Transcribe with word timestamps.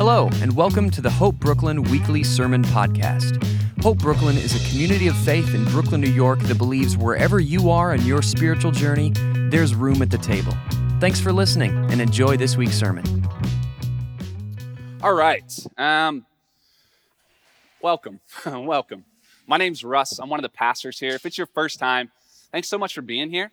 Hello, 0.00 0.30
and 0.40 0.56
welcome 0.56 0.88
to 0.88 1.02
the 1.02 1.10
Hope 1.10 1.34
Brooklyn 1.34 1.82
Weekly 1.82 2.24
Sermon 2.24 2.62
Podcast. 2.62 3.36
Hope 3.82 3.98
Brooklyn 3.98 4.38
is 4.38 4.56
a 4.56 4.70
community 4.70 5.08
of 5.08 5.16
faith 5.18 5.54
in 5.54 5.62
Brooklyn, 5.66 6.00
New 6.00 6.08
York 6.08 6.38
that 6.44 6.56
believes 6.56 6.96
wherever 6.96 7.38
you 7.38 7.68
are 7.68 7.94
in 7.94 8.00
your 8.06 8.22
spiritual 8.22 8.70
journey, 8.70 9.12
there's 9.50 9.74
room 9.74 10.00
at 10.00 10.08
the 10.08 10.16
table. 10.16 10.54
Thanks 11.00 11.20
for 11.20 11.34
listening 11.34 11.76
and 11.90 12.00
enjoy 12.00 12.38
this 12.38 12.56
week's 12.56 12.76
sermon. 12.76 13.04
All 15.02 15.12
right. 15.12 15.44
Um, 15.76 16.24
welcome. 17.82 18.20
welcome. 18.46 19.04
My 19.46 19.58
name's 19.58 19.84
Russ. 19.84 20.18
I'm 20.18 20.30
one 20.30 20.40
of 20.40 20.44
the 20.44 20.48
pastors 20.48 20.98
here. 20.98 21.12
If 21.12 21.26
it's 21.26 21.36
your 21.36 21.48
first 21.48 21.78
time, 21.78 22.10
thanks 22.52 22.70
so 22.70 22.78
much 22.78 22.94
for 22.94 23.02
being 23.02 23.28
here. 23.28 23.50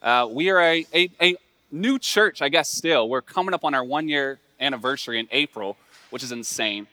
Uh, 0.00 0.26
we 0.30 0.48
are 0.48 0.58
a, 0.58 0.86
a, 0.94 1.10
a 1.20 1.36
new 1.70 1.98
church, 1.98 2.40
I 2.40 2.48
guess, 2.48 2.70
still. 2.70 3.10
We're 3.10 3.20
coming 3.20 3.52
up 3.52 3.62
on 3.62 3.74
our 3.74 3.84
one 3.84 4.08
year 4.08 4.38
anniversary 4.62 5.18
in 5.18 5.28
April, 5.32 5.76
which 6.12 6.22
is 6.22 6.30
insane. 6.30 6.86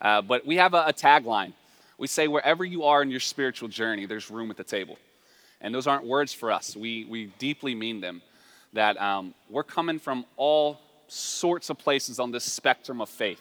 Uh, 0.00 0.22
but 0.22 0.46
we 0.46 0.56
have 0.56 0.74
a, 0.74 0.84
a 0.86 0.92
tagline. 0.92 1.52
We 1.98 2.06
say, 2.06 2.26
wherever 2.26 2.64
you 2.64 2.84
are 2.84 3.02
in 3.02 3.10
your 3.10 3.20
spiritual 3.20 3.68
journey, 3.68 4.06
there's 4.06 4.30
room 4.30 4.50
at 4.50 4.56
the 4.56 4.64
table. 4.64 4.98
And 5.60 5.74
those 5.74 5.86
aren't 5.86 6.04
words 6.04 6.32
for 6.32 6.50
us, 6.50 6.74
we, 6.74 7.04
we 7.04 7.26
deeply 7.38 7.74
mean 7.74 8.00
them. 8.00 8.22
That 8.72 9.00
um, 9.00 9.34
we're 9.50 9.62
coming 9.62 9.98
from 9.98 10.24
all 10.38 10.80
sorts 11.06 11.68
of 11.68 11.78
places 11.78 12.18
on 12.18 12.30
this 12.30 12.44
spectrum 12.44 13.02
of 13.02 13.10
faith. 13.10 13.40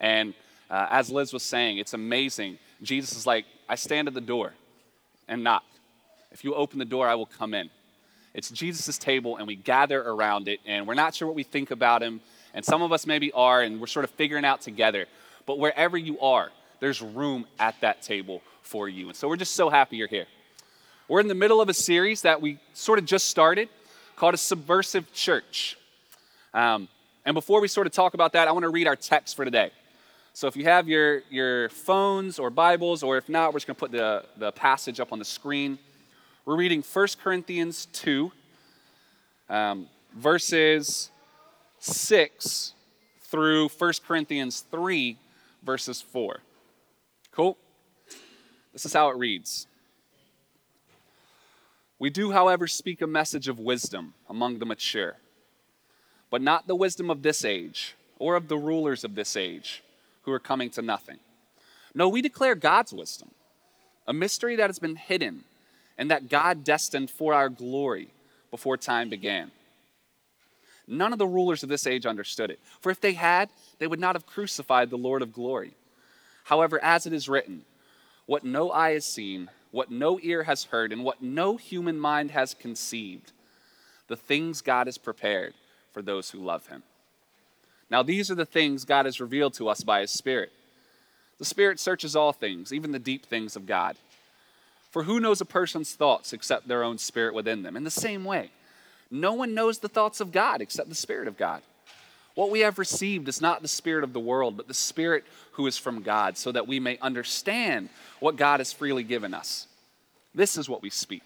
And 0.00 0.32
uh, 0.70 0.86
as 0.90 1.10
Liz 1.10 1.34
was 1.34 1.42
saying, 1.42 1.76
it's 1.76 1.92
amazing. 1.92 2.58
Jesus 2.82 3.14
is 3.14 3.26
like, 3.26 3.44
I 3.68 3.74
stand 3.74 4.08
at 4.08 4.14
the 4.14 4.22
door 4.22 4.54
and 5.28 5.44
knock. 5.44 5.64
If 6.32 6.42
you 6.42 6.54
open 6.54 6.78
the 6.78 6.86
door, 6.86 7.06
I 7.06 7.14
will 7.14 7.26
come 7.26 7.52
in. 7.52 7.68
It's 8.32 8.50
Jesus' 8.50 8.98
table, 8.98 9.36
and 9.36 9.46
we 9.46 9.54
gather 9.54 10.02
around 10.02 10.48
it, 10.48 10.60
and 10.66 10.88
we're 10.88 10.94
not 10.94 11.14
sure 11.14 11.28
what 11.28 11.36
we 11.36 11.44
think 11.44 11.70
about 11.70 12.02
him 12.02 12.20
and 12.54 12.64
some 12.64 12.82
of 12.82 12.92
us 12.92 13.06
maybe 13.06 13.32
are, 13.32 13.60
and 13.60 13.80
we're 13.80 13.86
sort 13.86 14.04
of 14.04 14.10
figuring 14.12 14.44
out 14.44 14.60
together. 14.60 15.06
But 15.44 15.58
wherever 15.58 15.98
you 15.98 16.20
are, 16.20 16.50
there's 16.80 17.02
room 17.02 17.46
at 17.58 17.80
that 17.80 18.00
table 18.00 18.40
for 18.62 18.88
you. 18.88 19.08
And 19.08 19.16
so 19.16 19.28
we're 19.28 19.36
just 19.36 19.54
so 19.54 19.68
happy 19.68 19.96
you're 19.96 20.08
here. 20.08 20.26
We're 21.08 21.20
in 21.20 21.28
the 21.28 21.34
middle 21.34 21.60
of 21.60 21.68
a 21.68 21.74
series 21.74 22.22
that 22.22 22.40
we 22.40 22.58
sort 22.72 22.98
of 22.98 23.04
just 23.04 23.28
started 23.28 23.68
called 24.16 24.34
A 24.34 24.38
Subversive 24.38 25.12
Church. 25.12 25.76
Um, 26.54 26.88
and 27.26 27.34
before 27.34 27.60
we 27.60 27.68
sort 27.68 27.86
of 27.86 27.92
talk 27.92 28.14
about 28.14 28.32
that, 28.32 28.48
I 28.48 28.52
want 28.52 28.62
to 28.62 28.70
read 28.70 28.86
our 28.86 28.96
text 28.96 29.36
for 29.36 29.44
today. 29.44 29.70
So 30.32 30.46
if 30.46 30.56
you 30.56 30.64
have 30.64 30.88
your, 30.88 31.22
your 31.30 31.68
phones 31.68 32.38
or 32.38 32.50
Bibles, 32.50 33.02
or 33.02 33.16
if 33.16 33.28
not, 33.28 33.52
we're 33.52 33.58
just 33.58 33.66
going 33.66 33.76
to 33.76 33.80
put 33.80 33.92
the, 33.92 34.24
the 34.36 34.52
passage 34.52 35.00
up 35.00 35.12
on 35.12 35.18
the 35.18 35.24
screen. 35.24 35.78
We're 36.44 36.56
reading 36.56 36.82
1 36.82 37.08
Corinthians 37.22 37.86
2, 37.92 38.32
um, 39.48 39.88
verses 40.16 41.10
6 41.84 42.72
through 43.20 43.68
1 43.68 43.92
Corinthians 44.06 44.64
3, 44.70 45.18
verses 45.62 46.00
4. 46.00 46.40
Cool? 47.30 47.58
This 48.72 48.86
is 48.86 48.92
how 48.92 49.10
it 49.10 49.18
reads. 49.18 49.66
We 51.98 52.10
do, 52.10 52.32
however, 52.32 52.66
speak 52.66 53.02
a 53.02 53.06
message 53.06 53.48
of 53.48 53.58
wisdom 53.58 54.14
among 54.28 54.58
the 54.58 54.66
mature, 54.66 55.16
but 56.30 56.40
not 56.40 56.66
the 56.66 56.74
wisdom 56.74 57.10
of 57.10 57.22
this 57.22 57.44
age 57.44 57.94
or 58.18 58.34
of 58.34 58.48
the 58.48 58.56
rulers 58.56 59.04
of 59.04 59.14
this 59.14 59.36
age 59.36 59.82
who 60.22 60.32
are 60.32 60.40
coming 60.40 60.70
to 60.70 60.82
nothing. 60.82 61.18
No, 61.94 62.08
we 62.08 62.22
declare 62.22 62.54
God's 62.54 62.92
wisdom, 62.92 63.30
a 64.06 64.12
mystery 64.12 64.56
that 64.56 64.68
has 64.68 64.78
been 64.78 64.96
hidden 64.96 65.44
and 65.98 66.10
that 66.10 66.28
God 66.30 66.64
destined 66.64 67.10
for 67.10 67.34
our 67.34 67.48
glory 67.48 68.08
before 68.50 68.76
time 68.76 69.08
began. 69.08 69.50
None 70.86 71.12
of 71.12 71.18
the 71.18 71.26
rulers 71.26 71.62
of 71.62 71.68
this 71.68 71.86
age 71.86 72.06
understood 72.06 72.50
it. 72.50 72.60
For 72.80 72.90
if 72.90 73.00
they 73.00 73.14
had, 73.14 73.50
they 73.78 73.86
would 73.86 74.00
not 74.00 74.14
have 74.14 74.26
crucified 74.26 74.90
the 74.90 74.96
Lord 74.96 75.22
of 75.22 75.32
glory. 75.32 75.74
However, 76.44 76.82
as 76.82 77.06
it 77.06 77.12
is 77.12 77.28
written, 77.28 77.64
what 78.26 78.44
no 78.44 78.70
eye 78.70 78.92
has 78.92 79.06
seen, 79.06 79.50
what 79.70 79.90
no 79.90 80.18
ear 80.22 80.44
has 80.44 80.64
heard, 80.64 80.92
and 80.92 81.04
what 81.04 81.22
no 81.22 81.56
human 81.56 81.98
mind 81.98 82.30
has 82.32 82.54
conceived, 82.54 83.32
the 84.08 84.16
things 84.16 84.60
God 84.60 84.86
has 84.86 84.98
prepared 84.98 85.54
for 85.92 86.02
those 86.02 86.30
who 86.30 86.38
love 86.38 86.66
him. 86.66 86.82
Now, 87.90 88.02
these 88.02 88.30
are 88.30 88.34
the 88.34 88.46
things 88.46 88.84
God 88.84 89.06
has 89.06 89.20
revealed 89.20 89.54
to 89.54 89.68
us 89.68 89.82
by 89.82 90.00
his 90.00 90.10
Spirit. 90.10 90.52
The 91.38 91.44
Spirit 91.44 91.80
searches 91.80 92.14
all 92.14 92.32
things, 92.32 92.72
even 92.72 92.92
the 92.92 92.98
deep 92.98 93.26
things 93.26 93.56
of 93.56 93.66
God. 93.66 93.96
For 94.90 95.02
who 95.04 95.18
knows 95.18 95.40
a 95.40 95.44
person's 95.44 95.94
thoughts 95.94 96.32
except 96.32 96.68
their 96.68 96.84
own 96.84 96.98
spirit 96.98 97.34
within 97.34 97.62
them? 97.62 97.76
In 97.76 97.82
the 97.82 97.90
same 97.90 98.24
way, 98.24 98.50
no 99.14 99.32
one 99.32 99.54
knows 99.54 99.78
the 99.78 99.88
thoughts 99.88 100.20
of 100.20 100.32
God 100.32 100.60
except 100.60 100.88
the 100.88 100.94
Spirit 100.94 101.28
of 101.28 101.36
God. 101.36 101.62
What 102.34 102.50
we 102.50 102.60
have 102.60 102.80
received 102.80 103.28
is 103.28 103.40
not 103.40 103.62
the 103.62 103.68
Spirit 103.68 104.02
of 104.02 104.12
the 104.12 104.20
world, 104.20 104.56
but 104.56 104.66
the 104.66 104.74
Spirit 104.74 105.24
who 105.52 105.66
is 105.68 105.78
from 105.78 106.02
God, 106.02 106.36
so 106.36 106.50
that 106.50 106.66
we 106.66 106.80
may 106.80 106.98
understand 106.98 107.90
what 108.18 108.36
God 108.36 108.58
has 108.58 108.72
freely 108.72 109.04
given 109.04 109.32
us. 109.32 109.68
This 110.34 110.56
is 110.56 110.68
what 110.68 110.82
we 110.82 110.90
speak, 110.90 111.22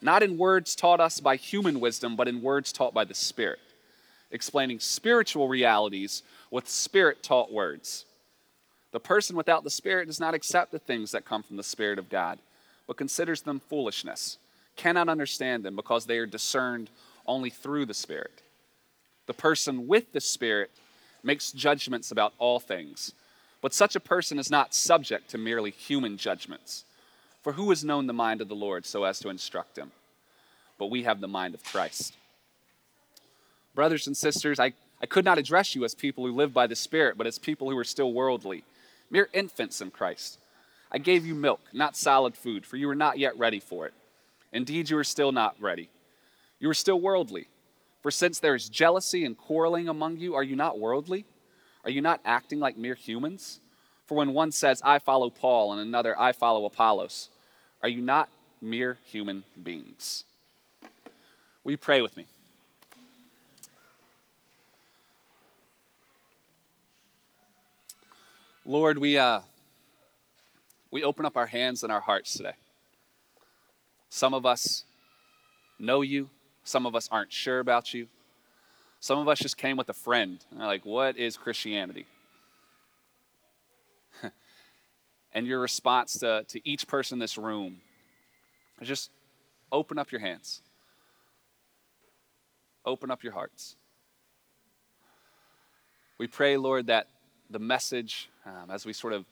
not 0.00 0.22
in 0.22 0.38
words 0.38 0.74
taught 0.74 0.98
us 0.98 1.20
by 1.20 1.36
human 1.36 1.78
wisdom, 1.78 2.16
but 2.16 2.26
in 2.26 2.40
words 2.40 2.72
taught 2.72 2.94
by 2.94 3.04
the 3.04 3.14
Spirit, 3.14 3.58
explaining 4.30 4.80
spiritual 4.80 5.46
realities 5.46 6.22
with 6.50 6.70
Spirit 6.70 7.22
taught 7.22 7.52
words. 7.52 8.06
The 8.92 9.00
person 9.00 9.36
without 9.36 9.62
the 9.62 9.68
Spirit 9.68 10.06
does 10.06 10.20
not 10.20 10.34
accept 10.34 10.72
the 10.72 10.78
things 10.78 11.12
that 11.12 11.26
come 11.26 11.42
from 11.42 11.58
the 11.58 11.62
Spirit 11.62 11.98
of 11.98 12.08
God, 12.08 12.38
but 12.86 12.96
considers 12.96 13.42
them 13.42 13.60
foolishness, 13.60 14.38
cannot 14.76 15.10
understand 15.10 15.64
them 15.64 15.76
because 15.76 16.06
they 16.06 16.16
are 16.16 16.26
discerned 16.26 16.88
only 17.26 17.50
through 17.50 17.86
the 17.86 17.94
Spirit. 17.94 18.42
The 19.26 19.34
person 19.34 19.86
with 19.86 20.12
the 20.12 20.20
Spirit 20.20 20.70
makes 21.22 21.52
judgments 21.52 22.10
about 22.10 22.34
all 22.38 22.58
things, 22.58 23.12
but 23.60 23.74
such 23.74 23.94
a 23.94 24.00
person 24.00 24.38
is 24.38 24.50
not 24.50 24.74
subject 24.74 25.30
to 25.30 25.38
merely 25.38 25.70
human 25.70 26.16
judgments. 26.16 26.84
For 27.42 27.52
who 27.52 27.70
has 27.70 27.84
known 27.84 28.06
the 28.06 28.12
mind 28.12 28.40
of 28.40 28.48
the 28.48 28.54
Lord 28.54 28.84
so 28.84 29.04
as 29.04 29.18
to 29.20 29.28
instruct 29.28 29.78
him? 29.78 29.92
But 30.78 30.90
we 30.90 31.04
have 31.04 31.20
the 31.20 31.28
mind 31.28 31.54
of 31.54 31.62
Christ. 31.64 32.14
Brothers 33.74 34.06
and 34.06 34.16
sisters, 34.16 34.58
I, 34.58 34.72
I 35.00 35.06
could 35.06 35.24
not 35.24 35.38
address 35.38 35.74
you 35.74 35.84
as 35.84 35.94
people 35.94 36.26
who 36.26 36.32
live 36.32 36.52
by 36.52 36.66
the 36.66 36.76
Spirit, 36.76 37.16
but 37.16 37.26
as 37.26 37.38
people 37.38 37.70
who 37.70 37.78
are 37.78 37.84
still 37.84 38.12
worldly, 38.12 38.64
mere 39.10 39.28
infants 39.32 39.80
in 39.80 39.90
Christ. 39.90 40.38
I 40.90 40.98
gave 40.98 41.24
you 41.24 41.34
milk, 41.34 41.60
not 41.72 41.96
solid 41.96 42.36
food, 42.36 42.66
for 42.66 42.76
you 42.76 42.88
were 42.88 42.94
not 42.94 43.18
yet 43.18 43.38
ready 43.38 43.60
for 43.60 43.86
it. 43.86 43.94
Indeed, 44.52 44.90
you 44.90 44.98
are 44.98 45.04
still 45.04 45.30
not 45.30 45.54
ready 45.60 45.88
you 46.60 46.70
are 46.70 46.74
still 46.74 47.00
worldly. 47.00 47.48
For 48.02 48.10
since 48.10 48.38
there 48.38 48.54
is 48.54 48.68
jealousy 48.68 49.24
and 49.24 49.36
quarreling 49.36 49.88
among 49.88 50.18
you, 50.18 50.34
are 50.34 50.42
you 50.42 50.56
not 50.56 50.78
worldly? 50.78 51.24
Are 51.84 51.90
you 51.90 52.00
not 52.00 52.20
acting 52.24 52.60
like 52.60 52.76
mere 52.76 52.94
humans? 52.94 53.60
For 54.06 54.16
when 54.16 54.32
one 54.32 54.52
says, 54.52 54.82
I 54.84 54.98
follow 54.98 55.30
Paul, 55.30 55.72
and 55.72 55.80
another, 55.80 56.18
I 56.18 56.32
follow 56.32 56.64
Apollos, 56.64 57.28
are 57.82 57.88
you 57.88 58.02
not 58.02 58.28
mere 58.60 58.98
human 59.04 59.44
beings? 59.62 60.24
Will 61.64 61.72
you 61.72 61.78
pray 61.78 62.00
with 62.00 62.16
me? 62.16 62.26
Lord, 68.64 68.98
we, 68.98 69.18
uh, 69.18 69.40
we 70.90 71.02
open 71.02 71.24
up 71.24 71.36
our 71.36 71.46
hands 71.46 71.82
and 71.82 71.92
our 71.92 72.00
hearts 72.00 72.34
today. 72.34 72.52
Some 74.08 74.34
of 74.34 74.44
us 74.44 74.84
know 75.78 76.02
you, 76.02 76.28
some 76.64 76.86
of 76.86 76.94
us 76.94 77.08
aren't 77.10 77.32
sure 77.32 77.60
about 77.60 77.94
you. 77.94 78.08
Some 79.00 79.18
of 79.18 79.28
us 79.28 79.38
just 79.38 79.56
came 79.56 79.76
with 79.76 79.88
a 79.88 79.94
friend. 79.94 80.44
And 80.50 80.60
like, 80.60 80.84
what 80.84 81.16
is 81.16 81.36
Christianity? 81.36 82.06
and 85.32 85.46
your 85.46 85.60
response 85.60 86.18
to, 86.18 86.44
to 86.48 86.68
each 86.68 86.86
person 86.86 87.16
in 87.16 87.20
this 87.20 87.38
room 87.38 87.78
is 88.80 88.88
just 88.88 89.10
open 89.72 89.98
up 89.98 90.12
your 90.12 90.20
hands, 90.20 90.60
open 92.84 93.10
up 93.10 93.22
your 93.22 93.32
hearts. 93.32 93.76
We 96.18 96.26
pray, 96.26 96.58
Lord, 96.58 96.88
that 96.88 97.06
the 97.48 97.58
message, 97.58 98.28
um, 98.44 98.70
as 98.70 98.84
we 98.84 98.92
sort 98.92 99.14
of 99.14 99.24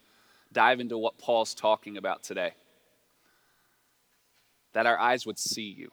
dive 0.50 0.80
into 0.80 0.96
what 0.96 1.19
Paul's 1.19 1.54
talking 1.54 1.98
about 1.98 2.22
today, 2.22 2.52
that 4.72 4.86
our 4.86 4.98
eyes 4.98 5.26
would 5.26 5.38
see 5.38 5.75
you 5.76 5.90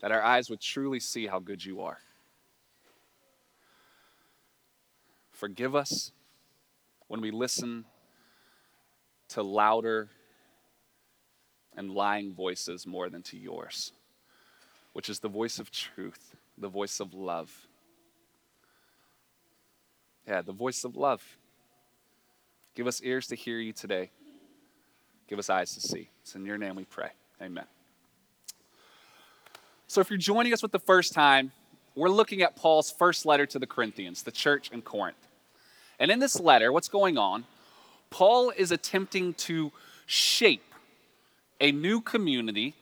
that 0.00 0.12
our 0.12 0.22
eyes 0.22 0.48
would 0.48 0.60
truly 0.60 1.00
see 1.00 1.26
how 1.26 1.38
good 1.38 1.64
you 1.64 1.80
are. 1.80 1.98
Forgive 5.32 5.74
us 5.74 6.12
when 7.06 7.20
we 7.20 7.30
listen 7.30 7.84
to 9.28 9.42
louder 9.42 10.08
and 11.76 11.90
lying 11.90 12.32
voices 12.32 12.86
more 12.86 13.08
than 13.08 13.22
to 13.22 13.36
yours, 13.36 13.92
which 14.94 15.08
is 15.08 15.20
the 15.20 15.28
voice 15.28 15.58
of 15.58 15.70
truth, 15.70 16.34
the 16.56 16.68
voice 16.68 16.98
of 16.98 17.14
love. 17.14 17.68
Yeah, 20.26 20.42
the 20.42 20.52
voice 20.52 20.84
of 20.84 20.96
love. 20.96 21.22
Give 22.74 22.86
us 22.86 23.00
ears 23.02 23.28
to 23.28 23.36
hear 23.36 23.58
you 23.58 23.72
today. 23.72 24.10
Give 25.28 25.38
us 25.38 25.48
eyes 25.48 25.74
to 25.74 25.80
see. 25.80 26.10
It's 26.22 26.34
in 26.34 26.44
your 26.44 26.58
name 26.58 26.74
we 26.74 26.84
pray. 26.84 27.10
Amen. 27.40 27.64
So 29.90 30.02
if 30.02 30.10
you're 30.10 30.18
joining 30.18 30.52
us 30.52 30.60
for 30.60 30.68
the 30.68 30.78
first 30.78 31.14
time, 31.14 31.50
we're 31.94 32.10
looking 32.10 32.42
at 32.42 32.56
Paul's 32.56 32.90
first 32.90 33.24
letter 33.24 33.46
to 33.46 33.58
the 33.58 33.66
Corinthians, 33.66 34.22
the 34.22 34.30
church 34.30 34.70
in 34.70 34.82
Corinth. 34.82 35.16
And 35.98 36.10
in 36.10 36.18
this 36.18 36.38
letter, 36.38 36.70
what's 36.70 36.88
going 36.88 37.16
on? 37.16 37.46
Paul 38.10 38.52
is 38.54 38.70
attempting 38.70 39.32
to 39.34 39.72
shape 40.04 40.74
a 41.58 41.72
new 41.72 42.02
community 42.02 42.74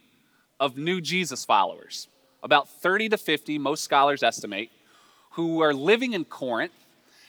of 0.58 0.76
new 0.76 1.00
Jesus 1.00 1.44
followers, 1.44 2.08
about 2.42 2.68
30 2.68 3.10
to 3.10 3.16
50, 3.16 3.56
most 3.58 3.84
scholars 3.84 4.24
estimate, 4.24 4.70
who 5.30 5.62
are 5.62 5.72
living 5.72 6.12
in 6.12 6.24
Corinth 6.24 6.72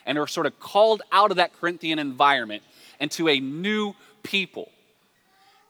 and 0.08 0.18
are 0.18 0.26
sort 0.26 0.48
of 0.48 0.60
called 0.60 1.04
out 1.12 1.30
of 1.30 1.38
that 1.38 1.54
Corinthian 1.54 2.00
environment 2.00 2.64
into 3.00 3.30
a 3.30 3.40
new 3.40 3.94
people. 4.24 4.72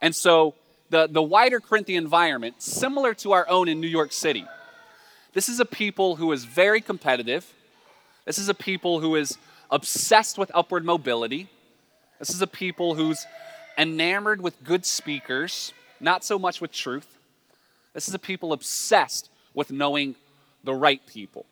And 0.01 0.15
so 0.15 0.55
the, 0.89 1.07
the 1.07 1.21
wider 1.21 1.59
Corinthian 1.59 2.03
environment, 2.03 2.61
similar 2.61 3.13
to 3.15 3.33
our 3.33 3.47
own 3.49 3.67
in 3.67 3.81
New 3.81 3.87
York 3.87 4.11
City, 4.11 4.45
this 5.33 5.49
is 5.49 5.59
a 5.59 5.65
people 5.65 6.15
who 6.15 6.31
is 6.31 6.45
very 6.45 6.81
competitive. 6.81 7.53
This 8.25 8.37
is 8.37 8.49
a 8.49 8.53
people 8.53 8.99
who 8.99 9.15
is 9.15 9.37
obsessed 9.69 10.37
with 10.37 10.49
upward 10.53 10.85
mobility. 10.85 11.47
This 12.19 12.29
is 12.29 12.41
a 12.41 12.47
people 12.47 12.95
who's 12.95 13.25
enamored 13.77 14.41
with 14.41 14.63
good 14.63 14.85
speakers, 14.85 15.73
not 15.99 16.23
so 16.23 16.39
much 16.39 16.59
with 16.59 16.71
truth. 16.71 17.17
This 17.93 18.07
is 18.07 18.13
a 18.13 18.19
people 18.19 18.53
obsessed 18.53 19.29
with 19.53 19.71
knowing 19.71 20.15
the 20.63 20.73
right 20.73 21.05
people. 21.05 21.45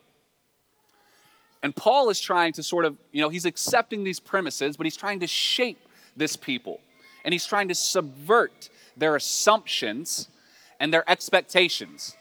And 1.62 1.76
Paul 1.76 2.10
is 2.10 2.20
trying 2.20 2.54
to 2.54 2.64
sort 2.64 2.86
of, 2.86 2.98
you 3.12 3.22
know, 3.22 3.30
he's 3.30 3.46
accepting 3.46 4.04
these 4.04 4.20
premises, 4.20 4.78
but 4.78 4.86
he's 4.86 4.98
trying 4.98 5.20
to 5.22 5.28
shape 5.28 5.80
this 6.16 6.36
people. 6.36 6.80
And 7.26 7.34
he's 7.34 7.46
trying 7.46 7.68
to 7.68 7.76
subvert 7.76 8.70
their 8.96 9.18
assumptions 9.18 10.30
and 10.80 10.94
their 10.94 11.10
expectations 11.10 12.16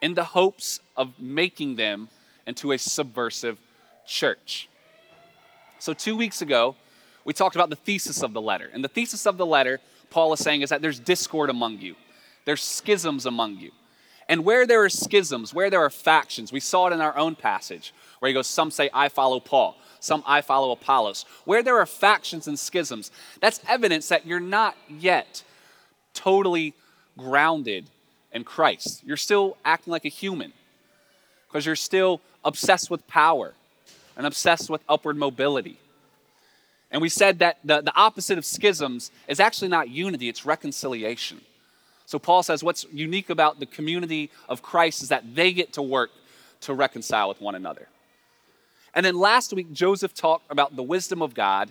in 0.00 0.14
the 0.14 0.24
hopes 0.24 0.78
of 0.96 1.18
making 1.18 1.76
them 1.76 2.08
into 2.46 2.70
a 2.72 2.78
subversive 2.78 3.58
church. 4.06 4.68
So, 5.78 5.94
two 5.94 6.16
weeks 6.16 6.42
ago, 6.42 6.76
we 7.24 7.32
talked 7.32 7.56
about 7.56 7.70
the 7.70 7.76
thesis 7.76 8.22
of 8.22 8.32
the 8.32 8.40
letter. 8.40 8.68
And 8.72 8.84
the 8.84 8.88
thesis 8.88 9.26
of 9.26 9.36
the 9.36 9.46
letter, 9.46 9.80
Paul 10.10 10.32
is 10.32 10.40
saying, 10.40 10.62
is 10.62 10.70
that 10.70 10.82
there's 10.82 11.00
discord 11.00 11.50
among 11.50 11.78
you, 11.78 11.96
there's 12.44 12.62
schisms 12.62 13.26
among 13.26 13.56
you. 13.56 13.70
And 14.32 14.46
where 14.46 14.66
there 14.66 14.82
are 14.82 14.88
schisms, 14.88 15.52
where 15.52 15.68
there 15.68 15.82
are 15.84 15.90
factions, 15.90 16.52
we 16.52 16.58
saw 16.58 16.86
it 16.86 16.94
in 16.94 17.02
our 17.02 17.14
own 17.18 17.34
passage, 17.34 17.92
where 18.18 18.30
he 18.30 18.32
goes, 18.32 18.46
Some 18.46 18.70
say, 18.70 18.88
I 18.94 19.10
follow 19.10 19.40
Paul, 19.40 19.76
some 20.00 20.22
I 20.26 20.40
follow 20.40 20.72
Apollos. 20.72 21.26
Where 21.44 21.62
there 21.62 21.78
are 21.78 21.84
factions 21.84 22.48
and 22.48 22.58
schisms, 22.58 23.10
that's 23.42 23.60
evidence 23.68 24.08
that 24.08 24.24
you're 24.24 24.40
not 24.40 24.74
yet 24.88 25.42
totally 26.14 26.72
grounded 27.18 27.90
in 28.32 28.42
Christ. 28.42 29.02
You're 29.04 29.18
still 29.18 29.58
acting 29.66 29.90
like 29.90 30.06
a 30.06 30.08
human 30.08 30.54
because 31.46 31.66
you're 31.66 31.76
still 31.76 32.22
obsessed 32.42 32.90
with 32.90 33.06
power 33.06 33.52
and 34.16 34.26
obsessed 34.26 34.70
with 34.70 34.80
upward 34.88 35.18
mobility. 35.18 35.78
And 36.90 37.02
we 37.02 37.10
said 37.10 37.40
that 37.40 37.58
the, 37.64 37.82
the 37.82 37.94
opposite 37.94 38.38
of 38.38 38.46
schisms 38.46 39.10
is 39.28 39.40
actually 39.40 39.68
not 39.68 39.90
unity, 39.90 40.30
it's 40.30 40.46
reconciliation. 40.46 41.42
So 42.06 42.18
Paul 42.18 42.42
says 42.42 42.62
what's 42.62 42.84
unique 42.92 43.30
about 43.30 43.60
the 43.60 43.66
community 43.66 44.30
of 44.48 44.62
Christ 44.62 45.02
is 45.02 45.08
that 45.08 45.34
they 45.34 45.52
get 45.52 45.72
to 45.74 45.82
work 45.82 46.10
to 46.62 46.74
reconcile 46.74 47.28
with 47.28 47.40
one 47.40 47.54
another. 47.54 47.88
And 48.94 49.04
then 49.06 49.18
last 49.18 49.52
week, 49.52 49.72
Joseph 49.72 50.14
talked 50.14 50.50
about 50.50 50.76
the 50.76 50.82
wisdom 50.82 51.22
of 51.22 51.34
God, 51.34 51.70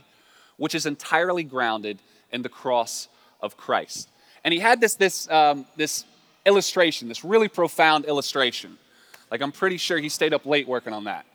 which 0.58 0.74
is 0.74 0.86
entirely 0.86 1.44
grounded 1.44 2.00
in 2.32 2.42
the 2.42 2.50
cross 2.50 3.08
of 3.42 3.58
Christ. 3.58 4.10
And 4.44 4.54
he 4.54 4.60
had 4.60 4.82
this, 4.82 4.96
this, 4.96 5.30
um, 5.30 5.66
this 5.76 6.06
illustration, 6.46 7.08
this 7.08 7.24
really 7.24 7.48
profound 7.48 8.06
illustration. 8.06 8.78
Like, 9.30 9.42
I'm 9.42 9.52
pretty 9.52 9.78
sure 9.78 10.00
he 10.00 10.10
stayed 10.10 10.34
up 10.34 10.46
late 10.46 10.68
working 10.68 10.94
on 10.94 11.04
that. 11.06 11.26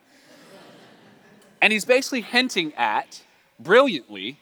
And 1.63 1.73
he's 1.73 1.85
basically 1.85 2.21
hinting 2.21 2.75
at, 2.75 3.23
brilliantly, 3.59 4.39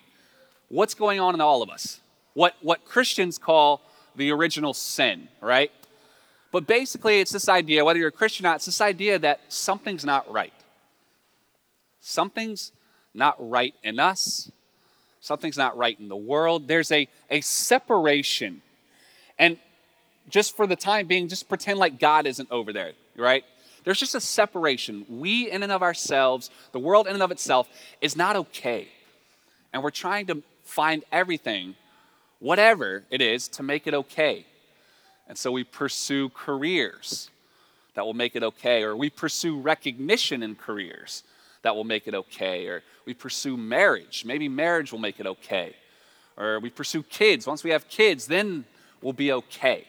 what's 0.69 0.95
going 0.95 1.21
on 1.21 1.35
in 1.35 1.41
all 1.41 1.63
of 1.63 1.71
us. 1.71 2.01
What, 2.33 2.57
what 2.63 2.85
Christians 2.85 3.39
call 3.39 3.83
the 4.17 4.31
original 4.31 4.75
sin, 4.75 5.29
right? 5.41 5.71
But 6.53 6.67
basically, 6.67 7.21
it's 7.21 7.33
this 7.33 7.49
idea, 7.49 7.85
whether 7.85 7.99
you're 7.99 8.09
a 8.09 8.13
Christian 8.13 8.47
or 8.47 8.51
not, 8.51 8.57
it's 8.57 8.67
this 8.67 8.81
idea 8.81 9.19
that 9.19 9.41
something's 9.49 10.05
not 10.05 10.31
right. 10.31 10.53
Something's 12.01 12.71
not 13.13 13.37
right 13.39 13.75
in 13.83 13.99
us. 13.99 14.51
Something's 15.21 15.57
not 15.57 15.77
right 15.77 15.99
in 15.99 16.09
the 16.09 16.17
world. 16.17 16.69
There's 16.69 16.93
a, 16.93 17.09
a 17.31 17.41
separation. 17.41 18.63
And 19.39 19.59
just 20.29 20.57
for 20.57 20.67
the 20.67 20.77
time 20.77 21.07
being, 21.07 21.29
just 21.29 21.49
pretend 21.49 21.79
like 21.79 21.99
God 21.99 22.27
isn't 22.27 22.51
over 22.51 22.73
there, 22.73 22.93
right? 23.17 23.45
There's 23.85 23.99
just 23.99 24.15
a 24.15 24.21
separation. 24.21 25.05
We, 25.09 25.51
in 25.51 25.63
and 25.63 25.73
of 25.73 25.83
ourselves, 25.83 26.51
the 26.73 26.79
world 26.79 27.07
in 27.07 27.15
and 27.15 27.23
of 27.23 27.31
itself, 27.31 27.69
is 28.01 28.17
not 28.17 28.37
okay. 28.37 28.89
And 29.73 29.83
we're 29.83 29.91
trying 29.91 30.27
to 30.27 30.43
find 30.65 31.05
everything, 31.13 31.75
whatever 32.45 33.05
it 33.11 33.23
is, 33.23 33.49
to 33.49 33.63
make 33.63 33.87
it 33.87 33.95
okay. 33.95 34.45
And 35.27 35.39
so 35.39 35.51
we 35.51 35.65
pursue 35.65 36.29
careers 36.29 37.31
that 37.95 38.05
will 38.05 38.13
make 38.13 38.37
it 38.37 38.43
okay, 38.43 38.83
or 38.83 38.95
we 38.95 39.09
pursue 39.09 39.59
recognition 39.59 40.43
in 40.43 40.55
careers 40.55 41.23
that 41.63 41.75
will 41.75 41.85
make 41.85 42.07
it 42.07 42.15
okay, 42.15 42.67
or 42.67 42.83
we 43.07 43.15
pursue 43.15 43.57
marriage. 43.57 44.25
Maybe 44.27 44.47
marriage 44.47 44.93
will 44.93 44.99
make 44.99 45.19
it 45.21 45.27
okay. 45.27 45.75
Or 46.37 46.61
we 46.61 46.69
pursue 46.69 47.03
kids. 47.03 47.47
Once 47.47 47.65
we 47.65 47.71
have 47.71 47.89
kids, 47.89 48.27
then 48.27 48.67
we'll 49.01 49.15
be 49.15 49.33
okay. 49.33 49.87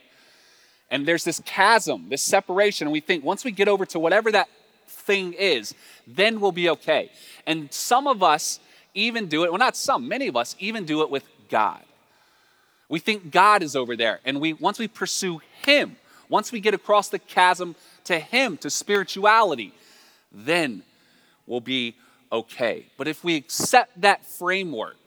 And 0.90 1.06
there's 1.06 1.26
this 1.26 1.42
chasm, 1.44 2.08
this 2.08 2.22
separation, 2.22 2.88
and 2.88 2.94
we 2.94 3.02
think 3.02 3.26
once 3.26 3.44
we 3.44 3.52
get 3.52 3.68
over 3.68 3.86
to 3.88 4.00
whatever 4.00 4.32
that 4.32 4.48
thing 4.88 5.34
is, 5.34 5.76
then 6.08 6.40
we'll 6.40 6.54
be 6.54 6.70
okay. 6.70 7.12
And 7.46 7.74
some 7.74 8.08
of 8.08 8.24
us 8.24 8.62
even 8.94 9.28
do 9.28 9.44
it, 9.44 9.52
well, 9.52 9.60
not 9.60 9.76
some, 9.76 10.08
many 10.08 10.28
of 10.28 10.38
us 10.38 10.56
even 10.58 10.86
do 10.86 11.02
it 11.02 11.10
with 11.10 11.26
God. 11.50 11.84
We 12.88 13.00
think 13.00 13.32
God 13.32 13.64
is 13.64 13.76
over 13.76 13.96
there, 13.96 14.20
and 14.26 14.40
we 14.40 14.54
once 14.54 14.78
we 14.78 14.88
pursue 14.88 15.42
Him, 15.64 15.96
once 16.30 16.52
we 16.52 16.60
get 16.60 16.74
across 16.74 17.10
the 17.10 17.20
chasm 17.20 17.76
to 18.06 18.20
Him, 18.20 18.58
to 18.58 18.70
spirituality, 18.70 19.74
then 20.32 20.84
we'll 21.48 21.62
be 21.62 21.96
okay. 22.32 22.86
But 22.98 23.08
if 23.08 23.24
we 23.24 23.36
accept 23.36 24.02
that 24.02 24.26
framework, 24.26 24.98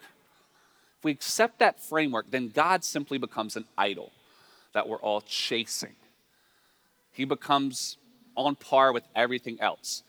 if 0.98 1.04
we 1.04 1.12
accept 1.12 1.60
that 1.60 1.80
framework, 1.80 2.30
then 2.30 2.48
God 2.48 2.82
simply 2.82 3.18
becomes 3.18 3.56
an 3.56 3.64
idol 3.76 4.10
that 4.72 4.88
we're 4.88 4.96
all 4.96 5.20
chasing. 5.20 5.94
He 7.12 7.24
becomes 7.24 7.96
on 8.36 8.56
par 8.56 8.92
with 8.92 9.04
everything 9.14 9.60
else. 9.60 10.02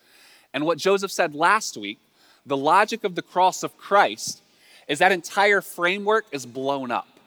And 0.53 0.65
what 0.65 0.77
Joseph 0.77 1.11
said 1.11 1.35
last 1.35 1.77
week, 1.77 1.99
the 2.45 2.57
logic 2.57 3.03
of 3.03 3.15
the 3.15 3.21
cross 3.21 3.61
of 3.61 3.77
Christ 3.77 4.41
is 4.87 4.99
that 4.99 5.11
entire 5.11 5.61
framework 5.61 6.25
is 6.31 6.45
blown 6.45 6.89
up. 6.89 7.18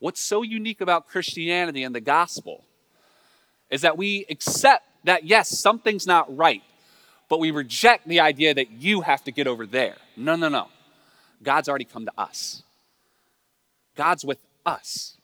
What's 0.00 0.20
so 0.20 0.42
unique 0.42 0.80
about 0.80 1.08
Christianity 1.08 1.82
and 1.82 1.94
the 1.94 2.00
gospel 2.00 2.64
is 3.70 3.82
that 3.82 3.98
we 3.98 4.24
accept 4.30 4.84
that, 5.04 5.24
yes, 5.24 5.48
something's 5.48 6.06
not 6.06 6.34
right, 6.36 6.62
but 7.28 7.40
we 7.40 7.50
reject 7.50 8.06
the 8.06 8.20
idea 8.20 8.54
that 8.54 8.70
you 8.70 9.02
have 9.02 9.24
to 9.24 9.32
get 9.32 9.46
over 9.46 9.66
there. 9.66 9.96
No, 10.16 10.36
no, 10.36 10.48
no. 10.48 10.68
God's 11.42 11.68
already 11.68 11.84
come 11.84 12.04
to 12.06 12.12
us. 12.16 12.62
God's 13.96 14.24
with 14.24 14.38
us 14.64 15.16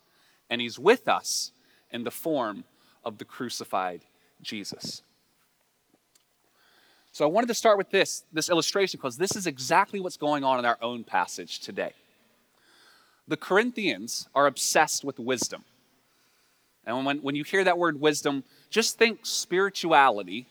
and 0.51 0.61
He's 0.61 0.79
with 0.79 1.09
us 1.09 1.53
in 1.91 2.05
the 2.05 2.11
form 2.11 2.65
of 3.05 3.19
the 3.19 3.25
crucified 3.25 4.03
Jesus. 4.43 5.03
So 7.13 7.25
I 7.25 7.29
wanted 7.29 7.47
to 7.47 7.55
start 7.55 7.79
with 7.79 7.91
this, 7.91 8.25
this 8.33 8.51
illustration 8.51 8.99
because 8.99 9.17
this 9.17 9.37
is 9.37 9.47
exactly 9.47 10.01
what's 10.01 10.17
going 10.17 10.43
on 10.43 10.59
in 10.59 10.65
our 10.65 10.79
own 10.83 11.05
passage 11.05 11.61
today. 11.61 11.93
The 13.27 13.37
Corinthians 13.37 14.29
are 14.35 14.47
obsessed 14.47 15.05
with 15.05 15.19
wisdom. 15.19 15.65
And 16.87 17.07
when, 17.07 17.19
when 17.19 17.35
you 17.35 17.45
hear 17.45 17.65
that 17.65 17.79
word 17.79 18.01
wisdom, 18.01 18.45
just 18.71 18.99
think 18.99 19.21
spirituality 19.23 20.47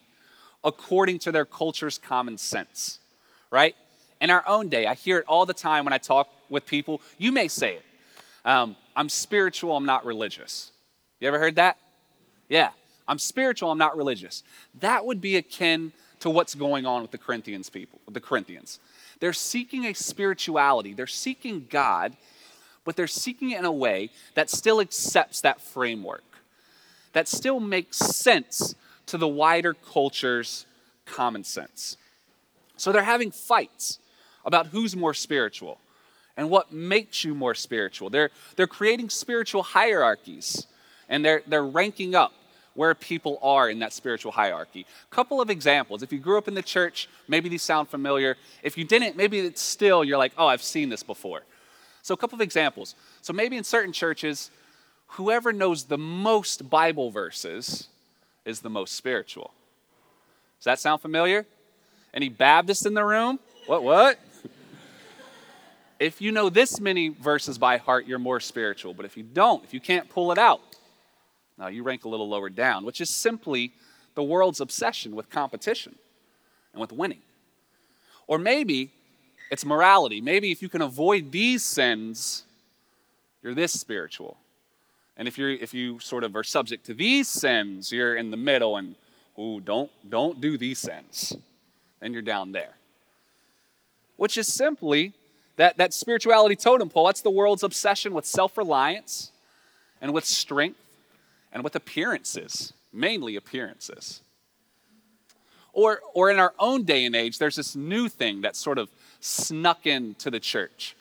according 0.63 1.19
to 1.19 1.31
their 1.31 1.45
culture's 1.45 1.97
common 1.97 2.37
sense, 2.37 2.99
right? 3.51 3.75
In 4.21 4.29
our 4.29 4.43
own 4.47 4.69
day, 4.69 4.87
I 4.87 4.95
hear 4.95 5.17
it 5.19 5.25
all 5.27 5.45
the 5.45 5.53
time 5.53 5.83
when 5.83 5.93
I 5.93 5.97
talk 5.97 6.29
with 6.49 6.65
people. 6.65 7.01
You 7.17 7.31
may 7.31 7.47
say 7.47 7.75
it. 7.75 7.83
Um, 8.45 8.75
I'm 8.95 9.09
spiritual, 9.09 9.75
I'm 9.75 9.85
not 9.85 10.05
religious. 10.05 10.71
You 11.19 11.27
ever 11.27 11.39
heard 11.39 11.55
that? 11.55 11.77
Yeah. 12.49 12.69
I'm 13.07 13.19
spiritual, 13.19 13.71
I'm 13.71 13.77
not 13.77 13.97
religious. 13.97 14.43
That 14.79 15.05
would 15.05 15.21
be 15.21 15.35
akin 15.35 15.91
to 16.21 16.29
what's 16.29 16.55
going 16.55 16.85
on 16.85 17.01
with 17.01 17.11
the 17.11 17.17
Corinthians 17.17 17.69
people, 17.69 17.99
the 18.09 18.21
Corinthians. 18.21 18.79
They're 19.19 19.33
seeking 19.33 19.85
a 19.85 19.93
spirituality, 19.93 20.93
they're 20.93 21.07
seeking 21.07 21.67
God, 21.69 22.15
but 22.85 22.95
they're 22.95 23.07
seeking 23.07 23.51
it 23.51 23.59
in 23.59 23.65
a 23.65 23.71
way 23.71 24.09
that 24.35 24.49
still 24.49 24.79
accepts 24.79 25.41
that 25.41 25.61
framework, 25.61 26.23
that 27.13 27.27
still 27.27 27.59
makes 27.59 27.97
sense 27.97 28.75
to 29.05 29.17
the 29.17 29.27
wider 29.27 29.73
culture's 29.73 30.65
common 31.05 31.43
sense. 31.43 31.97
So 32.77 32.91
they're 32.91 33.03
having 33.03 33.31
fights 33.31 33.99
about 34.45 34.67
who's 34.67 34.95
more 34.95 35.13
spiritual 35.13 35.79
and 36.35 36.49
what 36.49 36.71
makes 36.71 37.23
you 37.23 37.35
more 37.35 37.53
spiritual. 37.53 38.09
They're, 38.09 38.31
they're 38.55 38.67
creating 38.67 39.09
spiritual 39.09 39.63
hierarchies 39.63 40.67
and 41.07 41.23
they're, 41.23 41.43
they're 41.47 41.65
ranking 41.65 42.15
up 42.15 42.33
where 42.73 42.95
people 42.95 43.37
are 43.43 43.69
in 43.69 43.79
that 43.79 43.93
spiritual 43.93 44.31
hierarchy. 44.31 44.85
Couple 45.11 45.39
of 45.39 45.49
examples. 45.49 46.01
If 46.01 46.11
you 46.11 46.19
grew 46.19 46.37
up 46.37 46.47
in 46.47 46.55
the 46.55 46.63
church, 46.63 47.07
maybe 47.27 47.49
these 47.49 47.61
sound 47.61 47.87
familiar. 47.87 48.35
If 48.63 48.77
you 48.77 48.83
didn't, 48.83 49.15
maybe 49.15 49.39
it's 49.39 49.61
still 49.61 50.03
you're 50.03 50.17
like, 50.17 50.33
"Oh, 50.37 50.47
I've 50.47 50.63
seen 50.63 50.89
this 50.89 51.03
before." 51.03 51.43
So 52.03 52.13
a 52.13 52.17
couple 52.17 52.35
of 52.35 52.41
examples. 52.41 52.95
So 53.21 53.31
maybe 53.31 53.55
in 53.55 53.63
certain 53.63 53.93
churches, 53.93 54.51
whoever 55.07 55.53
knows 55.53 55.85
the 55.85 55.97
most 55.97 56.69
Bible 56.69 57.09
verses 57.09 57.87
is 58.45 58.59
the 58.59 58.69
most 58.69 58.95
spiritual. 58.95 59.53
Does 60.59 60.65
that 60.65 60.79
sound 60.79 61.01
familiar? 61.01 61.45
Any 62.13 62.27
Baptists 62.27 62.85
in 62.85 62.93
the 62.93 63.05
room? 63.05 63.39
What 63.67 63.83
what? 63.83 64.19
if 65.99 66.21
you 66.21 66.33
know 66.33 66.49
this 66.49 66.81
many 66.81 67.07
verses 67.07 67.57
by 67.57 67.77
heart, 67.77 68.05
you're 68.05 68.19
more 68.19 68.41
spiritual. 68.41 68.93
But 68.93 69.05
if 69.05 69.15
you 69.15 69.23
don't, 69.23 69.63
if 69.63 69.73
you 69.73 69.79
can't 69.79 70.09
pull 70.09 70.33
it 70.33 70.37
out, 70.37 70.59
now 71.57 71.67
you 71.67 71.83
rank 71.83 72.03
a 72.03 72.09
little 72.09 72.27
lower 72.27 72.49
down, 72.49 72.83
which 72.83 72.99
is 72.99 73.09
simply 73.09 73.71
the 74.15 74.23
world's 74.23 74.59
obsession 74.59 75.15
with 75.15 75.29
competition 75.29 75.95
and 76.73 76.81
with 76.81 76.91
winning. 76.91 77.21
Or 78.27 78.37
maybe 78.37 78.91
it's 79.53 79.63
morality. 79.63 80.19
Maybe 80.19 80.51
if 80.51 80.63
you 80.63 80.67
can 80.67 80.81
avoid 80.81 81.31
these 81.31 81.63
sins, 81.63 82.43
you're 83.43 83.53
this 83.53 83.71
spiritual. 83.71 84.37
And 85.15 85.27
if 85.27 85.37
you're 85.37 85.51
if 85.51 85.75
you 85.75 85.99
sort 85.99 86.23
of 86.23 86.35
are 86.35 86.43
subject 86.43 86.87
to 86.87 86.95
these 86.95 87.27
sins, 87.27 87.91
you're 87.91 88.15
in 88.15 88.31
the 88.31 88.37
middle 88.37 88.77
and 88.77 88.95
ooh, 89.39 89.59
don't 89.59 89.91
don't 90.09 90.41
do 90.41 90.57
these 90.57 90.79
sins. 90.79 91.37
Then 91.99 92.13
you're 92.13 92.23
down 92.23 92.51
there. 92.51 92.73
Which 94.17 94.39
is 94.39 94.51
simply 94.51 95.13
that, 95.57 95.77
that 95.77 95.93
spirituality 95.93 96.55
totem 96.55 96.89
pole, 96.89 97.05
that's 97.05 97.21
the 97.21 97.29
world's 97.29 97.61
obsession 97.63 98.13
with 98.15 98.25
self-reliance 98.25 99.31
and 100.01 100.13
with 100.13 100.25
strength 100.25 100.79
and 101.51 101.63
with 101.63 101.75
appearances, 101.75 102.73
mainly 102.91 103.35
appearances. 103.35 104.21
Or, 105.73 106.01
or 106.13 106.29
in 106.31 106.39
our 106.39 106.53
own 106.59 106.83
day 106.83 107.05
and 107.05 107.15
age, 107.15 107.37
there's 107.37 107.55
this 107.55 107.75
new 107.75 108.09
thing 108.09 108.41
that 108.41 108.55
sort 108.55 108.77
of 108.77 108.89
snuck 109.23 109.85
into 109.85 110.29
the 110.29 110.39
church, 110.39 110.95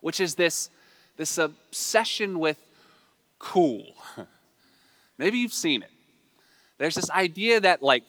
which 0.00 0.20
is 0.20 0.34
this, 0.34 0.70
this 1.16 1.38
obsession 1.38 2.38
with 2.38 2.58
cool. 3.38 3.94
Maybe 5.18 5.38
you've 5.38 5.52
seen 5.52 5.82
it. 5.82 5.90
There's 6.78 6.94
this 6.94 7.10
idea 7.10 7.60
that 7.60 7.82
like 7.82 8.04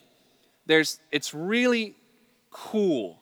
there's 0.66 1.00
it's 1.10 1.34
really 1.34 1.94
cool 2.50 3.18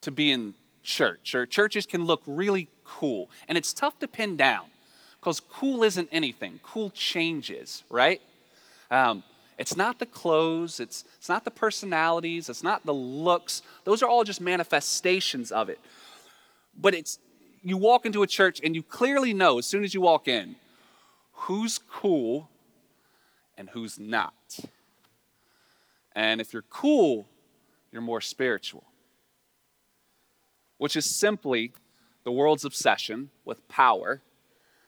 to 0.00 0.10
be 0.10 0.30
in 0.30 0.54
church, 0.82 1.34
or 1.34 1.44
churches 1.46 1.84
can 1.84 2.04
look 2.04 2.22
really 2.26 2.68
cool. 2.84 3.28
And 3.48 3.58
it's 3.58 3.74
tough 3.74 3.98
to 3.98 4.08
pin 4.08 4.36
down 4.36 4.64
because 5.20 5.40
cool 5.40 5.82
isn't 5.82 6.08
anything. 6.10 6.60
Cool 6.62 6.90
changes, 6.90 7.84
right? 7.90 8.20
Um, 8.90 9.22
it's 9.58 9.76
not 9.76 9.98
the 9.98 10.06
clothes, 10.06 10.80
it's, 10.80 11.04
it's 11.16 11.28
not 11.28 11.44
the 11.44 11.50
personalities, 11.50 12.48
it's 12.48 12.62
not 12.62 12.84
the 12.84 12.94
looks. 12.94 13.62
Those 13.84 14.02
are 14.02 14.08
all 14.08 14.24
just 14.24 14.40
manifestations 14.40 15.50
of 15.50 15.68
it. 15.68 15.80
But 16.78 16.94
it's 16.94 17.18
you 17.62 17.76
walk 17.76 18.06
into 18.06 18.22
a 18.22 18.26
church 18.26 18.60
and 18.62 18.76
you 18.76 18.82
clearly 18.82 19.32
know 19.32 19.58
as 19.58 19.66
soon 19.66 19.82
as 19.82 19.94
you 19.94 20.00
walk 20.00 20.28
in 20.28 20.56
who's 21.32 21.78
cool 21.78 22.48
and 23.56 23.70
who's 23.70 23.98
not. 23.98 24.58
And 26.14 26.40
if 26.40 26.52
you're 26.52 26.64
cool, 26.70 27.26
you're 27.92 28.02
more 28.02 28.20
spiritual, 28.20 28.84
which 30.78 30.96
is 30.96 31.04
simply 31.04 31.72
the 32.24 32.32
world's 32.32 32.64
obsession 32.64 33.30
with 33.44 33.68
power 33.68 34.22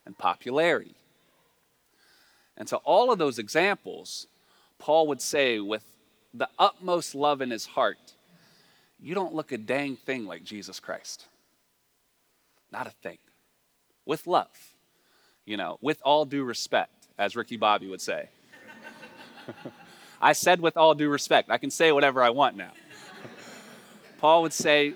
and 0.05 0.17
popularity. 0.17 0.97
And 2.57 2.67
to 2.69 2.77
all 2.79 3.13
of 3.13 3.19
those 3.19 3.39
examples, 3.39 4.27
Paul 4.79 5.09
would 5.09 5.21
say 5.21 5.59
with 5.61 5.85
the 6.33 6.49
utmost 6.59 7.15
love 7.15 7.41
in 7.41 7.51
his 7.51 7.67
heart, 7.67 8.15
You 9.01 9.15
don't 9.15 9.35
look 9.35 9.53
a 9.53 9.59
dang 9.59 9.97
thing 9.97 10.27
like 10.27 10.45
Jesus 10.45 10.81
Christ. 10.81 11.27
Not 12.71 12.87
a 12.87 12.91
thing. 12.91 13.19
With 14.05 14.27
love, 14.27 14.75
you 15.45 15.57
know, 15.57 15.79
with 15.81 16.01
all 16.05 16.25
due 16.25 16.45
respect, 16.45 17.09
as 17.19 17.37
Ricky 17.37 17.57
Bobby 17.57 17.89
would 17.89 18.01
say. 18.01 18.29
I 20.21 20.33
said 20.33 20.61
with 20.61 20.77
all 20.77 20.95
due 20.95 21.09
respect. 21.09 21.51
I 21.51 21.59
can 21.59 21.71
say 21.71 21.93
whatever 21.93 22.23
I 22.23 22.31
want 22.31 22.57
now. 22.57 22.73
Paul 24.19 24.43
would 24.43 24.53
say, 24.53 24.95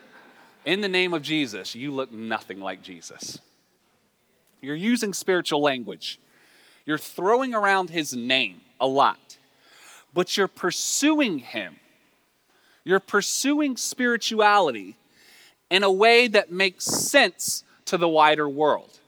In 0.65 0.81
the 0.81 0.89
name 0.89 1.15
of 1.15 1.23
Jesus, 1.23 1.75
you 1.75 1.91
look 1.91 2.13
nothing 2.13 2.61
like 2.61 2.83
Jesus. 2.83 3.39
You're 4.61 4.77
using 4.77 5.13
spiritual 5.13 5.61
language. 5.61 6.21
You're 6.87 6.99
throwing 6.99 7.55
around 7.55 7.91
his 7.91 8.15
name 8.15 8.61
a 8.81 8.87
lot, 8.87 9.37
but 10.13 10.37
you're 10.37 10.49
pursuing 10.49 11.39
him. 11.39 11.77
You're 12.85 13.01
pursuing 13.01 13.77
spirituality 13.77 14.97
in 15.71 15.83
a 15.83 15.93
way 15.93 16.29
that 16.29 16.51
makes 16.51 16.85
sense 16.85 17.65
to 17.87 17.97
the 17.97 18.09
wider 18.09 18.49
world. 18.49 18.99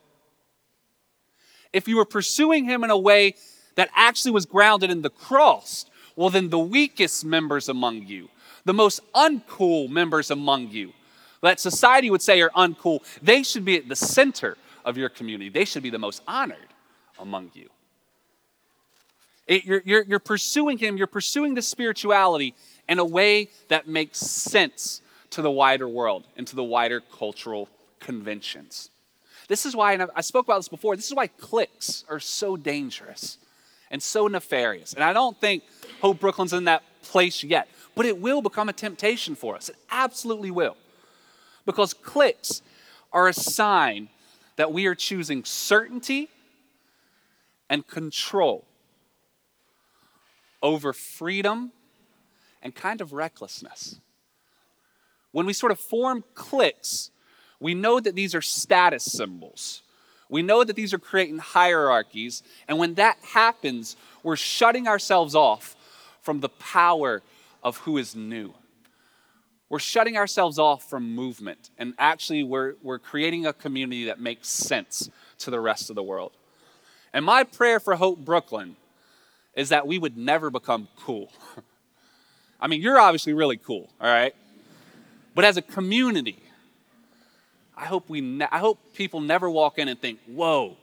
If 1.73 1.89
you 1.89 1.97
were 1.97 2.05
pursuing 2.05 2.65
him 2.65 2.85
in 2.85 2.91
a 2.91 2.99
way 2.99 3.35
that 3.75 3.91
actually 3.95 4.31
was 4.31 4.47
grounded 4.47 4.91
in 4.91 5.03
the 5.03 5.11
cross, 5.11 5.87
well, 6.17 6.31
then 6.31 6.51
the 6.51 6.59
weakest 6.59 7.25
members 7.25 7.69
among 7.69 8.07
you, 8.07 8.29
the 8.65 8.73
most 8.73 9.01
uncool 9.13 9.89
members 9.89 10.31
among 10.31 10.71
you, 10.71 10.93
that 11.43 11.61
society 11.61 12.11
would 12.11 12.23
say 12.23 12.41
are 12.41 12.51
uncool, 12.51 13.01
they 13.21 13.43
should 13.43 13.65
be 13.65 13.77
at 13.77 13.89
the 13.89 13.97
center 13.97 14.57
of 14.85 14.97
your 14.97 15.09
community. 15.09 15.51
They 15.51 15.65
should 15.65 15.83
be 15.83 15.91
the 15.91 15.99
most 15.99 16.23
honored 16.27 16.73
among 17.19 17.51
you. 17.55 17.69
It, 19.47 19.65
you're, 19.65 19.83
you're, 19.85 20.05
you're 20.05 20.19
pursuing 20.19 20.79
Him, 20.79 20.97
you're 20.97 21.07
pursuing 21.07 21.55
the 21.55 21.63
spirituality 21.63 22.55
in 22.89 22.99
a 22.99 23.05
way 23.05 23.49
that 23.69 23.87
makes 23.87 24.19
sense 24.19 25.03
to 25.31 25.43
the 25.43 25.51
wider 25.51 25.89
world 25.89 26.27
and 26.37 26.47
to 26.47 26.57
the 26.57 26.65
wider 26.65 27.01
cultural 27.01 27.69
conventions. 28.01 28.91
This 29.49 29.67
is 29.67 29.77
why, 29.77 29.93
and 29.93 30.11
I 30.15 30.21
spoke 30.23 30.47
about 30.47 30.59
this 30.59 30.69
before, 30.69 30.97
this 30.97 31.07
is 31.07 31.15
why 31.15 31.27
cliques 31.27 32.05
are 32.09 32.21
so 32.21 32.57
dangerous 32.57 33.39
and 33.91 34.03
so 34.03 34.27
nefarious. 34.27 34.95
And 34.95 35.05
I 35.05 35.13
don't 35.13 35.39
think 35.41 35.65
Hope 36.01 36.21
Brooklyn's 36.21 36.53
in 36.53 36.65
that 36.65 36.83
place 37.03 37.45
yet, 37.45 37.69
but 37.95 38.07
it 38.07 38.19
will 38.19 38.41
become 38.41 38.69
a 38.69 38.73
temptation 38.73 39.35
for 39.35 39.55
us. 39.55 39.69
It 39.69 39.77
absolutely 39.91 40.51
will. 40.51 40.77
Because 41.67 41.95
cliques 41.95 42.63
are 43.13 43.29
a 43.29 43.35
sign 43.35 44.09
that 44.57 44.73
we 44.73 44.87
are 44.87 44.95
choosing 44.95 45.45
certainty 45.45 46.29
and 47.69 47.87
control 47.87 48.65
over 50.65 50.95
freedom 50.95 51.71
and 52.63 52.75
kind 52.75 53.03
of 53.03 53.13
recklessness. 53.13 54.01
When 55.31 55.45
we 55.45 55.53
sort 55.53 55.71
of 55.71 55.79
form 55.79 56.25
cliques, 56.35 57.11
we 57.61 57.75
know 57.75 58.01
that 58.01 58.15
these 58.15 58.35
are 58.35 58.41
status 58.41 59.05
symbols. 59.05 59.83
We 60.31 60.41
know 60.43 60.65
that 60.65 60.75
these 60.75 60.95
are 60.95 60.99
creating 60.99 61.39
hierarchies. 61.39 62.43
And 62.67 62.79
when 62.79 62.95
that 62.95 63.19
happens, 63.23 63.97
we're 64.23 64.37
shutting 64.37 64.89
ourselves 64.89 65.35
off 65.35 65.77
from 66.23 66.41
the 66.41 66.49
power 66.49 67.23
of 67.63 67.77
who 67.79 67.99
is 67.99 68.17
new. 68.17 68.55
We're 69.69 69.79
shutting 69.79 70.17
ourselves 70.17 70.59
off 70.59 70.89
from 70.89 71.15
movement, 71.15 71.71
and 71.79 71.95
actually, 71.99 72.45
we're, 72.45 72.75
we're 72.83 72.99
creating 72.99 73.47
a 73.47 73.53
community 73.53 74.05
that 74.05 74.21
makes 74.21 74.47
sense 74.49 75.11
to 75.39 75.51
the 75.51 75.59
rest 75.59 75.91
of 75.91 75.97
the 75.97 76.03
world. 76.03 76.33
And 77.13 77.25
my 77.25 77.45
prayer 77.45 77.81
for 77.81 77.97
Hope 77.97 78.25
Brooklyn 78.25 78.77
is 79.55 79.69
that 79.69 79.87
we 79.87 79.99
would 79.99 80.17
never 80.17 80.51
become 80.51 80.89
cool. 80.97 81.31
I 82.61 82.67
mean, 82.67 82.81
you're 82.81 82.99
obviously 82.99 83.33
really 83.33 83.57
cool, 83.57 83.91
all 84.01 84.09
right? 84.09 84.35
But 85.35 85.45
as 85.45 85.57
a 85.57 85.63
community, 85.63 86.43
I 87.77 87.87
hope, 87.87 88.09
we 88.09 88.21
ne- 88.21 88.49
I 88.51 88.59
hope 88.59 88.79
people 88.95 89.21
never 89.21 89.51
walk 89.51 89.79
in 89.79 89.89
and 89.89 90.01
think, 90.01 90.21
whoa, 90.27 90.77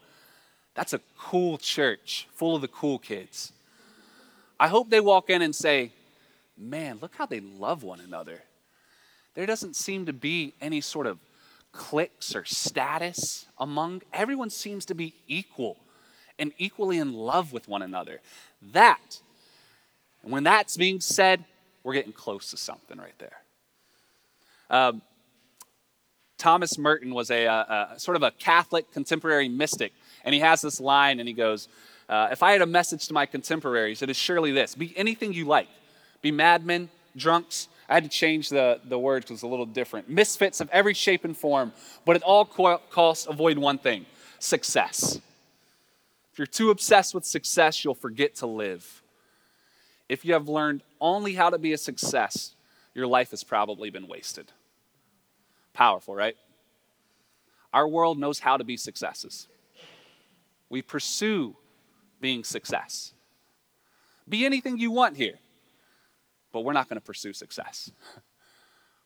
that's 0.75 0.93
a 0.93 0.99
cool 1.17 1.57
church 1.57 2.27
full 2.33 2.55
of 2.55 2.61
the 2.61 2.67
cool 2.67 2.99
kids. 2.99 3.51
I 4.59 4.67
hope 4.67 4.89
they 4.89 4.99
walk 4.99 5.29
in 5.29 5.41
and 5.41 5.55
say, 5.55 5.91
man, 6.57 6.99
look 7.01 7.15
how 7.15 7.25
they 7.25 7.39
love 7.39 7.83
one 7.83 7.99
another. 7.99 8.43
There 9.33 9.45
doesn't 9.45 9.75
seem 9.75 10.05
to 10.05 10.13
be 10.13 10.53
any 10.61 10.81
sort 10.81 11.07
of 11.07 11.17
cliques 11.71 12.35
or 12.35 12.45
status 12.45 13.45
among, 13.57 14.01
everyone 14.13 14.49
seems 14.49 14.85
to 14.85 14.93
be 14.93 15.15
equal 15.27 15.77
and 16.41 16.51
equally 16.57 16.97
in 16.97 17.13
love 17.13 17.53
with 17.53 17.69
one 17.69 17.81
another. 17.81 18.19
That, 18.73 19.21
and 20.23 20.31
when 20.31 20.43
that's 20.43 20.75
being 20.75 20.99
said, 20.99 21.45
we're 21.83 21.93
getting 21.93 22.11
close 22.11 22.49
to 22.51 22.57
something 22.57 22.97
right 22.97 23.17
there. 23.19 23.37
Um, 24.69 25.01
Thomas 26.37 26.77
Merton 26.77 27.13
was 27.13 27.29
a, 27.29 27.45
a, 27.45 27.89
a, 27.93 27.99
sort 27.99 28.17
of 28.17 28.23
a 28.23 28.31
Catholic 28.31 28.91
contemporary 28.91 29.47
mystic, 29.47 29.93
and 30.25 30.33
he 30.33 30.41
has 30.41 30.61
this 30.61 30.81
line, 30.81 31.19
and 31.19 31.27
he 31.27 31.33
goes, 31.33 31.67
uh, 32.09 32.29
"If 32.31 32.41
I 32.41 32.51
had 32.51 32.61
a 32.61 32.65
message 32.65 33.07
to 33.07 33.13
my 33.13 33.25
contemporaries, 33.25 34.01
it 34.01 34.09
is 34.09 34.17
surely 34.17 34.51
this: 34.51 34.73
Be 34.73 34.97
anything 34.97 35.33
you 35.33 35.45
like. 35.45 35.67
Be 36.21 36.31
madmen, 36.31 36.89
drunks, 37.15 37.67
I 37.91 37.95
had 37.95 38.03
to 38.03 38.09
change 38.09 38.49
the, 38.49 38.79
the 38.85 38.97
word 38.97 39.23
because 39.23 39.35
it's 39.35 39.43
a 39.43 39.47
little 39.47 39.65
different. 39.65 40.09
Misfits 40.09 40.61
of 40.61 40.69
every 40.71 40.93
shape 40.93 41.25
and 41.25 41.35
form, 41.35 41.73
but 42.05 42.15
at 42.15 42.23
all 42.23 42.45
costs, 42.45 43.27
avoid 43.27 43.57
one 43.57 43.77
thing 43.77 44.05
success. 44.39 45.19
If 46.31 46.39
you're 46.39 46.45
too 46.45 46.69
obsessed 46.71 47.13
with 47.13 47.25
success, 47.25 47.83
you'll 47.83 47.93
forget 47.93 48.35
to 48.35 48.47
live. 48.47 49.03
if 50.09 50.25
you 50.25 50.33
have 50.33 50.49
learned 50.49 50.83
only 50.99 51.35
how 51.35 51.49
to 51.49 51.57
be 51.57 51.71
a 51.71 51.77
success, 51.77 52.55
your 52.93 53.07
life 53.07 53.31
has 53.31 53.45
probably 53.45 53.89
been 53.89 54.07
wasted. 54.07 54.51
Powerful, 55.73 56.13
right? 56.13 56.35
Our 57.73 57.87
world 57.87 58.19
knows 58.19 58.39
how 58.39 58.57
to 58.57 58.65
be 58.65 58.75
successes. 58.75 59.47
We 60.69 60.81
pursue 60.81 61.55
being 62.19 62.43
success. 62.43 63.13
Be 64.27 64.45
anything 64.45 64.77
you 64.77 64.91
want 64.91 65.15
here, 65.15 65.39
but 66.51 66.61
we're 66.61 66.73
not 66.73 66.89
going 66.89 66.99
to 66.99 67.05
pursue 67.05 67.33
success. 67.33 67.91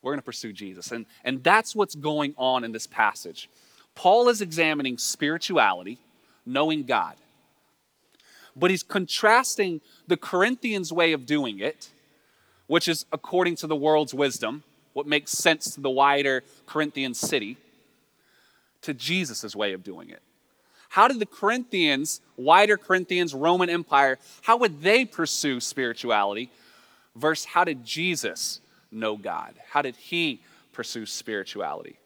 We're 0.02 0.12
going 0.12 0.20
to 0.22 0.26
pursue 0.26 0.54
Jesus. 0.54 0.92
And, 0.92 1.08
and 1.24 1.44
that's 1.44 1.76
what's 1.76 1.96
going 1.96 2.36
on 2.38 2.64
in 2.64 2.72
this 2.72 2.86
passage. 2.86 3.50
Paul 3.96 4.30
is 4.30 4.40
examining 4.40 5.00
spirituality, 5.00 5.98
knowing 6.46 6.84
God, 6.84 7.16
but 8.56 8.70
he's 8.72 8.84
contrasting 8.84 9.82
the 10.08 10.18
Corinthians' 10.18 10.94
way 10.94 11.14
of 11.14 11.26
doing 11.26 11.60
it, 11.60 11.90
which 12.68 12.88
is 12.88 13.06
according 13.12 13.56
to 13.58 13.68
the 13.68 13.76
world's 13.76 14.14
wisdom, 14.14 14.64
what 14.94 15.06
makes 15.06 15.32
sense 15.32 15.72
to 15.76 15.82
the 15.82 15.90
wider 15.90 16.44
Corinthian 16.66 17.14
city, 17.14 17.58
to 18.82 18.94
Jesus' 18.94 19.56
way 19.56 19.74
of 19.74 19.84
doing 19.84 20.10
it. 20.10 20.22
How 20.90 21.08
did 21.08 21.20
the 21.20 21.26
Corinthians, 21.26 22.22
wider 22.38 22.78
Corinthians, 22.78 23.34
Roman 23.34 23.70
Empire, 23.70 24.18
how 24.44 24.58
would 24.58 24.82
they 24.82 25.04
pursue 25.04 25.60
spirituality 25.60 26.50
versus 27.16 27.46
how 27.46 27.66
did 27.66 27.84
Jesus 27.84 28.62
know 28.92 29.18
God? 29.18 29.56
How 29.70 29.82
did 29.82 29.98
he 29.98 30.40
pursue 30.72 31.06
spirituality? 31.06 31.98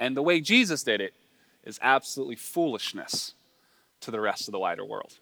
And 0.00 0.16
the 0.16 0.22
way 0.22 0.40
Jesus 0.40 0.82
did 0.82 1.00
it 1.00 1.12
is 1.68 1.78
absolutely 1.82 2.34
foolishness 2.34 3.34
to 4.00 4.10
the 4.10 4.20
rest 4.20 4.48
of 4.48 4.52
the 4.52 4.58
wider 4.58 4.84
world. 4.84 5.18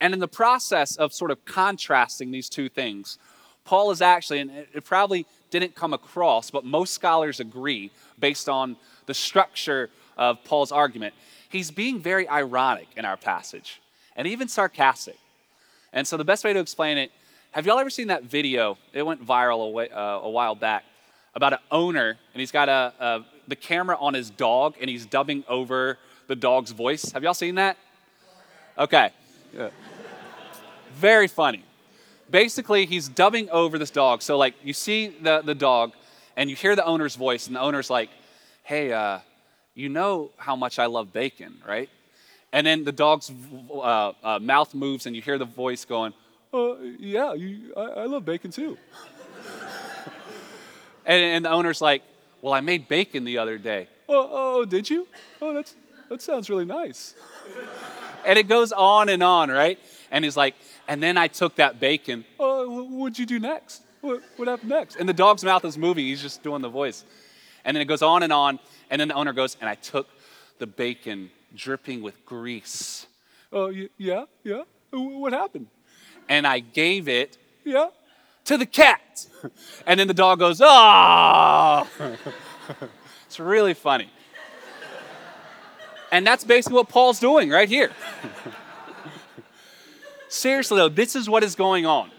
And 0.00 0.12
in 0.14 0.18
the 0.18 0.28
process 0.28 0.96
of 0.96 1.12
sort 1.12 1.30
of 1.30 1.44
contrasting 1.44 2.32
these 2.32 2.48
two 2.48 2.68
things, 2.68 3.18
Paul 3.64 3.92
is 3.92 4.02
actually, 4.02 4.40
and 4.40 4.50
it 4.50 4.84
probably 4.84 5.26
didn't 5.50 5.76
come 5.76 5.92
across, 5.92 6.50
but 6.50 6.64
most 6.64 6.94
scholars 6.94 7.38
agree 7.38 7.92
based 8.18 8.48
on 8.48 8.76
the 9.06 9.14
structure 9.14 9.90
of 10.16 10.42
Paul's 10.42 10.72
argument, 10.72 11.14
he's 11.48 11.70
being 11.70 12.00
very 12.00 12.28
ironic 12.28 12.88
in 12.96 13.04
our 13.04 13.16
passage 13.16 13.80
and 14.16 14.26
even 14.26 14.48
sarcastic. 14.48 15.18
And 15.92 16.06
so 16.06 16.16
the 16.16 16.24
best 16.24 16.42
way 16.42 16.52
to 16.52 16.58
explain 16.58 16.98
it 16.98 17.12
have 17.52 17.66
y'all 17.66 17.78
ever 17.78 17.90
seen 17.90 18.06
that 18.06 18.24
video? 18.24 18.78
It 18.94 19.02
went 19.02 19.24
viral 19.26 19.66
a, 19.66 19.68
way, 19.68 19.90
uh, 19.90 20.20
a 20.20 20.30
while 20.30 20.54
back 20.54 20.84
about 21.34 21.52
an 21.52 21.58
owner, 21.70 22.16
and 22.32 22.40
he's 22.40 22.50
got 22.50 22.70
a, 22.70 22.94
a, 22.98 23.24
the 23.48 23.56
camera 23.56 23.96
on 24.00 24.14
his 24.14 24.30
dog, 24.30 24.74
and 24.80 24.88
he's 24.88 25.06
dubbing 25.06 25.44
over 25.48 25.98
the 26.26 26.36
dog's 26.36 26.70
voice. 26.70 27.12
Have 27.12 27.22
y'all 27.22 27.34
seen 27.34 27.56
that? 27.56 27.76
Okay. 28.78 29.10
Yeah. 29.54 29.70
Very 30.94 31.28
funny. 31.28 31.64
Basically, 32.30 32.86
he's 32.86 33.08
dubbing 33.08 33.50
over 33.50 33.78
this 33.78 33.90
dog. 33.90 34.22
So, 34.22 34.38
like, 34.38 34.54
you 34.62 34.72
see 34.72 35.08
the, 35.08 35.42
the 35.42 35.54
dog, 35.54 35.92
and 36.36 36.48
you 36.48 36.56
hear 36.56 36.74
the 36.74 36.84
owner's 36.84 37.16
voice, 37.16 37.46
and 37.46 37.56
the 37.56 37.60
owner's 37.60 37.90
like, 37.90 38.08
hey, 38.62 38.92
uh, 38.92 39.18
you 39.74 39.88
know 39.88 40.30
how 40.36 40.56
much 40.56 40.78
I 40.78 40.86
love 40.86 41.12
bacon, 41.12 41.58
right? 41.66 41.90
And 42.52 42.66
then 42.66 42.84
the 42.84 42.92
dog's 42.92 43.30
uh, 43.70 44.12
uh, 44.22 44.38
mouth 44.38 44.74
moves, 44.74 45.06
and 45.06 45.16
you 45.16 45.22
hear 45.22 45.38
the 45.38 45.44
voice 45.44 45.84
going, 45.84 46.12
uh, 46.52 46.74
yeah, 46.98 47.32
you, 47.32 47.72
I, 47.76 47.80
I, 47.80 48.04
love 48.04 48.26
bacon 48.26 48.50
too. 48.50 48.76
and, 51.06 51.24
and, 51.24 51.44
the 51.46 51.50
owner's 51.50 51.80
like, 51.80 52.02
well, 52.42 52.52
I 52.52 52.60
made 52.60 52.88
bacon 52.88 53.24
the 53.24 53.38
other 53.38 53.56
day. 53.56 53.88
Oh, 54.08 54.28
oh, 54.30 54.64
did 54.64 54.90
you? 54.90 55.06
Oh, 55.40 55.54
that's, 55.54 55.74
that 56.10 56.20
sounds 56.20 56.50
really 56.50 56.64
nice. 56.64 57.14
and 58.26 58.38
it 58.38 58.48
goes 58.48 58.72
on 58.72 59.08
and 59.08 59.22
on, 59.22 59.48
right? 59.48 59.78
And 60.10 60.24
he's 60.24 60.36
like, 60.36 60.56
and 60.88 61.02
then 61.02 61.16
I 61.16 61.28
took 61.28 61.56
that 61.56 61.80
bacon. 61.80 62.24
Oh, 62.38 62.84
what'd 62.84 63.18
you 63.18 63.26
do 63.26 63.38
next? 63.38 63.82
What, 64.00 64.20
what 64.36 64.48
happened 64.48 64.70
next? 64.70 64.96
And 64.96 65.08
the 65.08 65.14
dog's 65.14 65.44
mouth 65.44 65.64
is 65.64 65.78
moving. 65.78 66.04
He's 66.04 66.20
just 66.20 66.42
doing 66.42 66.60
the 66.60 66.68
voice. 66.68 67.04
And 67.64 67.76
then 67.76 67.80
it 67.80 67.86
goes 67.86 68.02
on 68.02 68.24
and 68.24 68.32
on. 68.32 68.58
And 68.90 69.00
then 69.00 69.08
the 69.08 69.14
owner 69.14 69.32
goes, 69.32 69.56
and 69.60 69.70
I 69.70 69.76
took 69.76 70.08
the 70.58 70.66
bacon 70.66 71.30
dripping 71.54 72.02
with 72.02 72.26
grease. 72.26 73.06
Oh, 73.52 73.72
yeah, 73.96 74.24
yeah. 74.42 74.62
What 74.90 75.32
happened? 75.32 75.68
And 76.28 76.46
I 76.46 76.58
gave 76.58 77.08
it, 77.08 77.38
yeah, 77.64 77.88
to 78.44 78.56
the 78.56 78.66
cat. 78.66 79.26
And 79.86 79.98
then 79.98 80.08
the 80.08 80.14
dog 80.14 80.38
goes, 80.38 80.60
ah. 80.62 81.86
it's 83.26 83.40
really 83.40 83.74
funny. 83.74 84.10
And 86.10 86.26
that's 86.26 86.44
basically 86.44 86.76
what 86.76 86.88
Paul's 86.88 87.18
doing 87.18 87.50
right 87.50 87.68
here. 87.68 87.90
Seriously, 90.28 90.76
though, 90.76 90.88
this 90.88 91.16
is 91.16 91.28
what 91.28 91.42
is 91.42 91.54
going 91.54 91.86
on. 91.86 92.10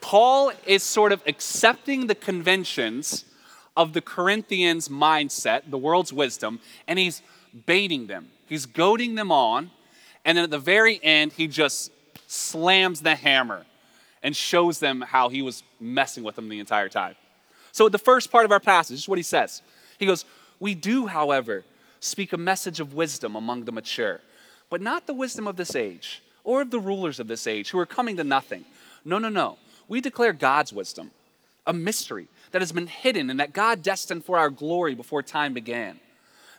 Paul 0.00 0.52
is 0.66 0.82
sort 0.82 1.12
of 1.12 1.22
accepting 1.26 2.06
the 2.06 2.14
conventions 2.14 3.24
of 3.76 3.92
the 3.92 4.00
Corinthians' 4.00 4.88
mindset, 4.88 5.70
the 5.70 5.78
world's 5.78 6.12
wisdom, 6.12 6.60
and 6.86 6.98
he's 6.98 7.22
baiting 7.66 8.06
them. 8.06 8.28
He's 8.46 8.66
goading 8.66 9.14
them 9.14 9.30
on. 9.30 9.70
And 10.24 10.36
then 10.36 10.44
at 10.44 10.50
the 10.50 10.58
very 10.58 11.00
end, 11.02 11.32
he 11.32 11.46
just 11.46 11.92
slams 12.26 13.02
the 13.02 13.14
hammer 13.14 13.66
and 14.26 14.34
shows 14.34 14.80
them 14.80 15.02
how 15.02 15.28
he 15.28 15.40
was 15.40 15.62
messing 15.78 16.24
with 16.24 16.34
them 16.34 16.48
the 16.48 16.58
entire 16.58 16.88
time. 16.88 17.14
So, 17.70 17.88
the 17.88 17.96
first 17.96 18.32
part 18.32 18.44
of 18.44 18.50
our 18.50 18.58
passage, 18.58 18.98
is 18.98 19.08
what 19.08 19.20
he 19.20 19.22
says. 19.22 19.62
He 20.00 20.04
goes, 20.04 20.24
We 20.58 20.74
do, 20.74 21.06
however, 21.06 21.62
speak 22.00 22.32
a 22.32 22.36
message 22.36 22.80
of 22.80 22.92
wisdom 22.92 23.36
among 23.36 23.66
the 23.66 23.72
mature, 23.72 24.20
but 24.68 24.80
not 24.80 25.06
the 25.06 25.14
wisdom 25.14 25.46
of 25.46 25.54
this 25.54 25.76
age 25.76 26.24
or 26.42 26.62
of 26.62 26.72
the 26.72 26.80
rulers 26.80 27.20
of 27.20 27.28
this 27.28 27.46
age 27.46 27.70
who 27.70 27.78
are 27.78 27.86
coming 27.86 28.16
to 28.16 28.24
nothing. 28.24 28.64
No, 29.04 29.18
no, 29.18 29.28
no. 29.28 29.58
We 29.86 30.00
declare 30.00 30.32
God's 30.32 30.72
wisdom, 30.72 31.12
a 31.64 31.72
mystery 31.72 32.26
that 32.50 32.62
has 32.62 32.72
been 32.72 32.88
hidden 32.88 33.30
and 33.30 33.38
that 33.38 33.52
God 33.52 33.80
destined 33.80 34.24
for 34.24 34.38
our 34.38 34.50
glory 34.50 34.96
before 34.96 35.22
time 35.22 35.54
began. 35.54 36.00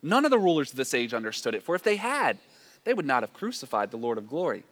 None 0.02 0.24
of 0.24 0.32
the 0.32 0.40
rulers 0.40 0.72
of 0.72 0.78
this 0.78 0.94
age 0.94 1.14
understood 1.14 1.54
it, 1.54 1.64
for 1.64 1.76
if 1.76 1.84
they 1.84 1.98
had, 1.98 2.38
they 2.86 2.94
would 2.94 3.06
not 3.06 3.24
have 3.24 3.34
crucified 3.34 3.92
the 3.92 3.98
Lord 3.98 4.18
of 4.18 4.30
glory. 4.30 4.64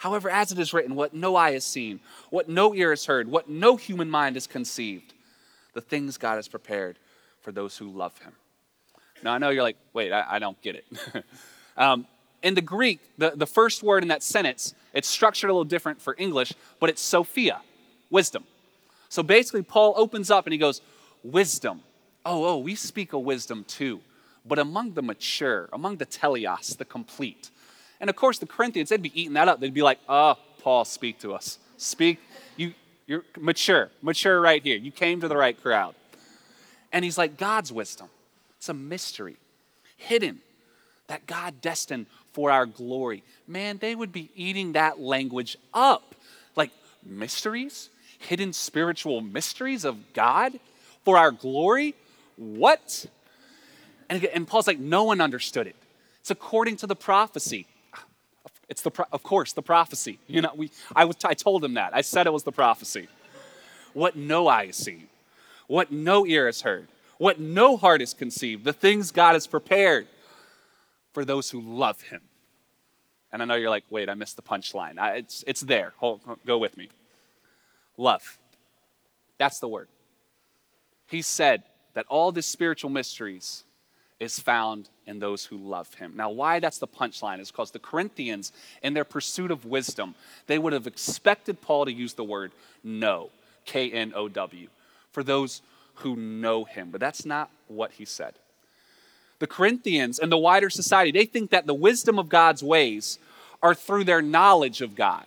However, 0.00 0.30
as 0.30 0.50
it 0.50 0.58
is 0.58 0.72
written, 0.72 0.94
what 0.94 1.12
no 1.12 1.36
eye 1.36 1.52
has 1.52 1.64
seen, 1.64 2.00
what 2.30 2.48
no 2.48 2.74
ear 2.74 2.88
has 2.88 3.04
heard, 3.04 3.28
what 3.28 3.50
no 3.50 3.76
human 3.76 4.08
mind 4.08 4.34
has 4.36 4.46
conceived, 4.46 5.12
the 5.74 5.82
things 5.82 6.16
God 6.16 6.36
has 6.36 6.48
prepared 6.48 6.98
for 7.42 7.52
those 7.52 7.76
who 7.76 7.90
love 7.90 8.16
him. 8.20 8.32
Now, 9.22 9.34
I 9.34 9.38
know 9.38 9.50
you're 9.50 9.62
like, 9.62 9.76
wait, 9.92 10.10
I, 10.10 10.24
I 10.26 10.38
don't 10.38 10.58
get 10.62 10.76
it. 10.76 10.86
um, 11.76 12.06
in 12.42 12.54
the 12.54 12.62
Greek, 12.62 13.00
the, 13.18 13.32
the 13.36 13.46
first 13.46 13.82
word 13.82 14.02
in 14.02 14.08
that 14.08 14.22
sentence, 14.22 14.74
it's 14.94 15.06
structured 15.06 15.50
a 15.50 15.52
little 15.52 15.64
different 15.64 16.00
for 16.00 16.14
English, 16.16 16.54
but 16.78 16.88
it's 16.88 17.02
Sophia, 17.02 17.60
wisdom. 18.08 18.44
So 19.10 19.22
basically, 19.22 19.62
Paul 19.62 19.92
opens 19.98 20.30
up 20.30 20.46
and 20.46 20.54
he 20.54 20.58
goes, 20.58 20.80
Wisdom. 21.22 21.82
Oh, 22.24 22.46
oh, 22.46 22.56
we 22.56 22.74
speak 22.74 23.12
of 23.12 23.20
wisdom 23.20 23.64
too, 23.64 24.00
but 24.46 24.58
among 24.58 24.94
the 24.94 25.02
mature, 25.02 25.68
among 25.74 25.98
the 25.98 26.06
teleos, 26.06 26.78
the 26.78 26.86
complete. 26.86 27.50
And 28.00 28.08
of 28.08 28.16
course, 28.16 28.38
the 28.38 28.46
Corinthians, 28.46 28.88
they'd 28.88 29.02
be 29.02 29.20
eating 29.20 29.34
that 29.34 29.48
up. 29.48 29.60
They'd 29.60 29.74
be 29.74 29.82
like, 29.82 29.98
Oh, 30.08 30.36
Paul, 30.62 30.84
speak 30.84 31.18
to 31.20 31.34
us. 31.34 31.58
Speak. 31.76 32.18
You, 32.56 32.74
you're 33.06 33.24
mature, 33.38 33.90
mature 34.02 34.40
right 34.40 34.62
here. 34.62 34.76
You 34.76 34.90
came 34.90 35.20
to 35.20 35.28
the 35.28 35.36
right 35.36 35.60
crowd. 35.60 35.94
And 36.92 37.04
he's 37.04 37.18
like, 37.18 37.36
God's 37.36 37.72
wisdom. 37.72 38.08
It's 38.58 38.68
a 38.68 38.74
mystery, 38.74 39.36
hidden, 39.96 40.40
that 41.06 41.26
God 41.26 41.60
destined 41.60 42.06
for 42.32 42.50
our 42.50 42.66
glory. 42.66 43.22
Man, 43.46 43.78
they 43.78 43.94
would 43.94 44.12
be 44.12 44.30
eating 44.34 44.72
that 44.72 45.00
language 45.00 45.56
up. 45.72 46.14
Like 46.56 46.70
mysteries, 47.04 47.88
hidden 48.18 48.52
spiritual 48.52 49.20
mysteries 49.20 49.84
of 49.84 50.12
God 50.12 50.58
for 51.04 51.16
our 51.16 51.30
glory? 51.30 51.94
What? 52.36 53.06
And, 54.08 54.24
and 54.26 54.46
Paul's 54.46 54.66
like, 54.66 54.78
no 54.78 55.04
one 55.04 55.20
understood 55.20 55.66
it. 55.66 55.76
It's 56.20 56.30
according 56.30 56.76
to 56.78 56.86
the 56.86 56.96
prophecy. 56.96 57.66
It's 58.70 58.82
the, 58.82 58.92
of 59.12 59.22
course, 59.24 59.52
the 59.52 59.62
prophecy. 59.62 60.18
You 60.28 60.42
know, 60.42 60.52
we, 60.56 60.70
I, 60.94 61.04
was, 61.04 61.16
I 61.24 61.34
told 61.34 61.64
him 61.64 61.74
that. 61.74 61.94
I 61.94 62.00
said 62.00 62.26
it 62.26 62.32
was 62.32 62.44
the 62.44 62.52
prophecy. 62.52 63.08
What 63.92 64.14
no 64.16 64.46
eye 64.46 64.66
has 64.66 64.76
seen, 64.76 65.08
what 65.66 65.90
no 65.90 66.24
ear 66.24 66.46
has 66.46 66.62
heard, 66.62 66.86
what 67.18 67.40
no 67.40 67.76
heart 67.76 68.00
has 68.00 68.14
conceived, 68.14 68.64
the 68.64 68.72
things 68.72 69.10
God 69.10 69.32
has 69.34 69.48
prepared 69.48 70.06
for 71.12 71.24
those 71.24 71.50
who 71.50 71.60
love 71.60 72.00
him. 72.02 72.20
And 73.32 73.42
I 73.42 73.44
know 73.44 73.56
you're 73.56 73.70
like, 73.70 73.84
wait, 73.90 74.08
I 74.08 74.14
missed 74.14 74.36
the 74.36 74.42
punchline. 74.42 74.98
I, 74.98 75.16
it's, 75.16 75.44
it's 75.46 75.60
there. 75.60 75.92
Hold, 75.98 76.20
go 76.46 76.56
with 76.58 76.76
me. 76.76 76.88
Love. 77.96 78.38
That's 79.38 79.58
the 79.58 79.68
word. 79.68 79.88
He 81.08 81.22
said 81.22 81.64
that 81.94 82.06
all 82.08 82.30
the 82.30 82.42
spiritual 82.42 82.90
mysteries 82.90 83.64
is 84.20 84.38
found 84.38 84.88
in 85.06 85.18
those 85.18 85.46
who 85.46 85.56
love 85.56 85.94
him. 85.94 86.12
Now, 86.14 86.30
why 86.30 86.60
that's 86.60 86.78
the 86.78 86.86
punchline 86.86 87.40
is 87.40 87.50
because 87.50 87.70
the 87.70 87.78
Corinthians, 87.78 88.52
in 88.82 88.92
their 88.92 89.04
pursuit 89.04 89.50
of 89.50 89.64
wisdom, 89.64 90.14
they 90.46 90.58
would 90.58 90.74
have 90.74 90.86
expected 90.86 91.62
Paul 91.62 91.86
to 91.86 91.92
use 91.92 92.12
the 92.12 92.22
word 92.22 92.52
know, 92.84 93.30
K 93.64 93.90
N 93.90 94.12
O 94.14 94.28
W, 94.28 94.68
for 95.10 95.22
those 95.22 95.62
who 95.94 96.16
know 96.16 96.64
him. 96.64 96.90
But 96.90 97.00
that's 97.00 97.24
not 97.24 97.50
what 97.66 97.92
he 97.92 98.04
said. 98.04 98.34
The 99.38 99.46
Corinthians 99.46 100.18
and 100.18 100.30
the 100.30 100.36
wider 100.36 100.68
society, 100.68 101.12
they 101.12 101.24
think 101.24 101.50
that 101.50 101.66
the 101.66 101.72
wisdom 101.72 102.18
of 102.18 102.28
God's 102.28 102.62
ways 102.62 103.18
are 103.62 103.74
through 103.74 104.04
their 104.04 104.20
knowledge 104.20 104.82
of 104.82 104.94
God. 104.94 105.26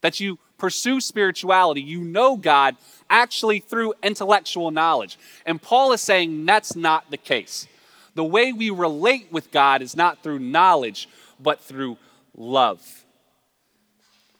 that 0.00 0.20
you 0.20 0.38
pursue 0.58 1.00
spirituality, 1.00 1.80
you 1.80 2.00
know 2.00 2.36
God 2.36 2.76
actually 3.08 3.60
through 3.60 3.94
intellectual 4.02 4.70
knowledge. 4.70 5.18
And 5.46 5.62
Paul 5.62 5.92
is 5.92 6.00
saying 6.00 6.44
that's 6.44 6.76
not 6.76 7.10
the 7.10 7.16
case. 7.16 7.66
The 8.14 8.24
way 8.24 8.52
we 8.52 8.70
relate 8.70 9.28
with 9.30 9.50
God 9.50 9.80
is 9.80 9.96
not 9.96 10.22
through 10.22 10.40
knowledge, 10.40 11.08
but 11.40 11.60
through 11.60 11.96
love. 12.36 13.04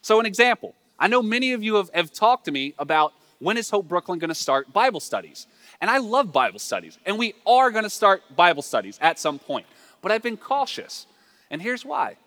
So, 0.01 0.19
an 0.19 0.25
example 0.25 0.75
I 0.99 1.07
know 1.07 1.21
many 1.21 1.53
of 1.53 1.63
you 1.63 1.75
have, 1.75 1.89
have 1.93 2.11
talked 2.11 2.45
to 2.45 2.51
me 2.51 2.73
about 2.77 3.13
when 3.39 3.57
is 3.57 3.69
Hope 3.69 3.87
Brooklyn 3.87 4.19
going 4.19 4.29
to 4.29 4.35
start 4.35 4.73
Bible 4.73 4.99
studies? 4.99 5.47
And 5.79 5.89
I 5.89 5.99
love 5.99 6.33
Bible 6.33 6.59
studies, 6.59 6.97
and 7.05 7.17
we 7.17 7.33
are 7.45 7.71
going 7.71 7.85
to 7.85 7.89
start 7.89 8.21
Bible 8.35 8.61
studies 8.61 8.99
at 9.01 9.17
some 9.17 9.39
point. 9.39 9.65
But 10.01 10.11
I've 10.11 10.21
been 10.21 10.37
cautious. 10.37 11.07
And 11.49 11.61
here's 11.61 11.85
why 11.85 12.17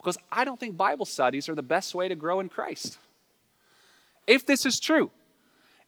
because 0.00 0.16
I 0.32 0.44
don't 0.44 0.58
think 0.58 0.76
Bible 0.76 1.04
studies 1.04 1.48
are 1.48 1.54
the 1.54 1.62
best 1.62 1.94
way 1.94 2.08
to 2.08 2.14
grow 2.14 2.40
in 2.40 2.48
Christ. 2.48 2.98
If 4.26 4.46
this 4.46 4.64
is 4.64 4.80
true, 4.80 5.10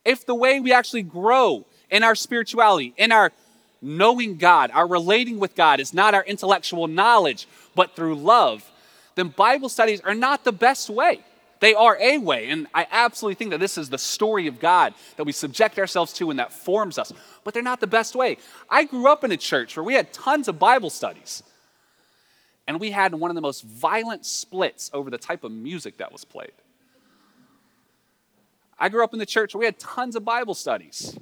if 0.05 0.27
the 0.27 0.35
way 0.35 0.61
we 0.61 0.73
actually 0.73 1.03
grow 1.03 1.65
in 1.91 2.03
our 2.03 2.15
spirituality, 2.15 2.93
in 2.99 3.11
our 3.11 3.33
knowing 3.81 4.37
God, 4.37 4.71
our 4.73 4.87
relating 4.87 5.39
with 5.39 5.55
God 5.55 5.81
is 5.81 5.95
not 5.95 6.15
our 6.15 6.25
intellectual 6.25 6.89
knowledge, 6.89 7.49
but 7.75 7.97
through 7.97 8.17
love, 8.17 8.71
then 9.15 9.29
Bible 9.29 9.69
studies 9.69 10.01
are 10.03 10.15
not 10.15 10.45
the 10.45 10.53
best 10.53 10.91
way. 10.91 11.21
They 11.61 11.75
are 11.75 11.97
a 12.01 12.19
way, 12.19 12.49
and 12.51 12.67
I 12.75 12.87
absolutely 12.91 13.37
think 13.37 13.53
that 13.53 13.61
this 13.61 13.79
is 13.79 13.89
the 13.89 13.99
story 13.99 14.47
of 14.47 14.59
God 14.59 14.95
that 15.17 15.25
we 15.25 15.33
subject 15.33 15.79
ourselves 15.79 16.13
to 16.15 16.29
and 16.29 16.39
that 16.39 16.53
forms 16.53 16.99
us, 16.99 17.13
but 17.45 17.55
they're 17.55 17.63
not 17.63 17.81
the 17.81 17.87
best 17.87 18.17
way. 18.17 18.39
I 18.69 18.85
grew 18.85 19.07
up 19.07 19.23
in 19.23 19.31
a 19.31 19.37
church 19.37 19.77
where 19.77 19.85
we 19.85 19.95
had 19.95 20.13
tons 20.13 20.49
of 20.49 20.59
Bible 20.59 20.91
studies, 20.91 21.45
and 22.67 22.79
we 22.79 22.91
had 22.91 23.15
one 23.15 23.31
of 23.31 23.35
the 23.35 23.41
most 23.41 23.65
violent 23.65 24.25
splits 24.25 24.91
over 24.93 25.11
the 25.11 25.19
type 25.19 25.45
of 25.45 25.53
music 25.53 25.99
that 25.99 26.13
was 26.13 26.25
played. 26.25 26.53
I 28.79 28.89
grew 28.89 29.05
up 29.05 29.13
in 29.13 29.19
the 29.19 29.27
church 29.27 29.55
where 29.55 29.61
we 29.61 29.67
had 29.67 29.79
tons 29.79 30.17
of 30.17 30.25
Bible 30.25 30.55
studies. 30.55 31.19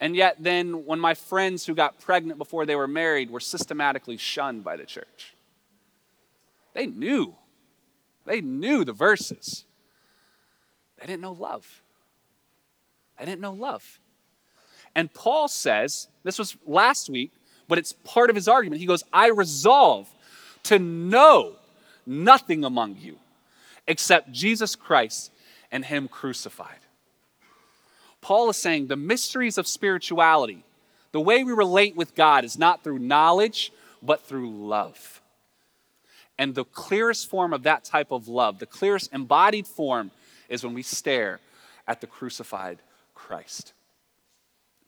And 0.00 0.14
yet, 0.14 0.36
then, 0.38 0.86
when 0.86 1.00
my 1.00 1.14
friends 1.14 1.66
who 1.66 1.74
got 1.74 1.98
pregnant 1.98 2.38
before 2.38 2.66
they 2.66 2.76
were 2.76 2.86
married 2.86 3.30
were 3.30 3.40
systematically 3.40 4.16
shunned 4.16 4.62
by 4.62 4.76
the 4.76 4.84
church, 4.84 5.34
they 6.74 6.86
knew. 6.86 7.34
They 8.24 8.40
knew 8.40 8.84
the 8.84 8.92
verses. 8.92 9.64
They 11.00 11.06
didn't 11.06 11.22
know 11.22 11.32
love. 11.32 11.82
They 13.18 13.24
didn't 13.24 13.40
know 13.40 13.52
love. 13.52 13.98
And 14.94 15.12
Paul 15.12 15.48
says, 15.48 16.08
this 16.22 16.38
was 16.38 16.56
last 16.66 17.10
week, 17.10 17.32
but 17.66 17.78
it's 17.78 17.92
part 17.92 18.30
of 18.30 18.36
his 18.36 18.46
argument. 18.46 18.80
He 18.80 18.86
goes, 18.86 19.02
I 19.12 19.30
resolve 19.30 20.08
to 20.68 20.78
know 20.78 21.56
nothing 22.06 22.64
among 22.64 22.96
you 22.96 23.16
except 23.86 24.32
Jesus 24.32 24.76
Christ 24.76 25.32
and 25.72 25.84
Him 25.84 26.08
crucified. 26.08 26.78
Paul 28.20 28.50
is 28.50 28.56
saying 28.56 28.86
the 28.86 28.96
mysteries 28.96 29.58
of 29.58 29.66
spirituality, 29.66 30.64
the 31.12 31.20
way 31.20 31.42
we 31.42 31.52
relate 31.52 31.96
with 31.96 32.14
God, 32.14 32.44
is 32.44 32.58
not 32.58 32.84
through 32.84 32.98
knowledge, 32.98 33.72
but 34.02 34.22
through 34.22 34.50
love. 34.50 35.22
And 36.38 36.54
the 36.54 36.64
clearest 36.64 37.30
form 37.30 37.52
of 37.52 37.62
that 37.62 37.84
type 37.84 38.10
of 38.10 38.28
love, 38.28 38.58
the 38.58 38.66
clearest 38.66 39.12
embodied 39.12 39.66
form, 39.66 40.10
is 40.48 40.62
when 40.62 40.74
we 40.74 40.82
stare 40.82 41.40
at 41.86 42.00
the 42.00 42.06
crucified 42.06 42.78
Christ. 43.14 43.72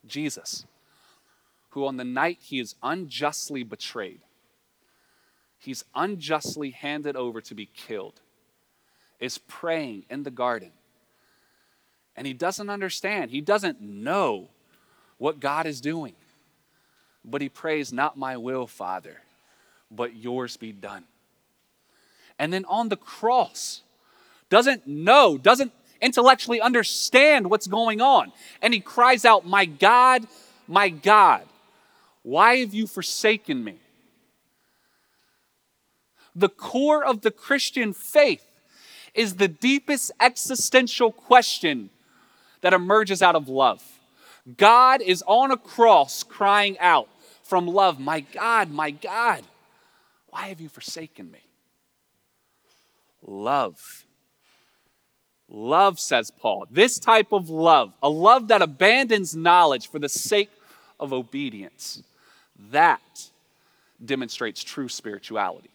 Jesus, 0.07 0.67
who 1.71 1.87
on 1.87 1.97
the 1.97 2.05
night 2.05 2.39
he 2.41 2.61
is 2.61 2.75
unjustly 2.83 3.63
betrayed, 3.63 4.21
he's 5.61 5.85
unjustly 5.95 6.71
handed 6.71 7.15
over 7.15 7.41
to 7.43 7.55
be 7.55 7.67
killed, 7.67 8.21
is 9.21 9.39
praying 9.39 10.05
in 10.11 10.25
the 10.25 10.31
garden. 10.31 10.73
And 12.17 12.27
he 12.27 12.33
doesn't 12.33 12.69
understand, 12.69 13.31
he 13.31 13.41
doesn't 13.41 13.81
know 13.81 14.49
what 15.19 15.39
God 15.39 15.67
is 15.67 15.81
doing. 15.81 16.15
But 17.25 17.43
he 17.43 17.49
prays, 17.49 17.93
Not 17.93 18.19
my 18.19 18.37
will, 18.37 18.67
Father, 18.67 19.21
but 19.91 20.17
yours 20.17 20.57
be 20.57 20.73
done. 20.73 21.05
And 22.39 22.53
then 22.53 22.65
on 22.65 22.89
the 22.89 22.97
cross, 22.97 23.83
doesn't 24.49 24.87
know, 24.87 25.37
doesn't 25.37 25.73
intellectually 26.01 26.61
understand 26.61 27.51
what's 27.51 27.67
going 27.67 28.01
on. 28.01 28.33
And 28.63 28.73
he 28.73 28.81
cries 28.81 29.27
out, 29.27 29.47
My 29.47 29.67
God, 29.67 30.27
my 30.67 30.89
God, 30.89 31.45
why 32.23 32.57
have 32.57 32.73
you 32.73 32.87
forsaken 32.87 33.63
me? 33.63 33.77
The 36.35 36.49
core 36.49 37.05
of 37.05 37.23
the 37.23 37.31
Christian 37.31 37.93
faith 37.93 38.45
is 39.15 39.37
the 39.37 39.49
deepest 39.49 40.13
existential 40.21 41.11
question 41.11 41.91
that 42.61 42.73
emerges 42.73 43.23
out 43.23 43.37
of 43.37 43.49
love. 43.49 43.83
God 44.57 45.03
is 45.03 45.23
on 45.27 45.51
a 45.51 45.57
cross 45.57 46.23
crying 46.23 46.79
out 46.79 47.09
from 47.43 47.67
love, 47.67 47.99
My 47.99 48.21
God, 48.21 48.71
my 48.71 48.91
God, 48.91 49.43
why 50.29 50.49
have 50.49 50.61
you 50.61 50.69
forsaken 50.69 51.31
me? 51.31 51.41
Love. 53.23 54.05
Love, 55.49 55.99
says 55.99 56.31
Paul, 56.31 56.67
this 56.71 57.01
type 57.01 57.33
of 57.33 57.51
love, 57.51 57.93
a 58.03 58.09
love 58.09 58.49
that 58.49 58.63
abandons 58.63 59.35
knowledge 59.35 59.89
for 59.89 59.99
the 59.99 60.09
sake 60.09 60.51
of 61.01 61.13
obedience, 61.13 62.05
that 62.71 63.31
demonstrates 64.03 64.63
true 64.63 64.89
spirituality. 64.89 65.70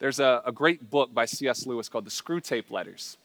There's 0.00 0.18
a, 0.18 0.42
a 0.46 0.50
great 0.50 0.90
book 0.90 1.12
by 1.12 1.26
C.S. 1.26 1.66
Lewis 1.66 1.90
called 1.90 2.06
The 2.06 2.10
Screwtape 2.10 2.70
Letters. 2.70 3.18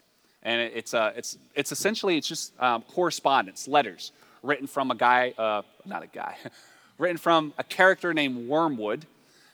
And 0.44 0.62
it, 0.62 0.74
it's, 0.76 0.94
uh, 0.94 1.14
it's, 1.16 1.38
it's 1.56 1.72
essentially, 1.72 2.18
it's 2.18 2.28
just 2.28 2.54
um, 2.62 2.82
correspondence, 2.82 3.66
letters, 3.66 4.12
written 4.44 4.68
from 4.68 4.92
a 4.92 4.96
guy, 4.96 5.34
uh, 5.38 5.62
not 5.86 6.04
a 6.04 6.08
guy, 6.08 6.36
written 6.98 7.16
from 7.16 7.54
a 7.58 7.64
character 7.64 8.14
named 8.14 8.50
Wormwood, 8.50 9.06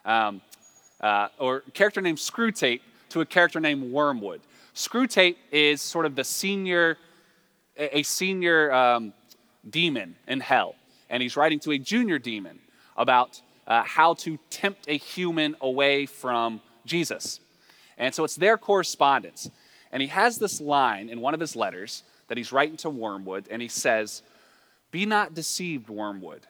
um, 0.04 0.42
uh, 1.00 1.28
or 1.38 1.62
character 1.76 2.02
named 2.02 2.18
Screwtape 2.18 2.82
to 3.10 3.22
a 3.22 3.26
character 3.26 3.60
named 3.60 3.94
Wormwood. 3.94 4.42
Screwtape 4.74 5.36
is 5.52 5.80
sort 5.80 6.08
of 6.08 6.16
the 6.16 6.24
senior, 6.24 6.98
a 7.78 8.02
senior 8.02 8.74
um, 8.74 9.14
demon 9.70 10.16
in 10.28 10.40
hell. 10.40 10.74
And 11.08 11.22
he's 11.22 11.38
writing 11.38 11.60
to 11.60 11.72
a 11.72 11.78
junior 11.78 12.18
demon 12.18 12.60
about 12.98 13.40
uh, 13.68 13.84
how 13.84 14.16
to 14.16 14.40
tempt 14.50 14.86
a 14.88 14.98
human 14.98 15.56
away 15.62 16.08
from 16.08 16.62
Jesus. 16.86 17.40
And 17.98 18.14
so 18.14 18.24
it's 18.24 18.36
their 18.36 18.58
correspondence. 18.58 19.50
And 19.92 20.02
he 20.02 20.08
has 20.08 20.38
this 20.38 20.62
line 20.62 21.10
in 21.10 21.22
one 21.22 21.34
of 21.34 21.40
his 21.40 21.56
letters 21.56 22.04
that 22.28 22.38
he's 22.38 22.52
writing 22.52 22.78
to 22.78 22.90
Wormwood, 22.90 23.48
and 23.52 23.62
he 23.62 23.68
says, 23.68 24.22
Be 24.90 25.06
not 25.06 25.34
deceived, 25.34 25.90
Wormwood. 25.90 26.48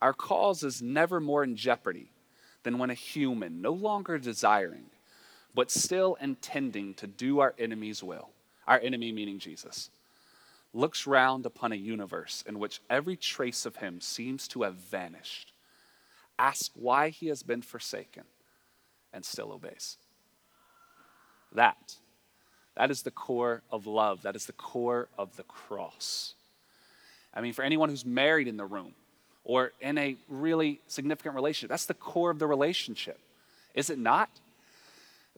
Our 0.00 0.12
cause 0.12 0.62
is 0.62 0.80
never 0.80 1.20
more 1.20 1.44
in 1.44 1.56
jeopardy 1.56 2.10
than 2.62 2.78
when 2.78 2.90
a 2.90 2.94
human, 2.94 3.60
no 3.60 3.72
longer 3.72 4.18
desiring, 4.18 4.86
but 5.54 5.70
still 5.70 6.16
intending 6.20 6.94
to 6.94 7.06
do 7.06 7.40
our 7.40 7.54
enemy's 7.58 8.02
will, 8.02 8.30
our 8.66 8.80
enemy 8.80 9.12
meaning 9.12 9.38
Jesus, 9.38 9.90
looks 10.72 11.06
round 11.06 11.46
upon 11.46 11.72
a 11.72 11.76
universe 11.76 12.42
in 12.46 12.58
which 12.58 12.80
every 12.90 13.16
trace 13.16 13.66
of 13.66 13.76
him 13.76 14.00
seems 14.00 14.48
to 14.48 14.62
have 14.62 14.74
vanished. 14.74 15.52
Ask 16.38 16.72
why 16.74 17.10
he 17.10 17.28
has 17.28 17.42
been 17.42 17.62
forsaken 17.62 18.24
and 19.16 19.24
still 19.24 19.50
obeys. 19.50 19.96
That, 21.52 21.96
that 22.76 22.90
is 22.90 23.02
the 23.02 23.10
core 23.10 23.62
of 23.72 23.86
love. 23.86 24.22
That 24.22 24.36
is 24.36 24.44
the 24.44 24.52
core 24.52 25.08
of 25.16 25.34
the 25.36 25.42
cross. 25.42 26.34
I 27.32 27.40
mean, 27.40 27.54
for 27.54 27.62
anyone 27.62 27.88
who's 27.88 28.04
married 28.04 28.46
in 28.46 28.58
the 28.58 28.66
room 28.66 28.92
or 29.42 29.72
in 29.80 29.96
a 29.96 30.16
really 30.28 30.80
significant 30.86 31.34
relationship, 31.34 31.70
that's 31.70 31.86
the 31.86 31.94
core 31.94 32.30
of 32.30 32.38
the 32.38 32.46
relationship. 32.46 33.18
Is 33.74 33.88
it 33.88 33.98
not? 33.98 34.28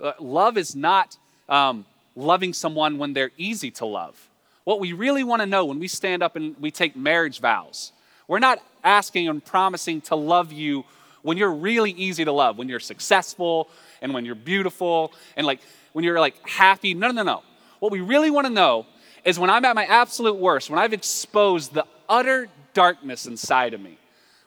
Uh, 0.02 0.12
love 0.18 0.58
is 0.58 0.74
not 0.74 1.16
um, 1.48 1.86
loving 2.16 2.52
someone 2.52 2.98
when 2.98 3.12
they're 3.12 3.30
easy 3.38 3.70
to 3.72 3.86
love. 3.86 4.28
What 4.64 4.80
we 4.80 4.92
really 4.92 5.22
want 5.22 5.40
to 5.40 5.46
know 5.46 5.64
when 5.64 5.78
we 5.78 5.88
stand 5.88 6.22
up 6.22 6.34
and 6.34 6.56
we 6.60 6.72
take 6.72 6.96
marriage 6.96 7.40
vows, 7.40 7.92
we're 8.26 8.40
not 8.40 8.58
asking 8.82 9.28
and 9.28 9.44
promising 9.44 10.00
to 10.02 10.16
love 10.16 10.52
you 10.52 10.84
when 11.22 11.36
you're 11.36 11.52
really 11.52 11.90
easy 11.92 12.24
to 12.24 12.32
love, 12.32 12.58
when 12.58 12.68
you're 12.68 12.80
successful 12.80 13.68
and 14.00 14.14
when 14.14 14.24
you're 14.24 14.34
beautiful 14.34 15.12
and 15.36 15.46
like 15.46 15.60
when 15.92 16.04
you're 16.04 16.20
like 16.20 16.36
happy. 16.48 16.94
No, 16.94 17.08
no, 17.08 17.12
no. 17.12 17.22
no. 17.22 17.42
What 17.80 17.92
we 17.92 18.00
really 18.00 18.30
want 18.30 18.46
to 18.46 18.52
know 18.52 18.86
is 19.24 19.38
when 19.38 19.50
I'm 19.50 19.64
at 19.64 19.74
my 19.74 19.84
absolute 19.84 20.36
worst, 20.36 20.70
when 20.70 20.78
I've 20.78 20.92
exposed 20.92 21.74
the 21.74 21.86
utter 22.08 22.48
darkness 22.74 23.26
inside 23.26 23.74
of 23.74 23.80
me, 23.80 23.98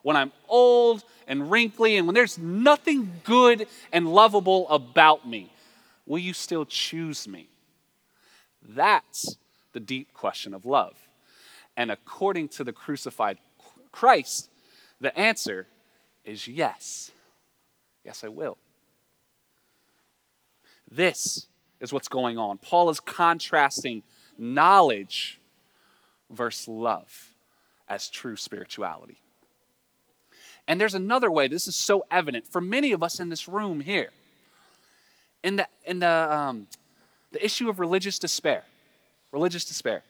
when 0.02 0.16
I'm 0.16 0.32
old 0.48 1.04
and 1.28 1.52
wrinkly 1.52 1.98
and 1.98 2.08
when 2.08 2.14
there's 2.14 2.38
nothing 2.38 3.12
good 3.24 3.68
and 3.92 4.12
lovable 4.12 4.68
about 4.70 5.28
me, 5.28 5.52
will 6.06 6.20
you 6.20 6.34
still 6.34 6.66
choose 6.66 7.28
me? 7.28 7.50
That's 8.68 9.38
the 9.74 9.80
deep 9.80 10.14
question 10.14 10.54
of 10.54 10.66
love. 10.66 10.96
And 11.78 11.92
according 11.92 12.50
to 12.50 12.64
the 12.64 12.74
crucified 12.74 13.38
Christ, 13.92 14.50
the 15.00 15.18
answer 15.18 15.68
is 16.26 16.48
yes. 16.48 17.12
Yes, 18.04 18.24
I 18.24 18.28
will. 18.28 18.58
This 20.90 21.48
is 21.80 21.94
what's 21.94 22.08
going 22.08 22.38
on. 22.38 22.58
Paul 22.58 22.90
is 22.90 23.00
contrasting 23.00 24.04
knowledge 24.38 25.40
versus 26.30 26.68
love 26.68 27.30
as 27.88 28.10
true 28.10 28.36
spirituality. 28.36 29.18
And 30.68 30.80
there's 30.80 30.94
another 30.94 31.32
way, 31.32 31.48
this 31.48 31.68
is 31.68 31.76
so 31.76 32.06
evident 32.12 32.48
for 32.48 32.62
many 32.62 32.92
of 32.92 33.04
us 33.04 33.20
in 33.20 33.30
this 33.30 33.48
room 33.48 33.80
here. 33.80 34.10
In 35.44 35.56
the, 35.56 35.68
in 35.86 36.00
the, 36.00 36.08
um, 36.08 36.68
the 37.32 37.44
issue 37.44 37.68
of 37.70 37.80
religious 37.80 38.20
despair, 38.20 38.64
religious 39.32 39.66
despair. 39.66 40.04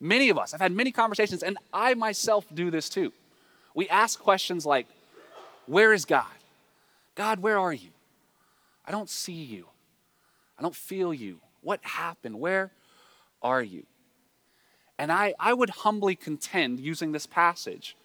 Many 0.00 0.30
of 0.30 0.38
us, 0.38 0.54
I've 0.54 0.60
had 0.60 0.72
many 0.72 0.92
conversations, 0.92 1.42
and 1.42 1.58
I 1.72 1.94
myself 1.94 2.46
do 2.54 2.70
this 2.70 2.88
too. 2.88 3.12
We 3.74 3.88
ask 3.88 4.18
questions 4.18 4.64
like, 4.64 4.86
Where 5.68 5.92
is 5.92 6.06
God? 6.06 6.24
God, 7.14 7.40
where 7.40 7.58
are 7.58 7.72
you? 7.72 7.90
I 8.86 8.90
don't 8.90 9.10
see 9.10 9.32
you. 9.32 9.66
I 10.58 10.62
don't 10.62 10.74
feel 10.74 11.12
you. 11.12 11.40
What 11.60 11.80
happened? 11.82 12.40
Where 12.40 12.70
are 13.42 13.62
you? 13.62 13.84
And 14.98 15.12
I, 15.12 15.34
I 15.38 15.52
would 15.52 15.70
humbly 15.70 16.16
contend, 16.16 16.80
using 16.80 17.12
this 17.12 17.26
passage, 17.26 17.96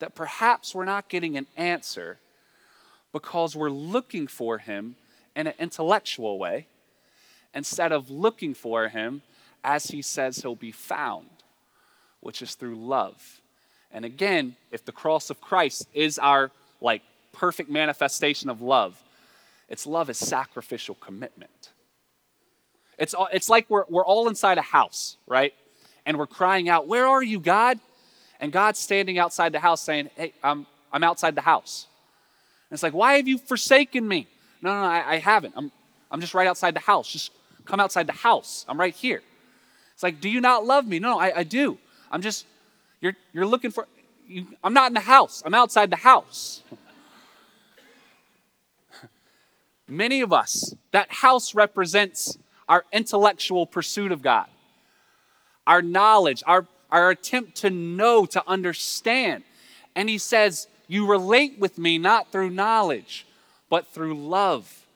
that 0.00 0.16
perhaps 0.16 0.74
we're 0.74 0.84
not 0.84 1.08
getting 1.08 1.36
an 1.36 1.46
answer 1.56 2.18
because 3.12 3.54
we're 3.54 3.70
looking 3.70 4.26
for 4.26 4.58
him 4.58 4.96
in 5.36 5.46
an 5.46 5.54
intellectual 5.58 6.36
way 6.38 6.66
instead 7.54 7.92
of 7.92 8.10
looking 8.10 8.54
for 8.54 8.88
him 8.88 9.22
as 9.62 9.86
he 9.86 10.02
says 10.02 10.38
he'll 10.38 10.56
be 10.56 10.72
found, 10.72 11.28
which 12.20 12.42
is 12.42 12.56
through 12.56 12.76
love. 12.76 13.40
And 13.92 14.04
again, 14.04 14.56
if 14.72 14.84
the 14.84 14.92
cross 14.92 15.30
of 15.30 15.40
Christ 15.40 15.88
is 15.94 16.18
our 16.18 16.50
like 16.80 17.02
perfect 17.32 17.70
manifestation 17.70 18.50
of 18.50 18.60
love, 18.60 19.00
it's 19.68 19.86
love 19.86 20.08
is 20.10 20.18
sacrificial 20.18 20.94
commitment. 20.94 21.70
It's, 22.98 23.14
it's 23.32 23.48
like 23.48 23.68
we're, 23.68 23.84
we're 23.88 24.04
all 24.04 24.28
inside 24.28 24.58
a 24.58 24.62
house, 24.62 25.16
right? 25.26 25.54
And 26.04 26.18
we're 26.18 26.26
crying 26.26 26.68
out, 26.68 26.88
Where 26.88 27.06
are 27.06 27.22
you, 27.22 27.38
God? 27.38 27.78
And 28.40 28.52
God's 28.52 28.78
standing 28.78 29.18
outside 29.18 29.52
the 29.52 29.60
house 29.60 29.80
saying, 29.82 30.10
Hey, 30.16 30.32
I'm, 30.42 30.66
I'm 30.92 31.04
outside 31.04 31.34
the 31.34 31.42
house. 31.42 31.86
And 32.68 32.76
it's 32.76 32.82
like, 32.82 32.94
Why 32.94 33.14
have 33.14 33.28
you 33.28 33.38
forsaken 33.38 34.06
me? 34.06 34.26
No, 34.62 34.72
no, 34.72 34.80
no 34.80 34.86
I, 34.86 35.12
I 35.12 35.16
haven't. 35.18 35.54
I'm, 35.56 35.70
I'm 36.10 36.20
just 36.20 36.34
right 36.34 36.48
outside 36.48 36.74
the 36.74 36.80
house. 36.80 37.08
Just 37.10 37.30
come 37.64 37.78
outside 37.78 38.06
the 38.06 38.12
house. 38.12 38.64
I'm 38.68 38.80
right 38.80 38.94
here. 38.94 39.22
It's 39.94 40.02
like, 40.02 40.20
Do 40.20 40.28
you 40.28 40.40
not 40.40 40.64
love 40.64 40.86
me? 40.86 40.98
No, 40.98 41.20
I, 41.20 41.38
I 41.38 41.42
do. 41.44 41.78
I'm 42.10 42.22
just, 42.22 42.46
you're, 43.00 43.14
you're 43.32 43.46
looking 43.46 43.70
for, 43.70 43.86
you, 44.28 44.46
I'm 44.62 44.74
not 44.74 44.88
in 44.88 44.94
the 44.94 45.00
house. 45.00 45.42
I'm 45.44 45.54
outside 45.54 45.90
the 45.90 45.96
house. 45.96 46.62
Many 49.88 50.20
of 50.20 50.32
us, 50.32 50.74
that 50.92 51.10
house 51.10 51.54
represents 51.54 52.38
our 52.68 52.84
intellectual 52.92 53.66
pursuit 53.66 54.12
of 54.12 54.22
God, 54.22 54.46
our 55.66 55.80
knowledge, 55.80 56.42
our, 56.46 56.66
our 56.90 57.10
attempt 57.10 57.56
to 57.56 57.70
know, 57.70 58.26
to 58.26 58.42
understand. 58.46 59.44
And 59.96 60.08
he 60.08 60.18
says, 60.18 60.68
You 60.86 61.06
relate 61.06 61.58
with 61.58 61.78
me 61.78 61.98
not 61.98 62.30
through 62.30 62.50
knowledge, 62.50 63.26
but 63.70 63.86
through 63.86 64.14
love 64.14 64.86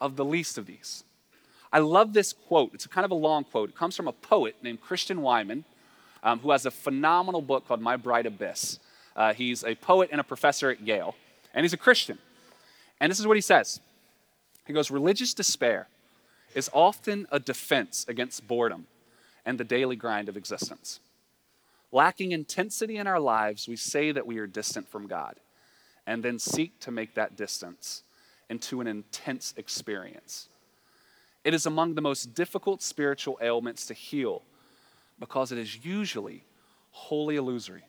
of 0.00 0.16
the 0.16 0.24
least 0.24 0.58
of 0.58 0.66
these. 0.66 1.04
I 1.72 1.80
love 1.80 2.14
this 2.14 2.32
quote. 2.32 2.72
It's 2.72 2.86
a 2.86 2.88
kind 2.88 3.04
of 3.04 3.10
a 3.10 3.14
long 3.14 3.44
quote. 3.44 3.70
It 3.70 3.76
comes 3.76 3.96
from 3.96 4.08
a 4.08 4.12
poet 4.12 4.56
named 4.62 4.80
Christian 4.80 5.18
Wiman, 5.18 5.64
um, 6.26 6.40
who 6.40 6.50
has 6.50 6.66
a 6.66 6.70
phenomenal 6.72 7.40
book 7.40 7.68
called 7.68 7.80
My 7.80 7.96
Bright 7.96 8.26
Abyss. 8.26 8.80
Uh, 9.14 9.32
he's 9.32 9.62
a 9.62 9.76
poet 9.76 10.08
and 10.10 10.20
a 10.20 10.24
professor 10.24 10.70
at 10.70 10.80
Yale, 10.80 11.14
and 11.54 11.64
he's 11.64 11.72
a 11.72 11.78
Christian. 11.78 12.18
And 13.00 13.10
this 13.10 13.20
is 13.20 13.26
what 13.26 13.36
he 13.36 13.40
says 13.40 13.80
He 14.66 14.72
goes, 14.72 14.90
Religious 14.90 15.32
despair 15.32 15.86
is 16.54 16.68
often 16.72 17.28
a 17.30 17.38
defense 17.38 18.04
against 18.08 18.46
boredom 18.48 18.88
and 19.46 19.56
the 19.56 19.64
daily 19.64 19.94
grind 19.94 20.28
of 20.28 20.36
existence. 20.36 20.98
Lacking 21.92 22.32
intensity 22.32 22.96
in 22.96 23.06
our 23.06 23.20
lives, 23.20 23.68
we 23.68 23.76
say 23.76 24.10
that 24.10 24.26
we 24.26 24.38
are 24.38 24.48
distant 24.48 24.88
from 24.88 25.06
God 25.06 25.36
and 26.08 26.24
then 26.24 26.40
seek 26.40 26.80
to 26.80 26.90
make 26.90 27.14
that 27.14 27.36
distance 27.36 28.02
into 28.50 28.80
an 28.80 28.88
intense 28.88 29.54
experience. 29.56 30.48
It 31.44 31.54
is 31.54 31.66
among 31.66 31.94
the 31.94 32.00
most 32.00 32.34
difficult 32.34 32.82
spiritual 32.82 33.38
ailments 33.40 33.86
to 33.86 33.94
heal 33.94 34.42
because 35.18 35.52
it 35.52 35.58
is 35.58 35.84
usually 35.84 36.44
wholly 36.90 37.36
illusory. 37.36 37.84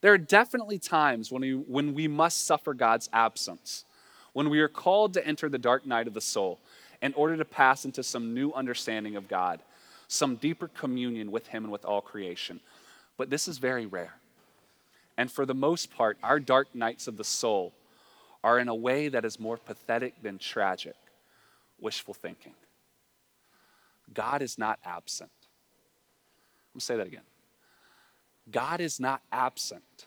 There 0.00 0.12
are 0.12 0.18
definitely 0.18 0.78
times 0.78 1.30
when 1.30 1.42
we, 1.42 1.52
when 1.52 1.94
we 1.94 2.08
must 2.08 2.46
suffer 2.46 2.74
God's 2.74 3.08
absence, 3.12 3.84
when 4.32 4.50
we 4.50 4.60
are 4.60 4.68
called 4.68 5.14
to 5.14 5.26
enter 5.26 5.48
the 5.48 5.58
dark 5.58 5.86
night 5.86 6.08
of 6.08 6.14
the 6.14 6.20
soul 6.20 6.58
in 7.00 7.14
order 7.14 7.36
to 7.36 7.44
pass 7.44 7.84
into 7.84 8.02
some 8.02 8.34
new 8.34 8.52
understanding 8.52 9.16
of 9.16 9.28
God, 9.28 9.60
some 10.08 10.36
deeper 10.36 10.68
communion 10.68 11.30
with 11.30 11.48
Him 11.48 11.64
and 11.64 11.72
with 11.72 11.84
all 11.84 12.00
creation. 12.00 12.60
But 13.16 13.30
this 13.30 13.46
is 13.46 13.58
very 13.58 13.86
rare. 13.86 14.14
And 15.16 15.30
for 15.30 15.46
the 15.46 15.54
most 15.54 15.94
part, 15.94 16.18
our 16.22 16.40
dark 16.40 16.74
nights 16.74 17.06
of 17.06 17.16
the 17.16 17.24
soul 17.24 17.72
are 18.42 18.58
in 18.58 18.68
a 18.68 18.74
way 18.74 19.08
that 19.08 19.24
is 19.24 19.38
more 19.38 19.56
pathetic 19.56 20.20
than 20.22 20.38
tragic 20.38 20.94
wishful 21.82 22.14
thinking. 22.14 22.54
God 24.14 24.40
is 24.40 24.56
not 24.58 24.78
absent. 24.84 25.30
Going 26.72 26.80
to 26.80 26.84
say 26.84 26.96
that 26.96 27.06
again. 27.06 27.22
God 28.50 28.80
is 28.80 28.98
not 28.98 29.22
absent. 29.30 30.06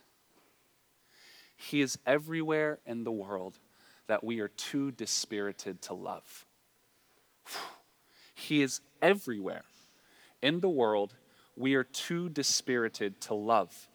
He 1.56 1.82
is 1.82 1.98
everywhere 2.06 2.80
in 2.86 3.04
the 3.04 3.12
world 3.12 3.60
that 4.08 4.24
we 4.24 4.40
are 4.40 4.50
too 4.50 4.92
dispirited 4.92 5.82
to 5.84 5.94
love. 5.94 6.46
He 8.34 8.62
is 8.62 8.82
everywhere 9.02 9.64
in 10.42 10.60
the 10.60 10.70
world 10.70 11.14
we 11.56 11.76
are 11.76 11.84
too 11.84 12.30
dispirited 12.30 13.22
to 13.22 13.34
love. 13.34 13.88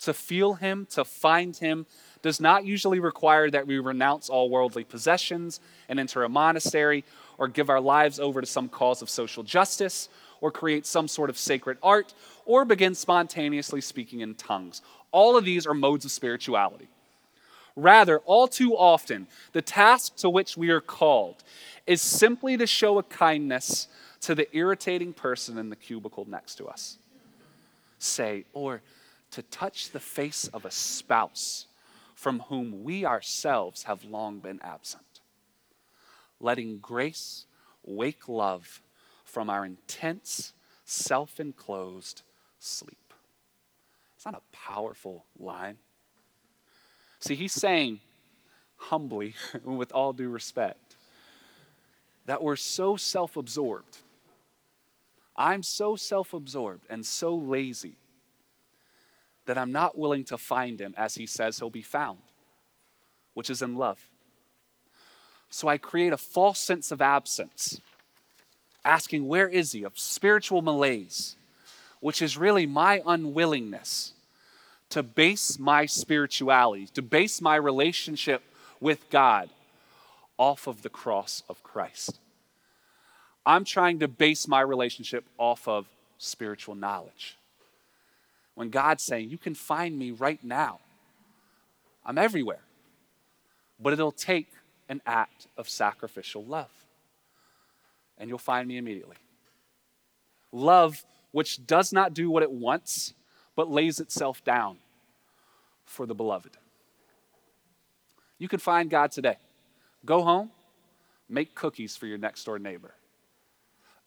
To 0.00 0.14
feel 0.14 0.54
Him, 0.54 0.86
to 0.90 1.04
find 1.04 1.56
Him, 1.56 1.86
does 2.22 2.40
not 2.40 2.64
usually 2.64 3.00
require 3.00 3.50
that 3.50 3.66
we 3.66 3.78
renounce 3.78 4.28
all 4.28 4.50
worldly 4.50 4.84
possessions 4.84 5.60
and 5.88 6.00
enter 6.00 6.22
a 6.22 6.28
monastery 6.28 7.04
or 7.38 7.48
give 7.48 7.70
our 7.70 7.80
lives 7.80 8.18
over 8.18 8.40
to 8.40 8.46
some 8.46 8.68
cause 8.68 9.02
of 9.02 9.10
social 9.10 9.42
justice 9.42 10.08
or 10.40 10.50
create 10.50 10.86
some 10.86 11.08
sort 11.08 11.30
of 11.30 11.38
sacred 11.38 11.78
art 11.82 12.14
or 12.44 12.64
begin 12.64 12.94
spontaneously 12.94 13.80
speaking 13.80 14.20
in 14.20 14.34
tongues. 14.34 14.82
All 15.10 15.36
of 15.36 15.44
these 15.44 15.66
are 15.66 15.74
modes 15.74 16.04
of 16.04 16.10
spirituality. 16.10 16.88
Rather, 17.74 18.20
all 18.20 18.48
too 18.48 18.76
often, 18.76 19.26
the 19.52 19.62
task 19.62 20.16
to 20.16 20.30
which 20.30 20.56
we 20.56 20.70
are 20.70 20.80
called 20.80 21.44
is 21.86 22.00
simply 22.00 22.56
to 22.56 22.66
show 22.66 22.98
a 22.98 23.02
kindness 23.02 23.88
to 24.22 24.34
the 24.34 24.48
irritating 24.56 25.12
person 25.12 25.58
in 25.58 25.68
the 25.68 25.76
cubicle 25.76 26.26
next 26.28 26.56
to 26.56 26.66
us. 26.66 26.96
Say, 27.98 28.44
or 28.54 28.80
to 29.30 29.42
touch 29.42 29.90
the 29.90 30.00
face 30.00 30.48
of 30.48 30.64
a 30.64 30.70
spouse 30.70 31.66
from 32.14 32.40
whom 32.48 32.82
we 32.82 33.04
ourselves 33.04 33.84
have 33.84 34.04
long 34.04 34.38
been 34.38 34.60
absent. 34.62 35.20
Letting 36.40 36.78
grace 36.78 37.44
wake 37.84 38.28
love 38.28 38.80
from 39.36 39.50
our 39.50 39.66
intense, 39.66 40.54
self 40.86 41.38
enclosed 41.38 42.22
sleep. 42.58 43.12
It's 44.14 44.24
not 44.24 44.34
a 44.34 44.56
powerful 44.56 45.26
line. 45.38 45.76
See, 47.20 47.34
he's 47.34 47.52
saying 47.52 48.00
humbly, 48.78 49.34
with 49.62 49.92
all 49.92 50.14
due 50.14 50.30
respect, 50.30 50.96
that 52.24 52.42
we're 52.42 52.56
so 52.56 52.96
self 52.96 53.36
absorbed. 53.36 53.98
I'm 55.36 55.62
so 55.62 55.96
self 55.96 56.32
absorbed 56.32 56.86
and 56.88 57.04
so 57.04 57.36
lazy 57.36 57.98
that 59.44 59.58
I'm 59.58 59.70
not 59.70 59.98
willing 59.98 60.24
to 60.24 60.38
find 60.38 60.80
him 60.80 60.94
as 60.96 61.16
he 61.16 61.26
says 61.26 61.58
he'll 61.58 61.68
be 61.68 61.82
found, 61.82 62.20
which 63.34 63.50
is 63.50 63.60
in 63.60 63.76
love. 63.76 64.08
So 65.50 65.68
I 65.68 65.76
create 65.76 66.14
a 66.14 66.16
false 66.16 66.58
sense 66.58 66.90
of 66.90 67.02
absence, 67.02 67.82
asking, 68.86 69.26
Where 69.26 69.48
is 69.48 69.72
he? 69.72 69.82
of 69.82 69.98
spiritual 69.98 70.62
malaise, 70.62 71.36
which 72.00 72.22
is 72.22 72.38
really 72.38 72.66
my 72.66 73.02
unwillingness 73.04 74.14
to 74.90 75.02
base 75.02 75.58
my 75.58 75.84
spirituality, 75.84 76.86
to 76.94 77.02
base 77.02 77.40
my 77.40 77.56
relationship 77.56 78.42
with 78.80 79.10
God 79.10 79.50
off 80.38 80.66
of 80.66 80.82
the 80.82 80.88
cross 80.88 81.42
of 81.48 81.62
Christ. 81.62 82.18
I'm 83.44 83.64
trying 83.64 83.98
to 84.00 84.08
base 84.08 84.46
my 84.46 84.60
relationship 84.60 85.24
off 85.38 85.66
of 85.66 85.86
spiritual 86.18 86.74
knowledge. 86.74 87.36
When 88.54 88.70
God's 88.70 89.02
saying, 89.02 89.30
You 89.30 89.38
can 89.38 89.54
find 89.54 89.98
me 89.98 90.12
right 90.12 90.42
now, 90.42 90.80
I'm 92.04 92.18
everywhere. 92.18 92.60
But 93.78 93.92
it'll 93.92 94.12
take 94.12 94.48
an 94.88 95.02
act 95.06 95.48
of 95.58 95.68
sacrificial 95.68 96.44
love. 96.44 96.85
And 98.18 98.28
you'll 98.28 98.38
find 98.38 98.66
me 98.66 98.76
immediately. 98.78 99.16
Love 100.52 101.04
which 101.32 101.66
does 101.66 101.92
not 101.92 102.14
do 102.14 102.30
what 102.30 102.42
it 102.42 102.50
wants, 102.50 103.12
but 103.54 103.70
lays 103.70 104.00
itself 104.00 104.42
down 104.44 104.78
for 105.84 106.06
the 106.06 106.14
beloved. 106.14 106.56
You 108.38 108.48
can 108.48 108.58
find 108.58 108.88
God 108.88 109.12
today. 109.12 109.36
Go 110.04 110.22
home, 110.22 110.50
make 111.28 111.54
cookies 111.54 111.96
for 111.96 112.06
your 112.06 112.18
next 112.18 112.44
door 112.44 112.58
neighbor. 112.58 112.94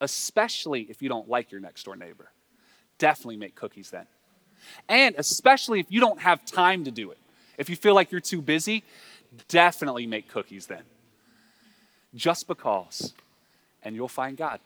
especially 0.01 0.81
if 0.83 1.01
you 1.01 1.09
don't 1.09 1.27
like 1.29 1.51
your 1.51 1.61
next 1.61 1.83
door 1.83 1.95
neighbor. 1.95 2.31
Definitely 2.97 3.37
make 3.37 3.55
cookies 3.55 3.89
then. 3.89 4.05
And 4.87 5.15
especially 5.17 5.79
if 5.79 5.87
you 5.89 5.99
don't 5.99 6.19
have 6.21 6.45
time 6.45 6.83
to 6.85 6.91
do 6.91 7.11
it. 7.11 7.17
If 7.57 7.69
you 7.69 7.75
feel 7.75 7.95
like 7.95 8.11
you're 8.11 8.21
too 8.21 8.41
busy, 8.41 8.83
definitely 9.47 10.07
make 10.07 10.27
cookies 10.29 10.67
then. 10.67 10.83
Just 12.15 12.47
because, 12.47 13.13
and 13.83 13.95
you'll 13.95 14.07
find 14.07 14.37
God. 14.37 14.59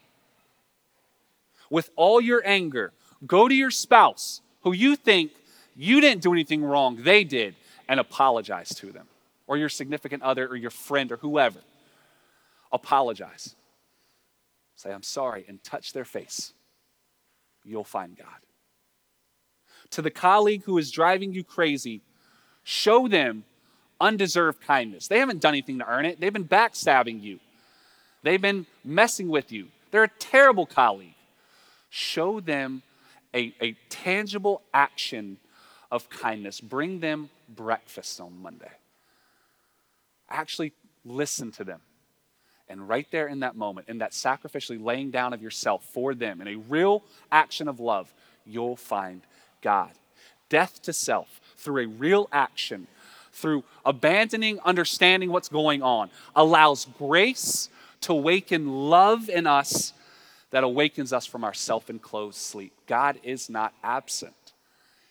With 1.70 1.90
all 1.96 2.22
your 2.22 2.42
anger, 2.46 2.94
go 3.26 3.48
to 3.48 3.56
your 3.56 3.72
spouse 3.72 4.42
who 4.62 4.74
you 4.74 4.96
think 4.96 5.32
you 5.76 6.02
didn't 6.02 6.22
do 6.22 6.34
anything 6.34 6.64
wrong, 6.64 7.00
they 7.02 7.24
did, 7.24 7.56
and 7.88 8.00
apologize 8.00 8.70
to 8.76 8.92
them. 8.92 9.08
Or 9.48 9.58
your 9.58 9.70
significant 9.70 10.24
other, 10.24 10.48
or 10.48 10.56
your 10.56 10.72
friend, 10.72 11.12
or 11.12 11.18
whoever. 11.18 11.60
Apologize. 12.72 13.56
Say, 14.76 14.92
I'm 14.92 15.04
sorry, 15.04 15.46
and 15.48 15.64
touch 15.64 15.94
their 15.94 16.06
face. 16.06 16.54
You'll 17.64 17.84
find 17.84 18.18
God. 18.18 18.28
To 19.92 20.02
the 20.02 20.12
colleague 20.12 20.64
who 20.64 20.78
is 20.78 20.92
driving 20.92 21.34
you 21.34 21.44
crazy, 21.44 22.02
show 22.64 23.08
them 23.08 23.44
undeserved 24.00 24.62
kindness. 24.62 25.08
They 25.08 25.20
haven't 25.20 25.42
done 25.42 25.54
anything 25.54 25.80
to 25.80 25.88
earn 25.88 26.06
it, 26.06 26.20
they've 26.20 26.34
been 26.34 26.48
backstabbing 26.48 27.22
you, 27.22 27.40
they've 28.24 28.42
been 28.42 28.66
messing 28.84 29.30
with 29.30 29.52
you. 29.52 29.68
They're 29.92 30.06
a 30.06 30.12
terrible 30.20 30.66
colleague. 30.66 31.14
Show 31.90 32.40
them 32.40 32.82
a, 33.34 33.54
a 33.62 33.76
tangible 33.90 34.62
action 34.74 35.38
of 35.92 36.10
kindness. 36.10 36.60
Bring 36.60 37.00
them 37.00 37.30
breakfast 37.48 38.20
on 38.20 38.42
Monday. 38.42 38.72
Actually, 40.30 40.74
listen 41.06 41.52
to 41.52 41.64
them. 41.64 41.82
And 42.70 42.88
right 42.88 43.08
there 43.12 43.28
in 43.28 43.42
that 43.42 43.56
moment, 43.56 43.90
in 43.90 44.00
that 44.00 44.12
sacrificially 44.12 44.84
laying 44.84 45.12
down 45.12 45.34
of 45.34 45.42
yourself 45.42 45.84
for 45.84 46.16
them, 46.16 46.42
in 46.42 46.48
a 46.48 46.56
real 46.56 47.04
action 47.32 47.68
of 47.68 47.80
love, 47.80 48.12
you'll 48.46 48.76
find 48.76 49.22
God. 49.62 49.92
Death 50.50 50.82
to 50.84 50.94
self 50.94 51.40
through 51.58 51.84
a 51.84 51.88
real 51.88 52.30
action, 52.32 52.88
through 53.32 53.64
abandoning 53.86 54.60
understanding 54.66 55.32
what's 55.32 55.50
going 55.50 55.84
on, 55.84 56.10
allows 56.36 56.88
grace 56.98 57.70
to 58.04 58.14
awaken 58.14 58.90
love 58.90 59.30
in 59.30 59.48
us 59.48 59.94
that 60.52 60.64
awakens 60.64 61.12
us 61.12 61.26
from 61.26 61.44
our 61.44 61.54
self 61.54 61.90
enclosed 61.90 62.38
sleep. 62.38 62.74
God 62.88 63.20
is 63.24 63.50
not 63.50 63.74
absent, 63.84 64.54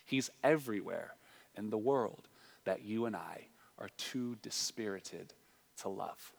He's 0.05 0.29
everywhere 0.43 1.13
in 1.57 1.69
the 1.69 1.77
world 1.77 2.27
that 2.65 2.83
you 2.83 3.05
and 3.05 3.15
I 3.15 3.47
are 3.77 3.89
too 3.97 4.37
dispirited 4.41 5.33
to 5.81 5.89
love. 5.89 6.31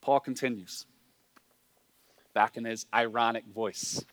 Paul 0.00 0.20
continues, 0.20 0.86
back 2.34 2.56
in 2.56 2.64
his 2.64 2.86
ironic 2.94 3.44
voice. 3.46 4.04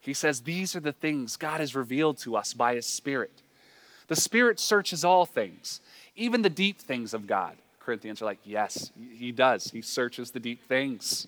He 0.00 0.12
says, 0.12 0.42
These 0.42 0.76
are 0.76 0.80
the 0.80 0.92
things 0.92 1.36
God 1.36 1.60
has 1.60 1.74
revealed 1.74 2.18
to 2.18 2.36
us 2.36 2.52
by 2.52 2.74
His 2.74 2.84
Spirit. 2.84 3.42
The 4.08 4.16
Spirit 4.16 4.60
searches 4.60 5.02
all 5.02 5.24
things, 5.24 5.80
even 6.14 6.42
the 6.42 6.50
deep 6.50 6.78
things 6.78 7.14
of 7.14 7.26
God. 7.26 7.56
Corinthians 7.84 8.22
are 8.22 8.26
like, 8.26 8.38
Yes, 8.44 8.90
He 9.18 9.32
does. 9.32 9.70
He 9.70 9.82
searches 9.82 10.30
the 10.30 10.40
deep 10.40 10.66
things. 10.66 11.26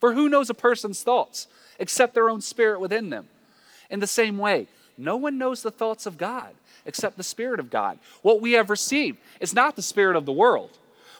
For 0.00 0.12
who 0.14 0.28
knows 0.28 0.50
a 0.50 0.54
person's 0.54 1.02
thoughts 1.02 1.46
except 1.78 2.14
their 2.14 2.28
own 2.28 2.40
spirit 2.40 2.80
within 2.80 3.10
them? 3.10 3.28
In 3.90 4.00
the 4.00 4.06
same 4.06 4.38
way, 4.38 4.68
no 4.96 5.16
one 5.16 5.38
knows 5.38 5.62
the 5.62 5.70
thoughts 5.70 6.06
of 6.06 6.18
God 6.18 6.54
except 6.86 7.16
the 7.16 7.22
Spirit 7.22 7.60
of 7.60 7.70
God. 7.70 7.98
What 8.22 8.40
we 8.40 8.52
have 8.52 8.70
received 8.70 9.18
is 9.40 9.54
not 9.54 9.76
the 9.76 9.82
Spirit 9.82 10.16
of 10.16 10.26
the 10.26 10.32
world, 10.32 10.70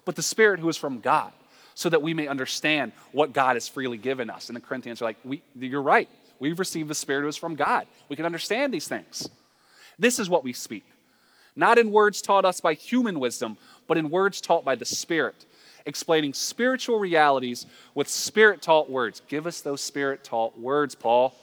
but 0.04 0.16
the 0.16 0.22
Spirit 0.22 0.60
who 0.60 0.68
is 0.68 0.76
from 0.76 1.00
God, 1.00 1.32
so 1.74 1.88
that 1.88 2.02
we 2.02 2.14
may 2.14 2.26
understand 2.26 2.92
what 3.12 3.32
God 3.32 3.56
has 3.56 3.68
freely 3.68 3.96
given 3.96 4.30
us. 4.30 4.48
And 4.48 4.56
the 4.56 4.60
Corinthians 4.60 5.00
are 5.00 5.06
like, 5.06 5.18
we, 5.24 5.42
You're 5.58 5.82
right. 5.82 6.08
We've 6.38 6.58
received 6.58 6.88
the 6.88 6.94
Spirit 6.94 7.22
who 7.22 7.28
is 7.28 7.36
from 7.36 7.54
God. 7.54 7.86
We 8.08 8.16
can 8.16 8.26
understand 8.26 8.74
these 8.74 8.88
things. 8.88 9.28
This 9.98 10.18
is 10.18 10.28
what 10.28 10.44
we 10.44 10.52
speak, 10.52 10.84
not 11.54 11.78
in 11.78 11.92
words 11.92 12.20
taught 12.20 12.44
us 12.44 12.60
by 12.60 12.74
human 12.74 13.20
wisdom, 13.20 13.56
but 13.86 13.96
in 13.98 14.10
words 14.10 14.40
taught 14.40 14.64
by 14.64 14.74
the 14.74 14.84
Spirit 14.84 15.46
explaining 15.86 16.32
spiritual 16.32 16.98
realities 16.98 17.66
with 17.94 18.08
spirit 18.08 18.62
taught 18.62 18.90
words. 18.90 19.20
Give 19.28 19.46
us 19.46 19.60
those 19.60 19.80
spirit 19.80 20.24
taught 20.24 20.58
words, 20.58 20.94
Paul. 20.94 21.34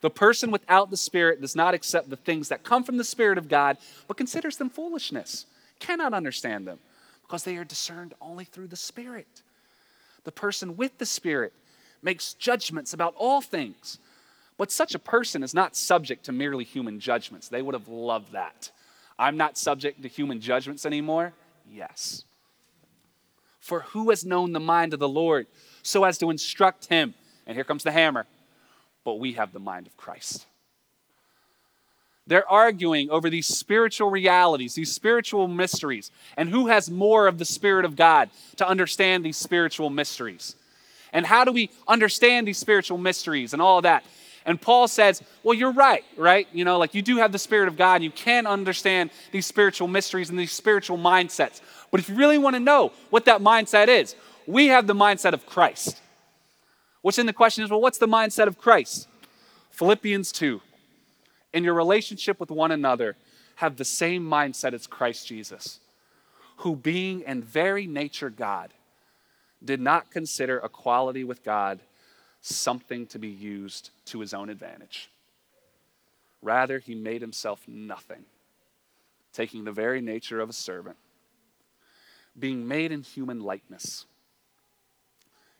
The 0.00 0.10
person 0.10 0.50
without 0.50 0.90
the 0.90 0.96
Spirit 0.96 1.40
does 1.40 1.56
not 1.56 1.74
accept 1.74 2.10
the 2.10 2.16
things 2.16 2.48
that 2.48 2.62
come 2.62 2.84
from 2.84 2.96
the 2.96 3.04
Spirit 3.04 3.38
of 3.38 3.48
God, 3.48 3.78
but 4.06 4.16
considers 4.16 4.56
them 4.56 4.70
foolishness, 4.70 5.46
cannot 5.80 6.12
understand 6.14 6.66
them, 6.66 6.78
because 7.22 7.44
they 7.44 7.56
are 7.56 7.64
discerned 7.64 8.14
only 8.20 8.44
through 8.44 8.68
the 8.68 8.76
Spirit. 8.76 9.42
The 10.24 10.32
person 10.32 10.76
with 10.76 10.98
the 10.98 11.06
Spirit 11.06 11.54
makes 12.02 12.34
judgments 12.34 12.92
about 12.92 13.14
all 13.16 13.40
things, 13.40 13.98
but 14.58 14.70
such 14.70 14.94
a 14.94 15.00
person 15.00 15.42
is 15.42 15.54
not 15.54 15.74
subject 15.74 16.24
to 16.26 16.32
merely 16.32 16.64
human 16.64 17.00
judgments. 17.00 17.48
They 17.48 17.62
would 17.62 17.74
have 17.74 17.88
loved 17.88 18.32
that. 18.32 18.70
I'm 19.18 19.36
not 19.36 19.56
subject 19.56 20.02
to 20.02 20.08
human 20.08 20.40
judgments 20.40 20.84
anymore? 20.84 21.32
Yes. 21.70 22.24
For 23.60 23.80
who 23.80 24.10
has 24.10 24.24
known 24.24 24.52
the 24.52 24.60
mind 24.60 24.92
of 24.92 25.00
the 25.00 25.08
Lord 25.08 25.46
so 25.82 26.04
as 26.04 26.18
to 26.18 26.30
instruct 26.30 26.86
him? 26.86 27.14
And 27.46 27.56
here 27.56 27.64
comes 27.64 27.82
the 27.82 27.92
hammer. 27.92 28.26
But 29.04 29.18
we 29.18 29.34
have 29.34 29.52
the 29.52 29.58
mind 29.58 29.86
of 29.86 29.96
Christ. 29.96 30.46
They're 32.26 32.48
arguing 32.50 33.08
over 33.08 33.30
these 33.30 33.46
spiritual 33.46 34.10
realities, 34.10 34.74
these 34.74 34.92
spiritual 34.92 35.46
mysteries, 35.46 36.10
and 36.36 36.48
who 36.48 36.66
has 36.66 36.90
more 36.90 37.28
of 37.28 37.38
the 37.38 37.44
Spirit 37.44 37.84
of 37.84 37.94
God 37.94 38.30
to 38.56 38.68
understand 38.68 39.24
these 39.24 39.36
spiritual 39.36 39.90
mysteries. 39.90 40.56
And 41.12 41.24
how 41.24 41.44
do 41.44 41.52
we 41.52 41.70
understand 41.86 42.48
these 42.48 42.58
spiritual 42.58 42.98
mysteries 42.98 43.52
and 43.52 43.62
all 43.62 43.80
that? 43.82 44.04
And 44.46 44.62
Paul 44.62 44.86
says, 44.86 45.22
Well, 45.42 45.54
you're 45.54 45.72
right, 45.72 46.04
right? 46.16 46.48
You 46.52 46.64
know, 46.64 46.78
like 46.78 46.94
you 46.94 47.02
do 47.02 47.16
have 47.16 47.32
the 47.32 47.38
Spirit 47.38 47.68
of 47.68 47.76
God. 47.76 48.02
You 48.02 48.12
can 48.12 48.46
understand 48.46 49.10
these 49.32 49.44
spiritual 49.44 49.88
mysteries 49.88 50.30
and 50.30 50.38
these 50.38 50.52
spiritual 50.52 50.96
mindsets. 50.96 51.60
But 51.90 52.00
if 52.00 52.08
you 52.08 52.14
really 52.14 52.38
want 52.38 52.54
to 52.54 52.60
know 52.60 52.92
what 53.10 53.24
that 53.24 53.40
mindset 53.40 53.88
is, 53.88 54.14
we 54.46 54.68
have 54.68 54.86
the 54.86 54.94
mindset 54.94 55.32
of 55.32 55.44
Christ. 55.46 56.00
What's 57.02 57.18
in 57.18 57.26
the 57.26 57.32
question 57.32 57.64
is, 57.64 57.70
well, 57.70 57.80
what's 57.80 57.98
the 57.98 58.06
mindset 58.06 58.46
of 58.46 58.56
Christ? 58.56 59.08
Philippians 59.70 60.30
2. 60.32 60.60
In 61.52 61.64
your 61.64 61.74
relationship 61.74 62.38
with 62.38 62.50
one 62.50 62.70
another, 62.70 63.16
have 63.56 63.76
the 63.76 63.84
same 63.84 64.24
mindset 64.24 64.74
as 64.74 64.86
Christ 64.86 65.26
Jesus, 65.26 65.80
who 66.58 66.76
being 66.76 67.22
in 67.22 67.42
very 67.42 67.86
nature 67.86 68.30
God, 68.30 68.72
did 69.64 69.80
not 69.80 70.10
consider 70.10 70.58
equality 70.58 71.24
with 71.24 71.42
God 71.42 71.80
something 72.46 73.06
to 73.08 73.18
be 73.18 73.28
used 73.28 73.90
to 74.06 74.20
his 74.20 74.32
own 74.32 74.48
advantage. 74.48 75.10
Rather, 76.42 76.78
he 76.78 76.94
made 76.94 77.20
himself 77.20 77.62
nothing, 77.66 78.24
taking 79.32 79.64
the 79.64 79.72
very 79.72 80.00
nature 80.00 80.40
of 80.40 80.48
a 80.48 80.52
servant, 80.52 80.96
being 82.38 82.68
made 82.68 82.92
in 82.92 83.02
human 83.02 83.40
likeness, 83.40 84.04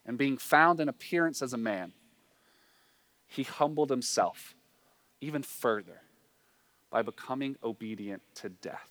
and 0.05 0.17
being 0.17 0.37
found 0.37 0.79
in 0.79 0.89
appearance 0.89 1.43
as 1.43 1.53
a 1.53 1.59
man, 1.59 1.93
he 3.27 3.43
humbled 3.43 3.91
himself 3.91 4.55
even 5.21 5.43
further 5.43 6.03
by 6.91 7.03
becoming 7.03 7.57
obedient 7.65 8.23
to 8.37 8.49
death, 8.49 8.91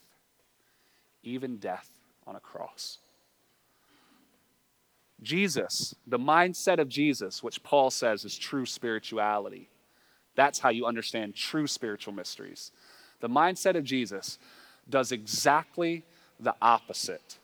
even 1.22 1.56
death 1.56 1.88
on 2.26 2.36
a 2.36 2.40
cross. 2.40 2.98
Jesus, 5.22 5.94
the 6.06 6.18
mindset 6.18 6.78
of 6.78 6.88
Jesus, 6.88 7.42
which 7.42 7.62
Paul 7.62 7.90
says 7.90 8.24
is 8.24 8.36
true 8.36 8.66
spirituality, 8.66 9.68
that's 10.34 10.58
how 10.58 10.68
you 10.68 10.86
understand 10.86 11.34
true 11.34 11.66
spiritual 11.66 12.12
mysteries. 12.12 12.70
The 13.20 13.28
mindset 13.28 13.76
of 13.76 13.84
Jesus 13.84 14.38
does 14.88 15.12
exactly 15.12 16.04
the 16.38 16.54
opposite 16.60 17.38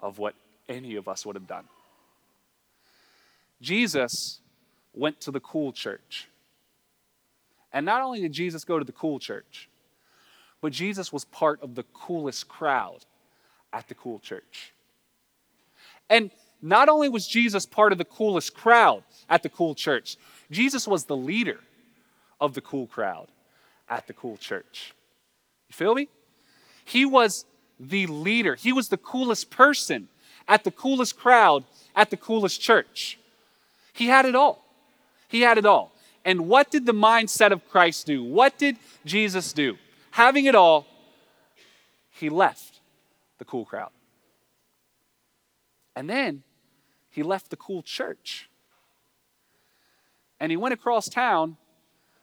of 0.00 0.18
what 0.18 0.34
any 0.68 0.94
of 0.94 1.08
us 1.08 1.26
would 1.26 1.34
have 1.34 1.48
done. 1.48 1.64
Jesus 3.60 4.40
went 4.94 5.20
to 5.22 5.30
the 5.32 5.40
cool 5.40 5.72
church. 5.72 6.28
And 7.72 7.84
not 7.84 8.02
only 8.02 8.20
did 8.20 8.32
Jesus 8.32 8.64
go 8.64 8.78
to 8.78 8.84
the 8.84 8.92
cool 8.92 9.18
church, 9.18 9.68
but 10.60 10.72
Jesus 10.72 11.12
was 11.12 11.24
part 11.24 11.62
of 11.62 11.74
the 11.74 11.82
coolest 11.92 12.48
crowd 12.48 13.04
at 13.72 13.88
the 13.88 13.94
cool 13.94 14.18
church. 14.18 14.72
And 16.08 16.30
not 16.60 16.88
only 16.88 17.08
was 17.08 17.26
Jesus 17.26 17.66
part 17.66 17.92
of 17.92 17.98
the 17.98 18.04
coolest 18.04 18.54
crowd 18.54 19.02
at 19.28 19.42
the 19.42 19.48
cool 19.48 19.74
church, 19.74 20.16
Jesus 20.50 20.88
was 20.88 21.04
the 21.04 21.16
leader 21.16 21.60
of 22.40 22.54
the 22.54 22.60
cool 22.60 22.86
crowd 22.86 23.28
at 23.88 24.06
the 24.06 24.12
cool 24.12 24.36
church. 24.36 24.94
You 25.68 25.74
feel 25.74 25.94
me? 25.94 26.08
He 26.84 27.04
was 27.04 27.44
the 27.78 28.06
leader, 28.06 28.54
he 28.56 28.72
was 28.72 28.88
the 28.88 28.96
coolest 28.96 29.50
person 29.50 30.08
at 30.48 30.64
the 30.64 30.70
coolest 30.70 31.16
crowd 31.16 31.64
at 31.94 32.10
the 32.10 32.16
coolest 32.16 32.60
church. 32.60 33.18
He 33.92 34.06
had 34.06 34.24
it 34.24 34.34
all. 34.34 34.64
He 35.28 35.42
had 35.42 35.58
it 35.58 35.66
all. 35.66 35.92
And 36.24 36.48
what 36.48 36.70
did 36.70 36.86
the 36.86 36.92
mindset 36.92 37.52
of 37.52 37.68
Christ 37.68 38.06
do? 38.06 38.24
What 38.24 38.58
did 38.58 38.76
Jesus 39.04 39.52
do? 39.52 39.76
Having 40.10 40.46
it 40.46 40.54
all, 40.54 40.86
he 42.10 42.28
left 42.28 42.80
the 43.38 43.44
cool 43.44 43.64
crowd. 43.64 43.90
And 45.94 46.08
then 46.08 46.42
he 47.18 47.24
left 47.24 47.50
the 47.50 47.56
cool 47.56 47.82
church. 47.82 48.48
And 50.38 50.52
he 50.52 50.56
went 50.56 50.72
across 50.72 51.08
town 51.08 51.56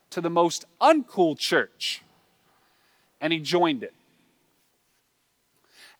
to 0.09 0.21
the 0.21 0.29
most 0.29 0.63
uncool 0.79 1.37
church 1.37 2.01
and 3.19 3.33
he 3.33 3.39
joined 3.39 3.83
it. 3.83 3.93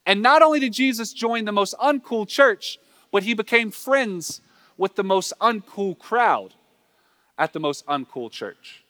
And 0.05 0.21
not 0.21 0.41
only 0.41 0.61
did 0.61 0.71
Jesus 0.71 1.11
join 1.11 1.43
the 1.43 1.51
most 1.51 1.75
uncool 1.77 2.25
church, 2.25 2.79
but 3.11 3.23
he 3.23 3.33
became 3.33 3.69
friends 3.69 4.39
with 4.77 4.95
the 4.95 5.03
most 5.03 5.33
uncool 5.41 5.99
crowd 5.99 6.53
at 7.37 7.51
the 7.51 7.59
most 7.59 7.85
uncool 7.87 8.31
church. 8.31 8.85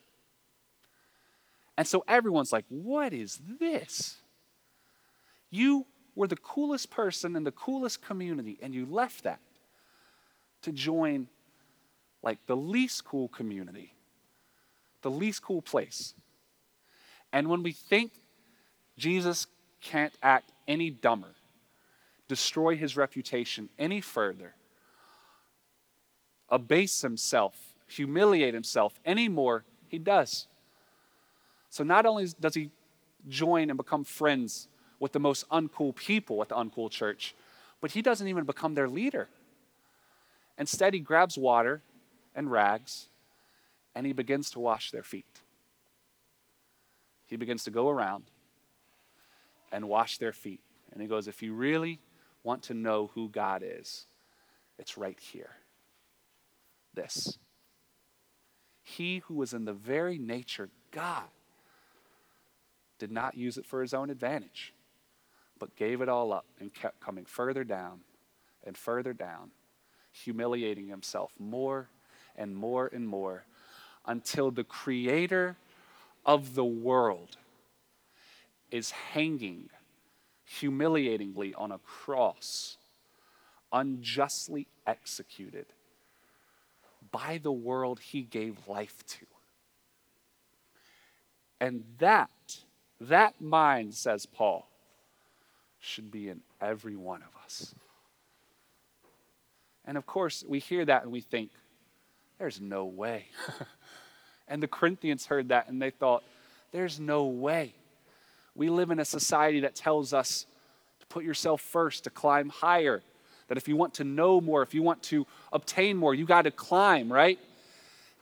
And 1.79 1.87
so 1.87 2.03
everyone's 2.07 2.53
like, 2.53 2.65
What 2.69 3.11
is 3.11 3.41
this? 3.59 4.17
You 5.49 5.87
were 6.13 6.27
the 6.27 6.35
coolest 6.35 6.91
person 6.91 7.35
in 7.35 7.43
the 7.43 7.51
coolest 7.51 8.03
community, 8.03 8.59
and 8.61 8.71
you 8.71 8.85
left 8.85 9.23
that 9.23 9.39
to 10.65 10.71
join 10.71 11.27
like 12.23 12.39
the 12.47 12.55
least 12.55 13.05
cool 13.05 13.27
community, 13.27 13.93
the 15.03 15.11
least 15.11 15.43
cool 15.43 15.61
place. 15.61 16.15
And 17.31 17.49
when 17.49 17.61
we 17.61 17.71
think 17.71 18.11
Jesus 18.97 19.45
can't 19.79 20.13
act 20.23 20.51
any 20.67 20.89
dumber, 20.89 21.35
destroy 22.27 22.75
his 22.75 22.97
reputation 22.97 23.69
any 23.77 24.01
further, 24.01 24.55
abase 26.49 27.01
himself, 27.01 27.55
humiliate 27.87 28.55
himself 28.55 28.99
anymore, 29.05 29.63
he 29.87 29.99
does. 29.99 30.47
So 31.69 31.83
not 31.83 32.07
only 32.07 32.27
does 32.39 32.55
he 32.55 32.71
join 33.29 33.69
and 33.69 33.77
become 33.77 34.03
friends 34.03 34.67
with 34.99 35.11
the 35.11 35.19
most 35.19 35.47
uncool 35.49 35.95
people 35.95 36.41
at 36.41 36.49
the 36.49 36.55
uncool 36.55 36.89
church, 36.89 37.35
but 37.81 37.91
he 37.91 38.01
doesn't 38.01 38.27
even 38.27 38.45
become 38.45 38.73
their 38.73 38.89
leader. 38.89 39.27
Instead, 40.57 40.93
he 40.93 40.99
grabs 40.99 41.37
water 41.37 41.81
and 42.33 42.51
rags 42.51 43.07
and 43.93 44.05
he 44.05 44.13
begins 44.13 44.49
to 44.51 44.59
wash 44.59 44.91
their 44.91 45.03
feet. 45.03 45.41
He 47.25 47.37
begins 47.37 47.63
to 47.63 47.71
go 47.71 47.89
around 47.89 48.25
and 49.71 49.89
wash 49.89 50.17
their 50.17 50.33
feet. 50.33 50.61
And 50.91 51.01
he 51.01 51.07
goes, 51.07 51.27
If 51.27 51.41
you 51.41 51.53
really 51.53 51.99
want 52.43 52.63
to 52.63 52.73
know 52.73 53.11
who 53.15 53.29
God 53.29 53.63
is, 53.65 54.05
it's 54.77 54.97
right 54.97 55.19
here. 55.19 55.51
This. 56.93 57.37
He 58.83 59.23
who 59.25 59.33
was 59.33 59.53
in 59.53 59.65
the 59.65 59.73
very 59.73 60.17
nature 60.17 60.69
God 60.91 61.23
did 62.99 63.11
not 63.11 63.35
use 63.35 63.57
it 63.57 63.65
for 63.65 63.81
his 63.81 63.93
own 63.93 64.09
advantage, 64.09 64.73
but 65.59 65.75
gave 65.75 66.01
it 66.01 66.09
all 66.09 66.31
up 66.31 66.45
and 66.59 66.73
kept 66.73 67.01
coming 67.01 67.25
further 67.25 67.63
down 67.63 68.01
and 68.63 68.77
further 68.77 69.11
down, 69.11 69.51
humiliating 70.23 70.87
himself 70.87 71.31
more 71.37 71.89
and 72.35 72.55
more 72.55 72.87
and 72.87 73.07
more 73.07 73.45
until 74.05 74.51
the 74.51 74.63
creator 74.63 75.57
of 76.25 76.55
the 76.55 76.65
world 76.65 77.37
is 78.71 78.91
hanging 78.91 79.69
humiliatingly 80.45 81.53
on 81.55 81.71
a 81.71 81.79
cross, 81.79 82.77
unjustly 83.71 84.67
executed 84.85 85.65
by 87.11 87.39
the 87.41 87.51
world 87.51 87.99
he 87.99 88.21
gave 88.21 88.67
life 88.67 89.03
to. 89.07 89.25
And 91.59 91.83
that, 91.99 92.29
that 92.99 93.41
mind, 93.41 93.95
says 93.95 94.25
Paul, 94.25 94.67
should 95.79 96.11
be 96.11 96.29
in 96.29 96.41
every 96.61 96.95
one 96.95 97.21
of 97.21 97.43
us. 97.43 97.75
And 99.85 99.97
of 99.97 100.05
course, 100.05 100.43
we 100.47 100.59
hear 100.59 100.83
that 100.85 101.03
and 101.03 101.11
we 101.11 101.21
think, 101.21 101.51
there's 102.39 102.59
no 102.59 102.85
way. 102.85 103.27
and 104.47 104.61
the 104.61 104.67
Corinthians 104.67 105.25
heard 105.25 105.49
that 105.49 105.69
and 105.69 105.81
they 105.81 105.91
thought, 105.91 106.23
there's 106.71 106.99
no 106.99 107.25
way. 107.25 107.73
We 108.55 108.69
live 108.69 108.91
in 108.91 108.99
a 108.99 109.05
society 109.05 109.61
that 109.61 109.75
tells 109.75 110.13
us 110.13 110.45
to 110.99 111.05
put 111.07 111.23
yourself 111.23 111.61
first, 111.61 112.05
to 112.05 112.09
climb 112.09 112.49
higher. 112.49 113.01
That 113.47 113.57
if 113.57 113.67
you 113.67 113.75
want 113.75 113.93
to 113.95 114.03
know 114.03 114.41
more, 114.41 114.61
if 114.63 114.73
you 114.73 114.81
want 114.81 115.03
to 115.03 115.27
obtain 115.53 115.97
more, 115.97 116.15
you 116.15 116.25
got 116.25 116.43
to 116.43 116.51
climb, 116.51 117.11
right? 117.11 117.37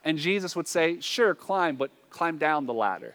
And 0.04 0.18
Jesus 0.18 0.54
would 0.54 0.68
say, 0.68 1.00
Sure, 1.00 1.34
climb, 1.34 1.76
but 1.76 1.90
climb 2.10 2.36
down 2.36 2.66
the 2.66 2.74
ladder. 2.74 3.14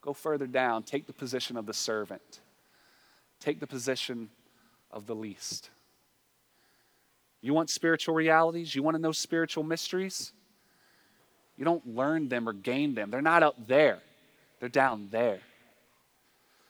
Go 0.00 0.12
further 0.12 0.46
down. 0.46 0.82
Take 0.84 1.06
the 1.06 1.12
position 1.12 1.56
of 1.56 1.66
the 1.66 1.74
servant, 1.74 2.40
take 3.40 3.58
the 3.58 3.66
position 3.66 4.30
of 4.90 5.06
the 5.06 5.14
least. 5.14 5.70
You 7.42 7.52
want 7.52 7.68
spiritual 7.68 8.14
realities? 8.14 8.74
You 8.74 8.82
want 8.82 8.94
to 8.94 9.02
know 9.02 9.12
spiritual 9.12 9.64
mysteries? 9.64 10.32
You 11.58 11.64
don't 11.64 11.94
learn 11.94 12.28
them 12.28 12.48
or 12.48 12.52
gain 12.52 12.94
them. 12.94 13.10
They're 13.10 13.20
not 13.20 13.42
up 13.42 13.66
there, 13.66 13.98
they're 14.60 14.68
down 14.68 15.08
there. 15.10 15.40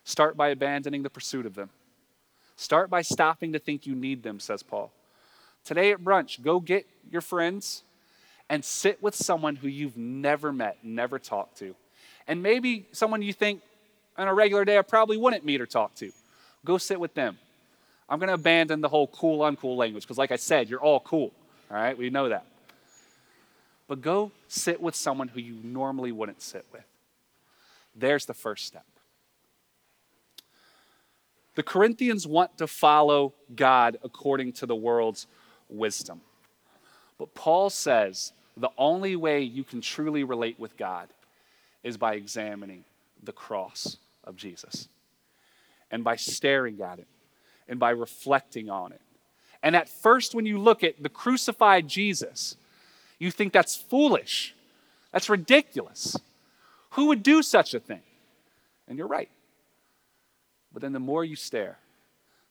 Start 0.05 0.37
by 0.37 0.49
abandoning 0.49 1.05
the 1.05 1.11
pursuit 1.11 1.47
of 1.47 1.55
them. 1.55 1.70
Start 2.57 2.91
by 2.91 3.03
stopping 3.03 3.53
to 3.53 3.59
think 3.59 3.87
you 3.87 3.95
need 3.95 4.23
them, 4.23 4.41
says 4.41 4.62
Paul. 4.62 4.91
Today 5.64 5.93
at 5.93 6.01
brunch, 6.03 6.43
go 6.43 6.59
get 6.59 6.87
your 7.09 7.20
friends 7.20 7.85
and 8.49 8.64
sit 8.64 9.01
with 9.01 9.14
someone 9.14 9.57
who 9.57 9.68
you've 9.68 9.97
never 9.97 10.53
met, 10.53 10.79
never 10.83 11.18
talked 11.18 11.59
to. 11.59 11.77
And 12.27 12.43
maybe 12.43 12.87
someone 12.93 13.23
you 13.23 13.33
think 13.33 13.62
on 14.16 14.27
a 14.27 14.35
regular 14.35 14.64
day 14.64 14.77
I 14.77 14.83
probably 14.83 15.16
wouldn't 15.16 15.45
meet 15.45 15.61
or 15.61 15.66
talk 15.66 15.95
to. 15.97 16.11
Go 16.64 16.79
sit 16.79 16.99
with 16.99 17.14
them. 17.14 17.39
I'm 18.13 18.19
going 18.19 18.29
to 18.29 18.35
abandon 18.35 18.83
the 18.83 18.91
whole 18.91 19.07
cool, 19.07 19.39
uncool 19.39 19.75
language 19.75 20.05
because, 20.05 20.19
like 20.19 20.33
I 20.33 20.37
said, 20.37 20.69
you're 20.69 20.83
all 20.83 21.01
cool. 21.01 21.33
All 21.71 21.79
right, 21.79 21.97
we 21.97 22.11
know 22.11 22.29
that. 22.29 22.45
But 23.89 24.03
go 24.03 24.33
sit 24.49 24.83
with 24.83 24.95
someone 24.95 25.29
who 25.29 25.41
you 25.41 25.55
normally 25.65 26.13
wouldn't 26.13 26.43
sit 26.43 26.67
with. 26.75 26.85
There's 27.97 28.27
the 28.27 28.35
first 28.35 28.67
step. 28.67 28.85
The 31.55 31.63
Corinthians 31.63 32.27
want 32.27 32.59
to 32.59 32.67
follow 32.67 33.33
God 33.57 33.97
according 34.05 34.53
to 34.55 34.67
the 34.67 34.77
world's 34.77 35.27
wisdom. 35.71 36.21
But 37.17 37.33
Paul 37.33 37.71
says 37.71 38.35
the 38.59 38.71
only 38.77 39.17
way 39.17 39.41
you 39.41 39.65
can 39.65 39.81
truly 39.81 40.23
relate 40.23 40.61
with 40.61 40.77
God 40.77 41.09
is 41.83 41.97
by 41.97 42.17
examining 42.17 42.85
the 43.23 43.33
cross 43.33 43.97
of 44.23 44.37
Jesus 44.37 44.89
and 45.91 46.05
by 46.05 46.17
staring 46.17 46.79
at 46.83 46.99
it 46.99 47.07
and 47.69 47.79
by 47.79 47.91
reflecting 47.91 48.71
on 48.71 48.93
it. 48.93 49.01
And 49.63 49.77
at 49.77 49.89
first, 49.89 50.35
when 50.35 50.47
you 50.47 50.59
look 50.59 50.83
at 50.83 51.03
the 51.03 51.09
crucified 51.09 51.89
Jesus, 51.89 52.57
you 53.19 53.31
think 53.31 53.53
that's 53.53 53.77
foolish. 53.77 54.55
That's 55.13 55.29
ridiculous. 55.29 56.17
Who 56.91 57.07
would 57.07 57.23
do 57.23 57.43
such 57.43 57.75
a 57.75 57.81
thing? 57.81 58.03
And 58.89 58.99
you're 58.99 59.07
right. 59.07 59.31
But 60.73 60.83
then 60.83 60.93
the 60.93 61.01
more 61.01 61.25
you 61.25 61.37
stare, 61.37 61.79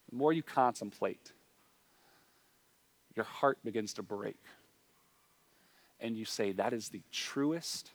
the 0.09 0.15
more 0.15 0.31
you 0.31 0.43
contemplate, 0.43 1.31
your 3.15 3.25
heart 3.25 3.57
begins 3.63 3.93
to 3.93 4.03
break. 4.03 4.39
And 5.99 6.15
you 6.15 6.25
say, 6.25 6.51
That 6.51 6.73
is 6.73 6.89
the 6.89 7.01
truest 7.11 7.91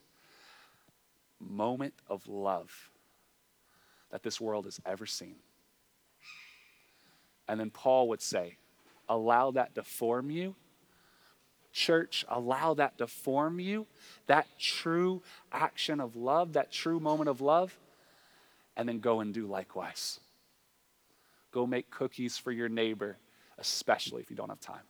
moment 1.41 1.95
of 2.09 2.27
love 2.29 2.91
that 4.11 4.23
this 4.23 4.41
world 4.41 4.65
has 4.65 4.81
ever 4.85 5.07
seen. 5.07 5.37
And 7.49 7.61
then 7.61 7.71
Paul 7.71 8.09
would 8.09 8.23
say, 8.23 8.57
Allow 9.09 9.53
that 9.53 9.75
to 9.77 9.85
form 9.85 10.31
you. 10.31 10.57
Church, 11.73 12.25
allow 12.29 12.75
that 12.75 12.99
to 12.99 13.07
form 13.07 13.61
you. 13.61 13.87
That 14.27 14.47
true 14.59 15.23
action 15.53 16.01
of 16.01 16.17
love, 16.17 16.55
that 16.55 16.73
true 16.73 16.99
moment 16.99 17.29
of 17.29 17.41
love 17.41 17.79
and 18.77 18.89
then 18.89 19.01
go 19.01 19.21
and 19.21 19.33
do 19.33 19.47
likewise. 19.47 20.21
Go 21.51 21.67
make 21.67 21.91
cookies 21.91 22.37
for 22.37 22.53
your 22.53 22.69
neighbor, 22.69 23.17
especially 23.59 24.23
if 24.23 24.31
you 24.31 24.37
don't 24.37 24.51
have 24.51 24.61
time. 24.61 24.85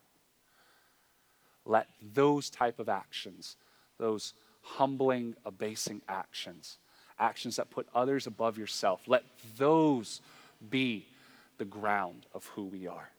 Let 1.65 1.87
those 2.15 2.51
type 2.51 2.81
of 2.81 2.89
actions, 2.89 3.57
those 3.99 4.35
humbling, 4.63 5.37
abasing 5.45 6.03
actions, 6.09 6.79
actions 7.19 7.57
that 7.57 7.71
put 7.71 7.87
others 7.95 8.27
above 8.27 8.59
yourself, 8.59 9.03
let 9.07 9.25
those 9.57 10.21
be 10.69 11.07
the 11.59 11.65
ground 11.65 12.27
of 12.35 12.47
who 12.47 12.65
we 12.65 12.87
are. 12.87 13.11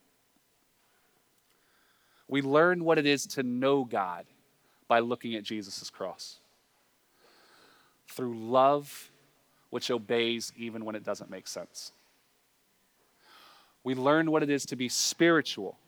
We 2.28 2.42
learn 2.42 2.84
what 2.84 2.98
it 2.98 3.06
is 3.06 3.26
to 3.28 3.42
know 3.42 3.84
God 3.84 4.26
by 4.86 5.00
looking 5.00 5.34
at 5.34 5.44
Jesus' 5.44 5.90
cross. 5.90 6.38
Through 8.08 8.38
love 8.38 9.10
which 9.70 9.90
obeys 9.90 10.52
even 10.56 10.84
when 10.84 10.94
it 10.94 11.04
doesn't 11.04 11.30
make 11.30 11.46
sense. 11.46 11.92
We 13.84 13.94
learn 13.94 14.30
what 14.30 14.42
it 14.42 14.50
is 14.50 14.66
to 14.66 14.76
be 14.76 14.88
spiritual 14.88 15.78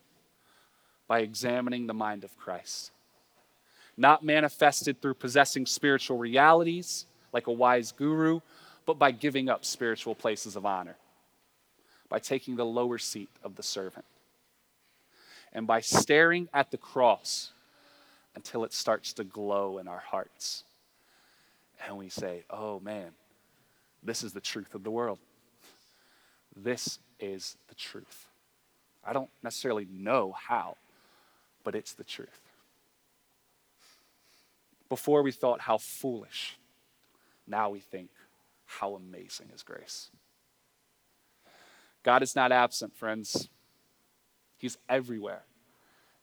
by 1.07 1.21
examining 1.21 1.87
the 1.87 1.95
mind 1.95 2.25
of 2.25 2.37
Christ. 2.37 2.93
Not 3.97 4.23
manifested 4.23 5.01
through 5.01 5.15
possessing 5.15 5.67
spiritual 5.67 6.17
realities 6.17 7.07
like 7.33 7.47
a 7.47 7.53
wise 7.53 7.93
guru, 7.93 8.41
but 8.87 8.99
by 8.99 9.11
giving 9.11 9.49
up 9.49 9.65
spiritual 9.65 10.15
places 10.15 10.57
of 10.57 10.65
honor, 10.65 10.97
by 12.11 12.19
taking 12.19 12.57
the 12.57 12.67
lower 12.67 12.99
seat 12.99 13.31
of 13.43 13.57
the 13.57 13.63
servant. 13.63 14.05
and 15.53 15.67
by 15.67 15.81
staring 15.81 16.49
at 16.55 16.71
the 16.71 16.79
cross 16.79 17.53
until 18.35 18.65
it 18.65 18.73
starts 18.73 19.13
to 19.15 19.25
glow 19.25 19.79
in 19.79 19.89
our 19.89 19.99
hearts. 19.99 20.65
And 21.87 21.97
we 21.97 22.09
say, 22.09 22.45
oh 22.51 22.81
man, 22.81 23.11
this 24.03 24.23
is 24.23 24.33
the 24.33 24.41
truth 24.41 24.75
of 24.75 24.85
the 24.85 24.91
world. 24.91 25.19
This 26.57 26.99
is 27.19 27.57
the 27.69 27.75
truth. 27.75 28.27
I 29.05 29.13
don't 29.13 29.31
necessarily 29.43 29.87
know 29.91 30.35
how, 30.49 30.77
but 31.65 31.75
it's 31.75 31.95
the 31.95 32.05
truth. 32.05 32.41
Before 34.89 35.23
we 35.23 35.33
thought 35.33 35.63
how 35.63 35.79
foolish, 35.79 36.59
now 37.47 37.71
we 37.71 37.81
think 37.81 38.11
how 38.67 38.95
amazing 38.95 39.51
is 39.55 39.63
grace. 39.63 40.11
God 42.03 42.23
is 42.23 42.35
not 42.35 42.53
absent, 42.53 42.97
friends. 42.97 43.49
He's 44.57 44.79
everywhere 44.89 45.43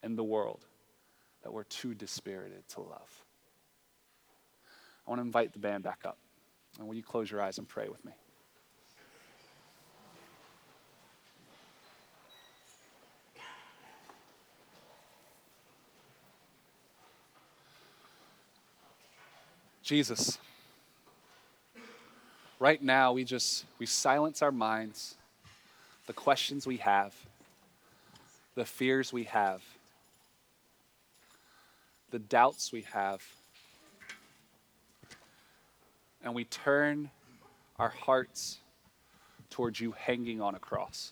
in 0.03 0.15
the 0.15 0.23
world 0.23 0.65
that 1.43 1.51
we're 1.51 1.63
too 1.63 1.93
dispirited 1.93 2.67
to 2.69 2.82
love. 2.82 3.23
I 5.05 5.09
want 5.09 5.19
to 5.19 5.25
invite 5.25 5.53
the 5.53 5.59
band 5.59 5.84
back 5.84 6.01
up. 6.05 6.17
And 6.78 6.88
will 6.88 6.95
you 6.95 7.03
close 7.03 7.32
your 7.32 7.41
eyes 7.41 7.57
and 7.57 7.67
pray 7.67 7.88
with 7.89 8.03
me? 8.03 8.11
Jesus, 19.82 20.38
right 22.59 22.84
now 22.84 23.13
we 23.13 23.23
just 23.23 23.63
we 23.80 23.86
silence 23.86 24.41
our 24.41 24.51
minds, 24.51 25.15
the 26.08 26.14
questions 26.14 26.66
we 26.66 26.78
have, 26.78 27.14
the 28.55 28.66
fears 28.66 29.14
we 29.14 29.26
have, 29.26 29.62
the 32.10 32.20
doubts 32.20 32.72
we 32.72 32.82
have, 32.93 33.22
and 36.24 36.34
we 36.34 36.45
turn 36.45 37.12
our 37.78 37.89
hearts 37.89 38.60
towards 39.49 39.80
you 39.80 39.91
hanging 39.91 40.41
on 40.41 40.55
a 40.55 40.60
cross. 40.60 41.12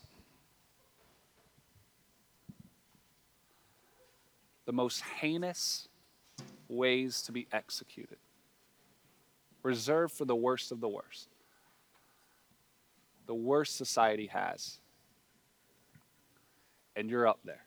The 4.66 4.74
most 4.74 5.02
heinous 5.20 5.88
ways 6.70 7.22
to 7.24 7.32
be 7.32 7.48
executed 7.52 8.18
reserved 9.62 10.14
for 10.14 10.26
the 10.26 10.36
worst 10.36 10.72
of 10.72 10.80
the 10.80 10.88
worst. 10.88 11.28
The 13.26 13.34
worst 13.34 13.76
society 13.76 14.28
has. 14.28 14.80
And 16.96 17.10
you're 17.10 17.28
up 17.28 17.40
there. 17.44 17.66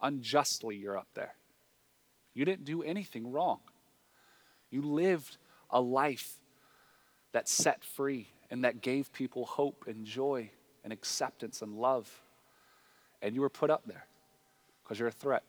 Unjustly, 0.00 0.76
you're 0.76 0.98
up 0.98 1.08
there. 1.14 1.34
You 2.34 2.44
didn't 2.44 2.64
do 2.64 2.82
anything 2.82 3.30
wrong. 3.30 3.60
You 4.70 4.82
lived 4.82 5.38
a 5.70 5.80
life 5.80 6.38
that 7.32 7.48
set 7.48 7.84
free 7.84 8.28
and 8.50 8.64
that 8.64 8.80
gave 8.80 9.12
people 9.12 9.44
hope 9.46 9.84
and 9.86 10.04
joy 10.04 10.50
and 10.82 10.92
acceptance 10.92 11.62
and 11.62 11.76
love. 11.76 12.22
And 13.22 13.34
you 13.34 13.40
were 13.40 13.48
put 13.48 13.70
up 13.70 13.82
there 13.86 14.06
because 14.82 14.98
you're 14.98 15.08
a 15.08 15.12
threat. 15.12 15.44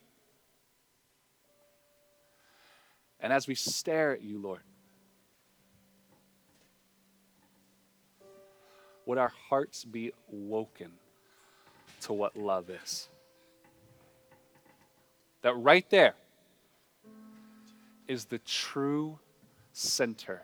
And 3.20 3.32
as 3.32 3.46
we 3.46 3.54
stare 3.54 4.12
at 4.12 4.22
you, 4.22 4.40
Lord, 4.40 4.60
would 9.06 9.18
our 9.18 9.32
hearts 9.48 9.84
be 9.84 10.12
woken 10.28 10.90
to 12.02 12.12
what 12.12 12.36
love 12.36 12.68
is? 12.68 13.08
That 15.42 15.54
right 15.54 15.88
there 15.90 16.14
is 18.08 18.26
the 18.26 18.38
true 18.38 19.18
center 19.72 20.42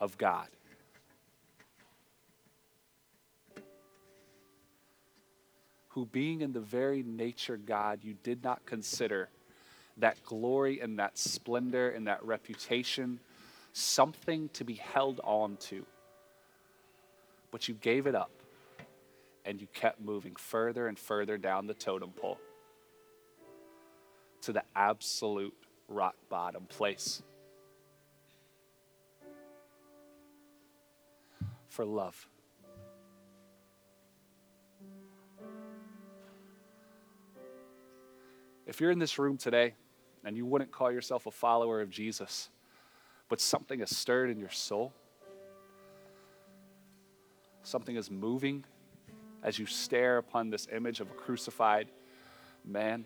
of 0.00 0.16
God. 0.16 0.46
Who, 5.88 6.06
being 6.06 6.42
in 6.42 6.52
the 6.52 6.60
very 6.60 7.02
nature 7.02 7.56
God, 7.56 8.00
you 8.02 8.14
did 8.22 8.44
not 8.44 8.64
consider 8.66 9.30
that 9.96 10.22
glory 10.24 10.80
and 10.80 10.98
that 10.98 11.16
splendor 11.16 11.90
and 11.90 12.06
that 12.06 12.22
reputation 12.22 13.18
something 13.72 14.50
to 14.50 14.64
be 14.64 14.74
held 14.74 15.20
on 15.24 15.56
to. 15.56 15.84
But 17.50 17.68
you 17.68 17.74
gave 17.74 18.06
it 18.06 18.14
up 18.14 18.30
and 19.44 19.60
you 19.60 19.68
kept 19.72 20.00
moving 20.00 20.34
further 20.36 20.88
and 20.88 20.98
further 20.98 21.38
down 21.38 21.66
the 21.66 21.74
totem 21.74 22.10
pole 22.10 22.38
to 24.42 24.52
the 24.52 24.62
absolute 24.74 25.54
rock 25.88 26.16
bottom 26.28 26.64
place. 26.66 27.22
For 31.68 31.84
love. 31.84 32.28
If 38.66 38.80
you're 38.80 38.90
in 38.90 38.98
this 38.98 39.18
room 39.18 39.36
today 39.36 39.74
and 40.24 40.36
you 40.36 40.44
wouldn't 40.44 40.72
call 40.72 40.90
yourself 40.90 41.26
a 41.26 41.30
follower 41.30 41.80
of 41.80 41.90
Jesus, 41.90 42.50
but 43.28 43.40
something 43.40 43.80
is 43.80 43.96
stirred 43.96 44.30
in 44.30 44.40
your 44.40 44.50
soul, 44.50 44.92
something 47.66 47.96
is 47.96 48.10
moving 48.10 48.64
as 49.42 49.58
you 49.58 49.66
stare 49.66 50.18
upon 50.18 50.50
this 50.50 50.68
image 50.74 51.00
of 51.00 51.10
a 51.10 51.14
crucified 51.14 51.88
man, 52.64 53.04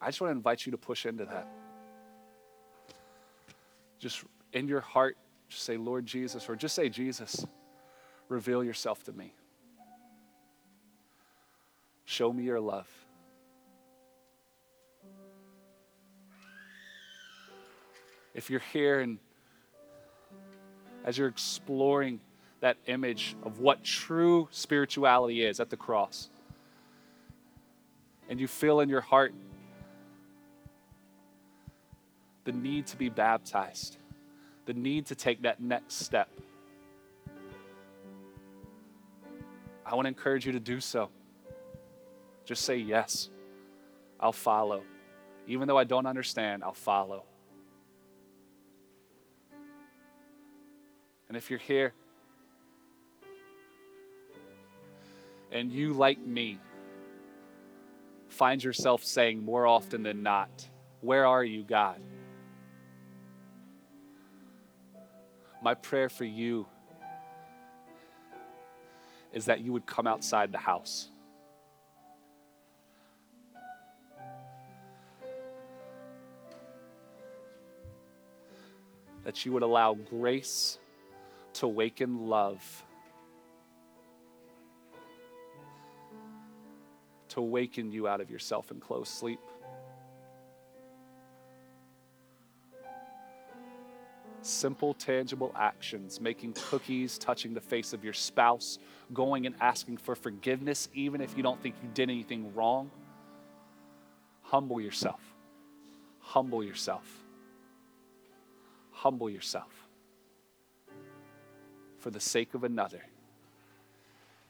I 0.00 0.06
just 0.06 0.20
want 0.20 0.32
to 0.32 0.36
invite 0.36 0.66
you 0.66 0.72
to 0.72 0.78
push 0.78 1.06
into 1.06 1.24
that. 1.24 1.48
Just 3.98 4.24
in 4.52 4.68
your 4.68 4.80
heart, 4.80 5.16
just 5.48 5.64
say, 5.64 5.76
Lord 5.76 6.04
Jesus, 6.04 6.48
or 6.48 6.56
just 6.56 6.74
say, 6.74 6.88
Jesus, 6.88 7.46
reveal 8.28 8.62
yourself 8.62 9.02
to 9.04 9.12
me. 9.12 9.34
Show 12.04 12.32
me 12.32 12.44
your 12.44 12.60
love. 12.60 12.88
if 18.34 18.50
you're 18.50 18.62
here 18.72 19.00
and 19.00 19.18
as 21.04 21.16
you're 21.16 21.28
exploring 21.28 22.20
that 22.64 22.78
image 22.86 23.36
of 23.42 23.60
what 23.60 23.84
true 23.84 24.48
spirituality 24.50 25.44
is 25.44 25.60
at 25.60 25.68
the 25.68 25.76
cross, 25.76 26.30
and 28.30 28.40
you 28.40 28.48
feel 28.48 28.80
in 28.80 28.88
your 28.88 29.02
heart 29.02 29.34
the 32.44 32.52
need 32.52 32.86
to 32.86 32.96
be 32.96 33.10
baptized, 33.10 33.98
the 34.64 34.72
need 34.72 35.04
to 35.04 35.14
take 35.14 35.42
that 35.42 35.60
next 35.60 35.96
step, 35.96 36.30
I 39.84 39.94
want 39.94 40.06
to 40.06 40.08
encourage 40.08 40.46
you 40.46 40.52
to 40.52 40.60
do 40.60 40.80
so. 40.80 41.10
Just 42.46 42.62
say, 42.62 42.78
Yes, 42.78 43.28
I'll 44.18 44.32
follow. 44.32 44.84
Even 45.46 45.68
though 45.68 45.76
I 45.76 45.84
don't 45.84 46.06
understand, 46.06 46.64
I'll 46.64 46.72
follow. 46.72 47.24
And 51.28 51.36
if 51.36 51.50
you're 51.50 51.58
here 51.58 51.92
and 55.54 55.72
you, 55.72 55.92
like 55.92 56.18
me, 56.18 56.58
find 58.28 58.62
yourself 58.62 59.04
saying 59.04 59.42
more 59.42 59.66
often 59.66 60.02
than 60.02 60.22
not, 60.22 60.68
Where 61.00 61.26
are 61.26 61.44
you, 61.44 61.62
God? 61.62 62.00
My 65.62 65.74
prayer 65.74 66.08
for 66.08 66.24
you 66.24 66.66
is 69.32 69.46
that 69.46 69.60
you 69.60 69.72
would 69.72 69.86
come 69.86 70.06
outside 70.06 70.50
the 70.52 70.58
house. 70.58 71.08
That 79.22 79.46
you 79.46 79.52
would 79.52 79.62
allow 79.62 79.94
grace 79.94 80.78
to 81.54 81.66
awaken 81.66 82.26
love, 82.26 82.84
to 87.34 87.40
awaken 87.40 87.90
you 87.90 88.06
out 88.06 88.20
of 88.20 88.30
your 88.30 88.38
self 88.38 88.70
enclosed 88.70 89.08
sleep. 89.08 89.40
Simple, 94.40 94.94
tangible 94.94 95.52
actions, 95.56 96.20
making 96.20 96.52
cookies, 96.52 97.18
touching 97.18 97.52
the 97.52 97.60
face 97.60 97.92
of 97.92 98.04
your 98.04 98.12
spouse, 98.12 98.78
going 99.12 99.46
and 99.46 99.54
asking 99.60 99.96
for 99.96 100.14
forgiveness, 100.14 100.88
even 100.94 101.20
if 101.20 101.36
you 101.36 101.42
don't 101.42 101.60
think 101.60 101.74
you 101.82 101.88
did 101.92 102.08
anything 102.08 102.54
wrong. 102.54 102.90
Humble 104.42 104.80
yourself. 104.80 105.20
Humble 106.20 106.62
yourself. 106.62 107.24
Humble 108.92 109.28
yourself 109.28 109.72
for 111.98 112.10
the 112.10 112.20
sake 112.20 112.54
of 112.54 112.62
another, 112.62 113.02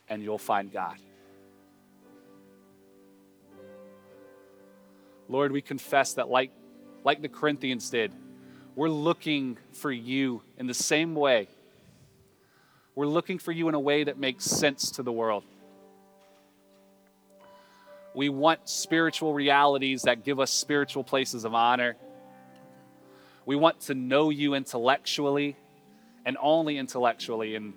and 0.08 0.22
you'll 0.22 0.36
find 0.36 0.72
God. 0.72 0.98
Lord, 5.28 5.52
we 5.52 5.62
confess 5.62 6.14
that, 6.14 6.28
like, 6.28 6.50
like 7.04 7.22
the 7.22 7.28
Corinthians 7.28 7.90
did, 7.90 8.12
we're 8.76 8.88
looking 8.88 9.56
for 9.72 9.90
you 9.90 10.42
in 10.58 10.66
the 10.66 10.74
same 10.74 11.14
way. 11.14 11.48
We're 12.94 13.06
looking 13.06 13.38
for 13.38 13.52
you 13.52 13.68
in 13.68 13.74
a 13.74 13.80
way 13.80 14.04
that 14.04 14.18
makes 14.18 14.44
sense 14.44 14.90
to 14.92 15.02
the 15.02 15.12
world. 15.12 15.44
We 18.14 18.28
want 18.28 18.68
spiritual 18.68 19.34
realities 19.34 20.02
that 20.02 20.24
give 20.24 20.38
us 20.38 20.52
spiritual 20.52 21.02
places 21.02 21.44
of 21.44 21.54
honor. 21.54 21.96
We 23.44 23.56
want 23.56 23.80
to 23.82 23.94
know 23.94 24.30
you 24.30 24.54
intellectually 24.54 25.56
and 26.24 26.36
only 26.40 26.78
intellectually. 26.78 27.56
And, 27.56 27.74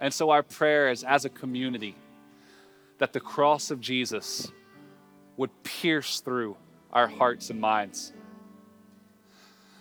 and 0.00 0.12
so, 0.12 0.30
our 0.30 0.42
prayer 0.42 0.90
is 0.90 1.04
as 1.04 1.24
a 1.24 1.28
community 1.28 1.94
that 2.98 3.12
the 3.12 3.20
cross 3.20 3.70
of 3.70 3.80
Jesus 3.80 4.50
would 5.36 5.50
pierce 5.62 6.20
through 6.20 6.56
our 6.92 7.06
hearts 7.06 7.50
and 7.50 7.60
minds. 7.60 8.12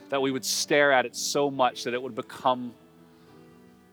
That 0.10 0.22
we 0.22 0.32
would 0.32 0.45
stare 0.45 0.91
at 0.91 1.06
it 1.06 1.16
so 1.16 1.49
much 1.49 1.84
that 1.84 1.93
it 1.93 2.01
would 2.01 2.16
become 2.16 2.74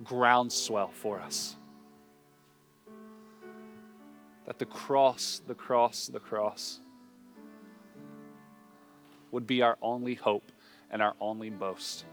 groundswell 0.04 0.90
for 0.92 1.20
us. 1.20 1.56
That 4.46 4.58
the 4.58 4.66
cross, 4.66 5.40
the 5.46 5.54
cross, 5.54 6.08
the 6.08 6.20
cross 6.20 6.80
would 9.30 9.46
be 9.46 9.62
our 9.62 9.78
only 9.80 10.14
hope 10.14 10.52
and 10.90 11.00
our 11.00 11.14
only 11.20 11.48
boast. 11.50 12.04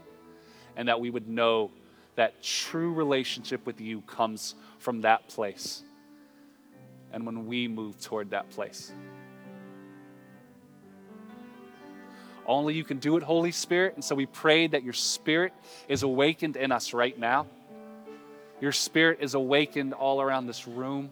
And 0.76 0.88
that 0.88 1.00
we 1.00 1.10
would 1.10 1.28
know 1.28 1.70
that 2.14 2.42
true 2.42 2.92
relationship 2.92 3.66
with 3.66 3.80
you 3.80 4.00
comes 4.02 4.54
from 4.78 5.02
that 5.02 5.28
place. 5.28 5.82
And 7.12 7.26
when 7.26 7.46
we 7.46 7.68
move 7.68 8.00
toward 8.00 8.30
that 8.30 8.48
place. 8.50 8.92
Only 12.50 12.74
you 12.74 12.82
can 12.82 12.98
do 12.98 13.16
it, 13.16 13.22
Holy 13.22 13.52
Spirit. 13.52 13.94
And 13.94 14.04
so 14.04 14.16
we 14.16 14.26
pray 14.26 14.66
that 14.66 14.82
your 14.82 14.92
Spirit 14.92 15.52
is 15.88 16.02
awakened 16.02 16.56
in 16.56 16.72
us 16.72 16.92
right 16.92 17.16
now. 17.16 17.46
Your 18.60 18.72
Spirit 18.72 19.18
is 19.20 19.34
awakened 19.34 19.94
all 19.94 20.20
around 20.20 20.48
this 20.48 20.66
room. 20.66 21.10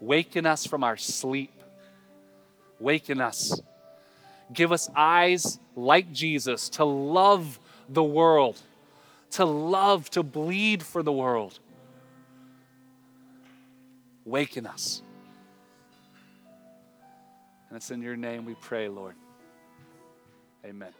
Waken 0.00 0.46
us 0.46 0.66
from 0.66 0.82
our 0.82 0.96
sleep. 0.96 1.52
Waken 2.80 3.20
us. 3.20 3.60
Give 4.50 4.72
us 4.72 4.88
eyes 4.96 5.58
like 5.76 6.10
Jesus 6.10 6.70
to 6.70 6.86
love 6.86 7.60
the 7.90 8.02
world, 8.02 8.58
to 9.32 9.44
love, 9.44 10.08
to 10.10 10.22
bleed 10.22 10.82
for 10.82 11.02
the 11.02 11.12
world. 11.12 11.58
Waken 14.24 14.66
us. 14.66 15.02
And 17.68 17.76
it's 17.76 17.90
in 17.90 18.00
your 18.00 18.16
name 18.16 18.46
we 18.46 18.54
pray, 18.54 18.88
Lord. 18.88 19.16
Amen. 20.66 20.92